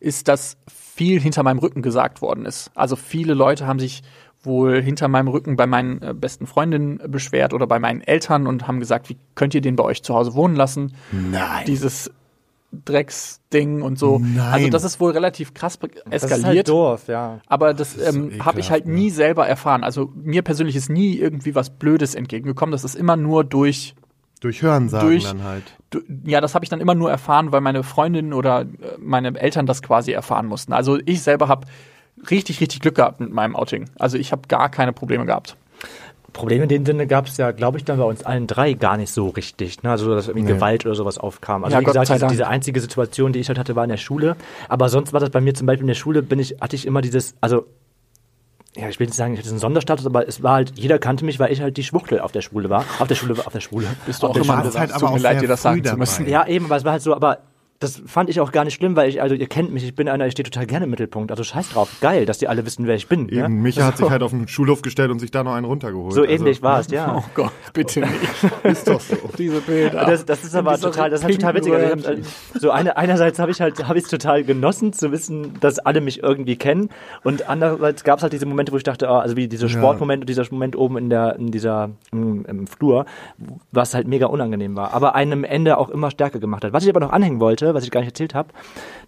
ist, 0.00 0.28
dass 0.28 0.56
viel 0.68 1.20
hinter 1.20 1.42
meinem 1.42 1.58
Rücken 1.58 1.82
gesagt 1.82 2.22
worden 2.22 2.46
ist. 2.46 2.70
Also 2.74 2.96
viele 2.96 3.34
Leute 3.34 3.66
haben 3.66 3.78
sich 3.78 4.02
wohl 4.42 4.80
hinter 4.80 5.08
meinem 5.08 5.28
Rücken 5.28 5.56
bei 5.56 5.66
meinen 5.66 6.00
äh, 6.02 6.14
besten 6.14 6.46
Freundinnen 6.46 7.00
beschwert 7.08 7.52
oder 7.52 7.66
bei 7.66 7.78
meinen 7.78 8.00
Eltern 8.00 8.46
und 8.46 8.68
haben 8.68 8.80
gesagt, 8.80 9.08
wie 9.08 9.18
könnt 9.34 9.54
ihr 9.54 9.60
den 9.60 9.76
bei 9.76 9.84
euch 9.84 10.02
zu 10.02 10.14
Hause 10.14 10.34
wohnen 10.34 10.54
lassen? 10.54 10.94
Nein. 11.10 11.64
Dieses 11.66 12.10
Drecksding 12.84 13.82
und 13.82 13.98
so. 13.98 14.18
Nein. 14.18 14.38
Also 14.52 14.68
das 14.68 14.84
ist 14.84 15.00
wohl 15.00 15.12
relativ 15.12 15.54
krass 15.54 15.76
be- 15.76 15.88
Das 16.10 16.22
ist 16.24 16.30
eskaliert. 16.30 16.46
halt 16.46 16.68
doof, 16.68 17.08
ja. 17.08 17.40
Aber 17.46 17.74
das, 17.74 17.94
so 17.94 18.02
ähm, 18.02 18.32
habe 18.44 18.60
ich 18.60 18.70
halt 18.70 18.86
nie 18.86 19.10
selber 19.10 19.46
erfahren. 19.46 19.84
Also 19.84 20.12
mir 20.14 20.42
persönlich 20.42 20.76
ist 20.76 20.88
nie 20.90 21.16
irgendwie 21.16 21.54
was 21.54 21.70
Blödes 21.70 22.14
entgegengekommen. 22.14 22.72
Das 22.72 22.84
ist 22.84 22.94
immer 22.94 23.16
nur 23.16 23.44
durch, 23.44 23.94
Durch 24.40 24.62
Hörensagen 24.62 25.08
durch- 25.08 25.24
dann 25.24 25.42
halt. 25.44 25.64
du- 25.90 26.00
ja, 26.24 26.40
das 26.40 26.54
habe 26.54 26.64
ich 26.64 26.68
dann 26.68 26.80
immer 26.80 26.94
nur 26.94 27.10
erfahren, 27.10 27.52
weil 27.52 27.60
meine 27.60 27.82
Freundin 27.82 28.32
oder 28.32 28.62
äh, 28.62 28.66
meine 28.98 29.38
Eltern 29.38 29.66
das 29.66 29.82
quasi 29.82 30.12
erfahren 30.12 30.46
mussten. 30.46 30.72
Also 30.72 30.98
ich 31.04 31.22
selber 31.22 31.48
habe 31.48 31.66
richtig, 32.30 32.60
richtig 32.60 32.80
Glück 32.80 32.94
gehabt 32.96 33.20
mit 33.20 33.30
meinem 33.32 33.56
Outing. 33.56 33.86
Also 33.98 34.16
ich 34.18 34.32
habe 34.32 34.42
gar 34.48 34.68
keine 34.70 34.92
Probleme 34.92 35.26
gehabt. 35.26 35.56
Probleme 36.36 36.64
in 36.64 36.68
dem 36.68 36.86
Sinne 36.86 37.06
gab 37.06 37.26
es 37.26 37.36
ja, 37.36 37.50
glaube 37.50 37.78
ich, 37.78 37.84
dann 37.84 37.98
bei 37.98 38.04
uns 38.04 38.24
allen 38.24 38.46
drei 38.46 38.74
gar 38.74 38.96
nicht 38.96 39.10
so 39.10 39.28
richtig. 39.28 39.82
Ne? 39.82 39.90
Also, 39.90 40.14
dass 40.14 40.28
irgendwie 40.28 40.46
Nee. 40.46 40.54
Gewalt 40.54 40.84
oder 40.86 40.94
sowas 40.94 41.18
aufkam. 41.18 41.64
Also, 41.64 41.74
Ja, 41.74 41.80
wie 41.80 41.84
Gott 41.84 41.94
gesagt, 41.94 42.06
sei 42.08 42.14
diese, 42.14 42.20
Dank. 42.20 42.32
diese 42.32 42.46
einzige 42.48 42.80
Situation, 42.80 43.32
die 43.32 43.40
ich 43.40 43.48
halt 43.48 43.58
hatte, 43.58 43.74
war 43.74 43.84
in 43.84 43.90
der 43.90 43.96
Schule. 43.96 44.36
Aber 44.68 44.88
sonst 44.88 45.12
war 45.12 45.20
das 45.20 45.30
bei 45.30 45.40
mir 45.40 45.54
zum 45.54 45.66
Beispiel 45.66 45.82
in 45.82 45.88
der 45.88 45.94
Schule, 45.94 46.22
bin 46.22 46.38
ich, 46.38 46.56
hatte 46.60 46.76
ich 46.76 46.86
immer 46.86 47.00
dieses, 47.00 47.34
also, 47.40 47.66
ja, 48.76 48.88
ich 48.90 49.00
will 49.00 49.06
nicht 49.06 49.16
sagen, 49.16 49.32
ich 49.32 49.40
hatte 49.40 49.48
einen 49.48 49.58
Sonderstatus, 49.58 50.04
aber 50.06 50.28
es 50.28 50.42
war 50.42 50.52
halt, 50.54 50.72
jeder 50.76 50.98
kannte 50.98 51.24
mich, 51.24 51.38
weil 51.38 51.50
ich 51.50 51.62
halt 51.62 51.76
die 51.78 51.82
Schwuchtel 51.84 52.20
auf 52.20 52.32
der 52.32 52.42
Schule 52.42 52.68
war. 52.68 52.84
Auf 52.98 53.08
der 53.08 53.14
Schule, 53.14 53.34
auf 53.44 53.52
der 53.52 53.60
Schule. 53.60 53.86
Bist 54.04 54.22
du 54.22 54.26
auch 54.26 54.36
immer, 54.36 54.62
Schule 54.62 54.78
halt 54.78 54.90
aber 54.92 55.00
tut 55.00 55.10
mir 55.10 55.16
auch 55.16 55.18
leid, 55.22 55.40
dir 55.40 55.48
das 55.48 55.62
sagen 55.62 55.82
zu 55.82 55.96
müssen. 55.96 56.28
Ja, 56.28 56.46
eben, 56.46 56.66
aber 56.66 56.76
es 56.76 56.84
war 56.84 56.92
halt 56.92 57.02
so, 57.02 57.14
aber 57.14 57.38
das 57.78 58.02
fand 58.06 58.30
ich 58.30 58.40
auch 58.40 58.52
gar 58.52 58.64
nicht 58.64 58.74
schlimm, 58.74 58.96
weil 58.96 59.08
ich, 59.08 59.20
also 59.20 59.34
ihr 59.34 59.46
kennt 59.46 59.72
mich, 59.72 59.84
ich 59.84 59.94
bin 59.94 60.08
einer, 60.08 60.26
ich 60.26 60.32
stehe 60.32 60.44
total 60.44 60.66
gerne 60.66 60.84
im 60.84 60.90
Mittelpunkt. 60.90 61.30
Also 61.30 61.44
scheiß 61.44 61.70
drauf, 61.70 61.90
geil, 62.00 62.24
dass 62.26 62.38
die 62.38 62.48
alle 62.48 62.64
wissen, 62.64 62.86
wer 62.86 62.94
ich 62.94 63.08
bin. 63.08 63.28
Eben, 63.28 63.36
ja? 63.36 63.48
Micha 63.48 63.84
hat 63.84 63.98
sich 63.98 64.08
halt 64.08 64.22
auf 64.22 64.30
den 64.30 64.48
Schulhof 64.48 64.82
gestellt 64.82 65.10
und 65.10 65.18
sich 65.18 65.30
da 65.30 65.44
noch 65.44 65.54
einen 65.54 65.66
runtergeholt. 65.66 66.12
So 66.14 66.22
Also, 66.22 66.32
ähnlich 66.32 66.62
war 66.62 66.80
es, 66.80 66.88
ja. 66.90 67.16
Oh 67.16 67.24
Gott, 67.34 67.52
bitte 67.72 68.00
nicht. 68.00 68.12
Ist 68.64 68.88
doch 68.88 69.00
so. 69.00 69.16
Diese 69.38 69.60
Bilder. 69.60 70.06
Das, 70.06 70.24
das 70.24 70.44
ist 70.44 70.54
aber 70.54 70.78
total, 70.78 71.10
das 71.10 71.22
ist 71.22 71.32
total 71.32 71.54
witzig. 71.54 71.72
Also 71.72 72.10
ich 72.12 72.24
hab, 72.54 72.60
so 72.60 72.70
eine, 72.70 72.96
einerseits 72.96 73.38
habe 73.38 73.50
ich 73.50 73.60
halt, 73.60 73.86
habe 73.86 73.98
ich 73.98 74.04
es 74.04 74.10
total 74.10 74.44
genossen 74.44 74.92
zu 74.92 75.12
wissen, 75.12 75.54
dass 75.60 75.78
alle 75.78 76.00
mich 76.00 76.22
irgendwie 76.22 76.56
kennen, 76.56 76.88
und 77.24 77.48
andererseits 77.48 78.04
gab 78.04 78.18
es 78.18 78.22
halt 78.22 78.32
diese 78.32 78.46
Momente, 78.46 78.72
wo 78.72 78.76
ich 78.76 78.82
dachte, 78.82 79.08
ah, 79.08 79.20
also 79.20 79.36
wie 79.36 79.48
dieser 79.48 79.68
Sportmoment 79.68 80.22
und 80.22 80.28
dieser 80.28 80.44
Moment 80.50 80.76
oben 80.76 80.96
in 80.96 81.10
der, 81.10 81.36
in 81.36 81.50
dieser, 81.50 81.90
im, 82.12 82.44
im 82.46 82.66
Flur, 82.66 83.04
was 83.72 83.94
halt 83.94 84.06
mega 84.06 84.26
unangenehm 84.26 84.76
war, 84.76 84.94
aber 84.94 85.14
einem 85.14 85.44
Ende 85.44 85.78
auch 85.78 85.90
immer 85.90 86.10
stärker 86.10 86.38
gemacht 86.38 86.64
hat. 86.64 86.72
Was 86.72 86.84
ich 86.84 86.90
aber 86.90 87.00
noch 87.00 87.10
anhängen 87.12 87.40
wollte, 87.40 87.65
was 87.74 87.84
ich 87.84 87.90
gar 87.90 88.00
nicht 88.00 88.10
erzählt 88.10 88.34
habe, 88.34 88.50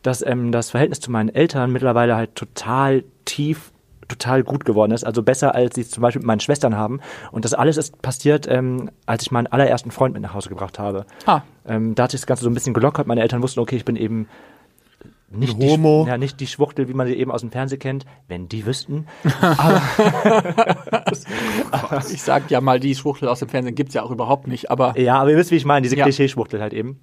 dass 0.03 0.25
ähm, 0.25 0.53
das 0.53 0.71
Verhältnis 0.71 1.01
zu 1.01 1.11
meinen 1.11 1.29
Eltern 1.29 1.73
mittlerweile 1.73 2.17
halt 2.17 2.35
total 2.35 3.05
tief 3.25 3.73
total 4.09 4.43
gut 4.43 4.65
geworden 4.65 4.93
ist, 4.93 5.05
also 5.05 5.23
besser 5.23 5.55
als 5.55 5.75
sie 5.75 5.83
es 5.83 5.91
zum 5.91 6.01
Beispiel 6.01 6.21
mit 6.21 6.27
meinen 6.27 6.41
Schwestern 6.41 6.77
haben. 6.77 7.01
Und 7.31 7.45
das 7.45 7.53
alles 7.53 7.77
ist 7.77 8.01
passiert, 8.01 8.47
ähm, 8.49 8.91
als 9.07 9.23
ich 9.23 9.31
meinen 9.31 9.47
allerersten 9.49 9.91
Freund 9.91 10.15
mit 10.15 10.23
nach 10.23 10.33
Hause 10.33 10.49
gebracht 10.49 10.79
habe. 10.79 11.05
Ah. 11.27 11.43
Ähm, 11.67 11.95
da 11.95 12.05
hat 12.05 12.13
sich 12.13 12.21
das 12.21 12.27
Ganze 12.27 12.45
so 12.45 12.51
ein 12.51 12.55
bisschen 12.55 12.73
gelockert. 12.73 13.07
Meine 13.07 13.21
Eltern 13.21 13.43
wussten, 13.43 13.61
okay, 13.61 13.77
ich 13.77 13.85
bin 13.85 13.97
eben 13.97 14.27
nicht 15.31 15.61
die, 15.63 15.69
Homo. 15.69 16.07
Ja, 16.09 16.17
nicht 16.17 16.41
die 16.41 16.47
Schwuchtel, 16.47 16.89
wie 16.89 16.95
man 16.95 17.07
sie 17.07 17.13
eben 17.13 17.31
aus 17.31 17.43
dem 17.43 17.51
Fernsehen 17.51 17.79
kennt, 17.79 18.07
wenn 18.29 18.49
die 18.49 18.65
wüssten. 18.65 19.07
ich 22.11 22.23
sag 22.23 22.51
ja 22.51 22.63
mal, 22.63 22.81
die 22.81 22.95
Schwuchtel 22.95 23.29
aus 23.29 23.41
dem 23.41 23.51
Fernsehen 23.51 23.75
gibt's 23.75 23.93
ja 23.93 24.03
auch 24.03 24.11
überhaupt 24.11 24.47
nicht, 24.49 24.71
aber 24.71 24.99
Ja, 24.99 25.19
aber 25.21 25.31
ihr 25.31 25.37
wisst, 25.37 25.51
wie 25.51 25.57
ich 25.57 25.67
meine, 25.67 25.83
diese 25.83 25.97
Ja. 25.97 26.05
Klischeeschwuchtel 26.05 26.63
halt 26.63 26.73
eben. 26.73 27.01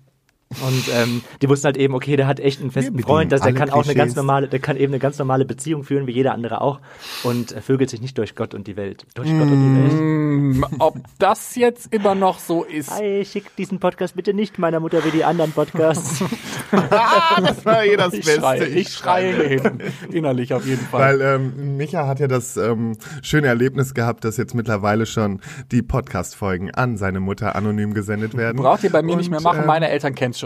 Und 0.62 0.84
ähm, 0.94 1.22
die 1.42 1.50
wussten 1.50 1.66
halt 1.66 1.78
eben, 1.78 1.94
okay, 1.94 2.16
der 2.16 2.28
hat 2.28 2.40
echt 2.40 2.62
einen 2.62 2.72
festen 2.72 3.00
Freund, 3.00 3.32
dass 3.32 3.42
der 3.42 3.54
kann 3.54 3.70
auch 3.70 3.84
eine 3.84 3.96
ganz 3.96 4.16
normale, 4.16 4.48
der 4.48 4.60
kann 4.60 4.78
eben 4.78 4.94
eine 4.94 5.00
ganz 5.00 5.18
normale 5.18 5.46
Beziehung 5.46 5.84
führen, 5.84 6.08
wie 6.08 6.12
jeder 6.12 6.34
andere 6.34 6.62
auch. 6.62 6.80
Und 7.24 7.52
äh, 7.52 7.62
vögelt 7.62 7.90
sich 7.90 8.02
nicht 8.02 8.18
durch 8.18 8.36
Gott 8.36 8.54
und 8.54 8.68
die 8.68 8.76
Welt. 8.78 9.06
Durch 9.16 9.30
Gott 9.30 9.42
und 9.42 9.50
die 9.50 9.82
Welt. 9.82 9.94
mm, 9.94 10.64
ob 10.80 10.98
das 11.20 11.56
jetzt 11.56 11.94
immer 11.94 12.16
noch 12.16 12.40
so 12.40 12.64
ist. 12.64 12.92
Hey, 13.00 13.26
schick 13.26 13.56
diesen 13.56 13.80
Podcast 13.80 14.16
bitte 14.16 14.34
nicht 14.34 14.60
meiner 14.60 14.80
Mutter 14.80 15.04
wie 15.06 15.12
die 15.12 15.24
anderen 15.24 15.52
Podcasts. 15.52 16.24
Ah, 16.72 17.40
das 17.42 17.64
war 17.66 17.86
eh 17.86 17.96
das 17.96 18.14
Ich 18.14 18.26
Beste. 18.26 18.42
schreie, 18.42 18.66
ich 18.66 18.90
schreie 18.90 19.34
hier 19.36 19.48
hinten. 19.48 19.80
Innerlich 20.12 20.54
auf 20.54 20.66
jeden 20.66 20.86
Fall. 20.86 21.20
Weil 21.20 21.36
ähm, 21.36 21.78
Micha 21.78 22.06
hat 22.08 22.20
ja 22.20 22.28
das 22.28 22.58
ähm, 22.58 22.98
schöne 23.22 23.48
Erlebnis 23.48 23.94
gehabt, 23.94 24.26
dass 24.26 24.36
jetzt 24.38 24.56
mittlerweile 24.56 25.06
schon 25.06 25.40
die 25.72 25.82
Podcast-Folgen 25.82 26.72
an 26.74 26.98
seine 26.98 27.20
Mutter 27.20 27.56
anonym 27.56 27.94
gesendet 27.94 28.36
werden. 28.36 28.58
Braucht 28.58 28.84
ihr 28.84 28.92
bei 28.92 29.02
mir 29.04 29.16
nicht 29.16 29.28
Und, 29.28 29.32
mehr 29.32 29.42
machen, 29.42 29.62
ähm, 29.62 29.68
meine 29.68 29.90
Eltern 29.90 30.16
kennen's 30.16 30.40
schon. 30.40 30.45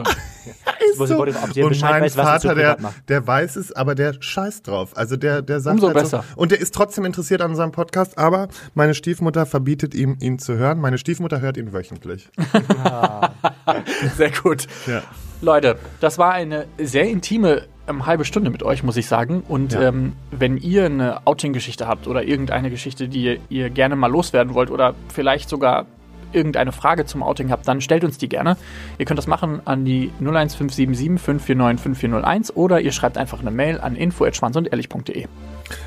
Wo 0.97 1.05
sie 1.05 1.15
wollte, 1.17 1.38
ob 1.41 1.53
sie 1.53 1.63
und 1.63 1.79
mein 1.81 2.01
weiß, 2.03 2.15
Vater, 2.15 2.55
der, 2.55 2.77
der 3.07 3.27
weiß 3.27 3.55
es, 3.55 3.71
aber 3.71 3.95
der 3.95 4.13
scheißt 4.19 4.67
drauf. 4.67 4.95
Also 4.97 5.15
der, 5.17 5.41
der 5.41 5.59
sagt 5.59 5.75
Umso 5.75 5.88
halt 5.88 5.97
besser. 5.97 6.23
So, 6.35 6.41
und 6.41 6.51
der 6.51 6.59
ist 6.59 6.73
trotzdem 6.73 7.05
interessiert 7.05 7.41
an 7.41 7.51
unserem 7.51 7.71
Podcast, 7.71 8.17
aber 8.17 8.47
meine 8.73 8.93
Stiefmutter 8.93 9.45
verbietet 9.45 9.93
ihm, 9.93 10.17
ihn 10.19 10.39
zu 10.39 10.55
hören. 10.55 10.79
Meine 10.79 10.97
Stiefmutter 10.97 11.41
hört 11.41 11.57
ihn 11.57 11.73
wöchentlich. 11.73 12.29
Sehr 14.17 14.31
gut. 14.31 14.67
Ja. 14.88 15.03
Leute, 15.41 15.77
das 16.01 16.17
war 16.17 16.33
eine 16.33 16.65
sehr 16.77 17.07
intime 17.09 17.63
ähm, 17.88 18.05
halbe 18.05 18.25
Stunde 18.25 18.49
mit 18.49 18.62
euch, 18.62 18.83
muss 18.83 18.97
ich 18.97 19.07
sagen. 19.07 19.41
Und 19.47 19.71
Ja. 19.73 19.83
ähm, 19.89 20.13
wenn 20.31 20.57
ihr 20.57 20.85
eine 20.85 21.25
Outing-Geschichte 21.25 21.88
habt 21.88 22.07
oder 22.07 22.23
irgendeine 22.23 22.69
Geschichte, 22.69 23.07
die 23.07 23.39
ihr 23.49 23.69
gerne 23.69 23.95
mal 23.95 24.07
loswerden 24.12 24.53
wollt 24.53 24.69
oder 24.69 24.95
vielleicht 25.13 25.47
sogar 25.49 25.85
irgendeine 26.31 26.71
Frage 26.71 27.05
zum 27.05 27.23
Outing 27.23 27.51
habt, 27.51 27.67
dann 27.67 27.81
stellt 27.81 28.03
uns 28.03 28.17
die 28.17 28.29
gerne. 28.29 28.57
Ihr 28.97 29.05
könnt 29.05 29.17
das 29.17 29.27
machen 29.27 29.61
an 29.65 29.85
die 29.85 30.11
01577 30.19 31.19
549 31.19 31.81
5401 31.81 32.55
oder 32.55 32.81
ihr 32.81 32.91
schreibt 32.91 33.17
einfach 33.17 33.39
eine 33.39 33.51
Mail 33.51 33.79
an 33.79 33.95
info@schwanzundehrlich.de. 33.95 35.27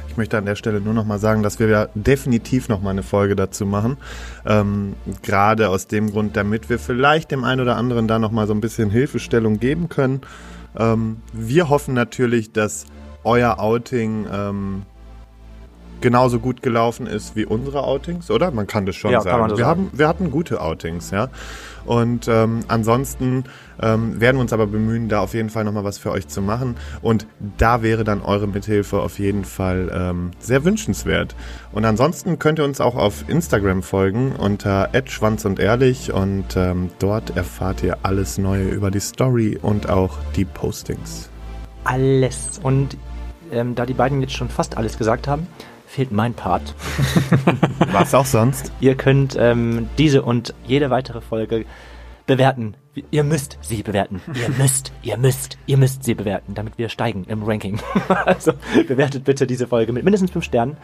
Ich 0.09 0.16
möchte 0.18 0.37
an 0.37 0.44
der 0.44 0.57
Stelle 0.57 0.83
nur 0.83 0.92
noch 0.92 1.07
mal 1.07 1.18
sagen, 1.18 1.42
dass 1.42 1.59
wir 1.59 1.68
ja 1.68 1.88
definitiv 1.94 2.68
noch 2.68 2.83
mal 2.83 2.90
eine 2.90 3.02
Folge 3.02 3.35
dazu 3.35 3.64
machen. 3.64 3.96
Ähm, 4.44 4.94
Gerade 5.22 5.70
aus 5.70 5.87
dem 5.87 6.11
Grund, 6.11 6.37
damit 6.37 6.68
wir 6.68 6.78
vielleicht 6.78 7.31
dem 7.31 7.44
einen 7.44 7.62
oder 7.62 7.76
anderen 7.76 8.09
da 8.09 8.18
noch 8.18 8.31
mal 8.31 8.46
so 8.46 8.52
ein 8.52 8.61
bisschen 8.61 8.90
Hilfestellung 8.90 9.59
geben 9.59 9.88
können. 9.88 10.20
Ähm, 10.78 11.22
wir 11.33 11.70
hoffen 11.70 11.94
natürlich, 11.94 12.52
dass 12.52 12.85
euer 13.24 13.59
Outing 13.59 14.26
ähm, 14.31 14.83
genauso 16.03 16.38
gut 16.38 16.62
gelaufen 16.62 17.07
ist 17.07 17.35
wie 17.37 17.47
unsere 17.47 17.85
Outings, 17.85 18.31
oder? 18.31 18.51
Man 18.51 18.67
kann 18.67 18.85
das 18.85 18.97
schon 18.97 19.11
Ja, 19.12 19.19
kann 19.19 19.25
sagen. 19.25 19.41
man 19.41 19.51
so 19.51 19.57
wir, 19.57 19.65
sagen. 19.65 19.81
Haben, 19.87 19.99
wir 19.99 20.09
hatten 20.09 20.31
gute 20.31 20.61
Outings, 20.61 21.11
ja. 21.11 21.29
Und 21.85 22.29
ähm, 22.29 22.61
ansonsten 22.69 23.45
ähm, 23.81 24.21
werden 24.21 24.37
wir 24.37 24.43
uns 24.43 24.53
aber 24.53 24.67
bemühen, 24.67 25.09
da 25.09 25.21
auf 25.21 25.35
jeden 25.35 25.51
Fall 25.51 25.65
nochmal 25.65 25.85
was 25.85 25.99
für 25.99 26.12
euch 26.12 26.29
zu 26.29 26.41
machen. 26.41 26.77
Und 27.01 27.27
da 27.59 27.83
wäre 27.83 28.05
dann 28.05 28.23
eure 28.23 28.47
Mithilfe 28.47 29.01
auf 29.01 29.19
jeden 29.19 29.45
Fall 29.45 29.91
ähm, 29.93 30.31
sehr 30.38 30.65
wünschenswert. 30.65 31.35
Und 31.73 31.85
ansonsten 31.85 32.38
könnt 32.38 32.59
ihr 32.59 32.65
uns 32.65 32.81
auch 32.81 32.97
auf 32.97 33.25
Instagram 33.29 33.83
folgen 33.83 34.33
unter 34.37 34.91
Schwanz 35.07 35.45
und 35.45 35.59
Ehrlich 35.59 36.12
und 36.12 36.57
ähm, 36.57 36.91
dort 36.99 37.37
erfahrt 37.37 37.83
ihr 37.83 37.99
alles 38.03 38.38
Neue 38.38 38.69
über 38.69 38.91
die 38.91 39.01
Story 39.01 39.59
und 39.61 39.88
auch 39.88 40.19
die 40.37 40.45
Postings. 40.45 41.29
Alles. 41.85 42.61
Und 42.62 42.97
ähm, 43.53 43.75
da 43.75 43.87
die 43.87 43.95
beiden 43.95 44.21
jetzt 44.21 44.35
schon 44.35 44.49
fast 44.49 44.77
alles 44.77 44.99
gesagt 44.99 45.29
haben, 45.29 45.47
fehlt 45.87 46.11
mein 46.11 46.35
Part. 46.35 46.75
Was 47.93 48.15
auch 48.15 48.27
sonst? 48.27 48.73
Ihr 48.81 48.95
könnt 48.95 49.37
ähm, 49.38 49.88
diese 49.99 50.23
und 50.23 50.55
jede 50.67 50.91
weitere 50.91 51.21
Folge 51.21 51.67
bewerten. 52.27 52.75
Ihr 53.11 53.25
müsst 53.25 53.59
sie 53.61 53.83
bewerten. 53.83 54.21
Ihr 54.35 54.49
müsst, 54.59 54.93
ihr 55.03 55.17
müsst, 55.17 55.59
ihr 55.67 55.77
müsst 55.77 56.05
sie 56.05 56.15
bewerten, 56.15 56.55
damit 56.55 56.79
wir 56.79 56.88
steigen 56.88 57.25
im 57.25 57.43
Ranking. 57.43 57.81
also 58.09 58.53
bewertet 58.87 59.25
bitte 59.25 59.47
diese 59.47 59.67
Folge 59.67 59.93
mit 59.93 60.05
mindestens 60.05 60.31
fünf 60.31 60.45
Sternen 60.45 60.77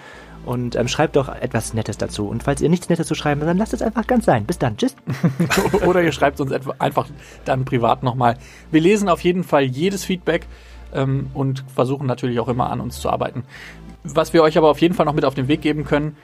und 0.44 0.76
ähm, 0.76 0.88
schreibt 0.88 1.16
doch 1.16 1.28
etwas 1.28 1.74
Nettes 1.74 1.96
dazu. 1.96 2.28
Und 2.28 2.42
falls 2.42 2.60
ihr 2.60 2.68
nichts 2.68 2.88
Nettes 2.88 3.06
zu 3.06 3.14
schreiben, 3.14 3.40
habt, 3.40 3.50
dann 3.50 3.58
lasst 3.58 3.74
es 3.74 3.82
einfach 3.82 4.06
ganz 4.06 4.24
sein. 4.24 4.44
Bis 4.44 4.58
dann. 4.58 4.76
Tschüss. 4.76 4.94
Oder 5.86 6.02
ihr 6.02 6.12
schreibt 6.12 6.40
uns 6.40 6.52
einfach 6.78 7.06
dann 7.44 7.64
privat 7.64 8.02
nochmal. 8.02 8.36
Wir 8.70 8.80
lesen 8.80 9.08
auf 9.08 9.20
jeden 9.22 9.44
Fall 9.44 9.62
jedes 9.62 10.04
Feedback 10.04 10.46
ähm, 10.94 11.30
und 11.34 11.64
versuchen 11.74 12.06
natürlich 12.06 12.40
auch 12.40 12.48
immer 12.48 12.70
an 12.70 12.80
uns 12.80 13.00
zu 13.00 13.10
arbeiten. 13.10 13.44
Was 14.04 14.32
wir 14.32 14.42
euch 14.42 14.56
aber 14.56 14.70
auf 14.70 14.80
jeden 14.80 14.94
Fall 14.94 15.06
noch 15.06 15.14
mit 15.14 15.24
auf 15.24 15.34
den 15.34 15.48
Weg 15.48 15.60
geben 15.60 15.84
können, 15.84 16.16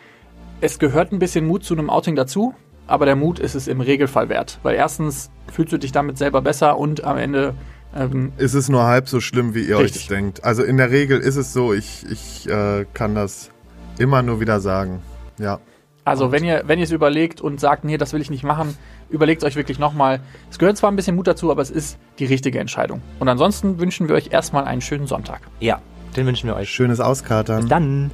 es 0.61 0.79
gehört 0.79 1.13
ein 1.13 1.19
bisschen 1.19 1.47
Mut 1.47 1.65
zu 1.65 1.75
einem 1.75 1.91
Outing 1.91 2.17
dazu, 2.17 2.55
aber 2.87 3.07
der 3.07 3.17
Mut 3.17 3.39
ist 3.39 3.55
es 3.55 3.69
im 3.69 3.81
Regelfall 3.81 4.29
wert. 4.29 4.59
Weil 4.63 4.77
erstens 4.77 5.31
fühlst 5.53 5.73
du 5.73 5.79
dich 5.79 5.93
damit 5.93 6.19
selber 6.19 6.41
besser 6.41 6.79
und 6.79 7.05
am 7.05 7.19
Ende 7.19 7.55
ähm, 7.95 8.33
ist 8.39 8.55
es 8.55 8.69
nur 8.69 8.85
halb 8.85 9.09
so 9.09 9.21
schlimm, 9.21 9.55
wie 9.55 9.65
ihr 9.65 9.79
Richtig. 9.79 10.03
euch 10.03 10.09
denkt. 10.09 10.45
Also 10.45 10.63
in 10.65 10.77
der 10.77 10.91
Regel 10.91 11.21
ist 11.21 11.37
es 11.37 11.53
so, 11.53 11.73
ich, 11.73 12.05
ich 12.11 12.49
äh, 12.49 12.87
kann 12.93 13.15
das 13.15 13.51
immer 13.99 14.23
nur 14.23 14.41
wieder 14.41 14.61
sagen. 14.61 15.01
Ja. 15.39 15.61
Also 16.05 16.33
wenn 16.33 16.45
ihr, 16.45 16.65
wenn 16.67 16.79
ihr 16.79 16.85
es 16.85 16.91
überlegt 16.91 17.41
und 17.41 17.61
sagt, 17.61 17.85
nee, 17.85 17.97
das 17.97 18.13
will 18.13 18.21
ich 18.21 18.31
nicht 18.31 18.45
machen, 18.45 18.77
überlegt 19.11 19.43
es 19.43 19.47
euch 19.47 19.57
wirklich 19.57 19.79
nochmal. 19.79 20.21
Es 20.51 20.59
gehört 20.59 20.77
zwar 20.77 20.91
ein 20.91 20.97
bisschen 20.97 21.17
Mut 21.17 21.27
dazu, 21.27 21.51
aber 21.51 21.63
es 21.63 21.71
ist 21.71 21.99
die 22.19 22.25
richtige 22.25 22.59
Entscheidung. 22.59 23.03
Und 23.21 23.29
ansonsten 23.29 23.79
wünschen 23.79 24.09
wir 24.09 24.15
euch 24.15 24.33
erstmal 24.33 24.65
einen 24.65 24.81
schönen 24.81 25.07
Sonntag. 25.07 25.41
Ja, 25.61 25.81
den 26.17 26.27
wünschen 26.27 26.49
wir 26.49 26.57
euch. 26.57 26.71
Schönes 26.71 27.01
Auskatern. 27.01 27.61
Bis 27.61 27.69
dann. 27.69 28.11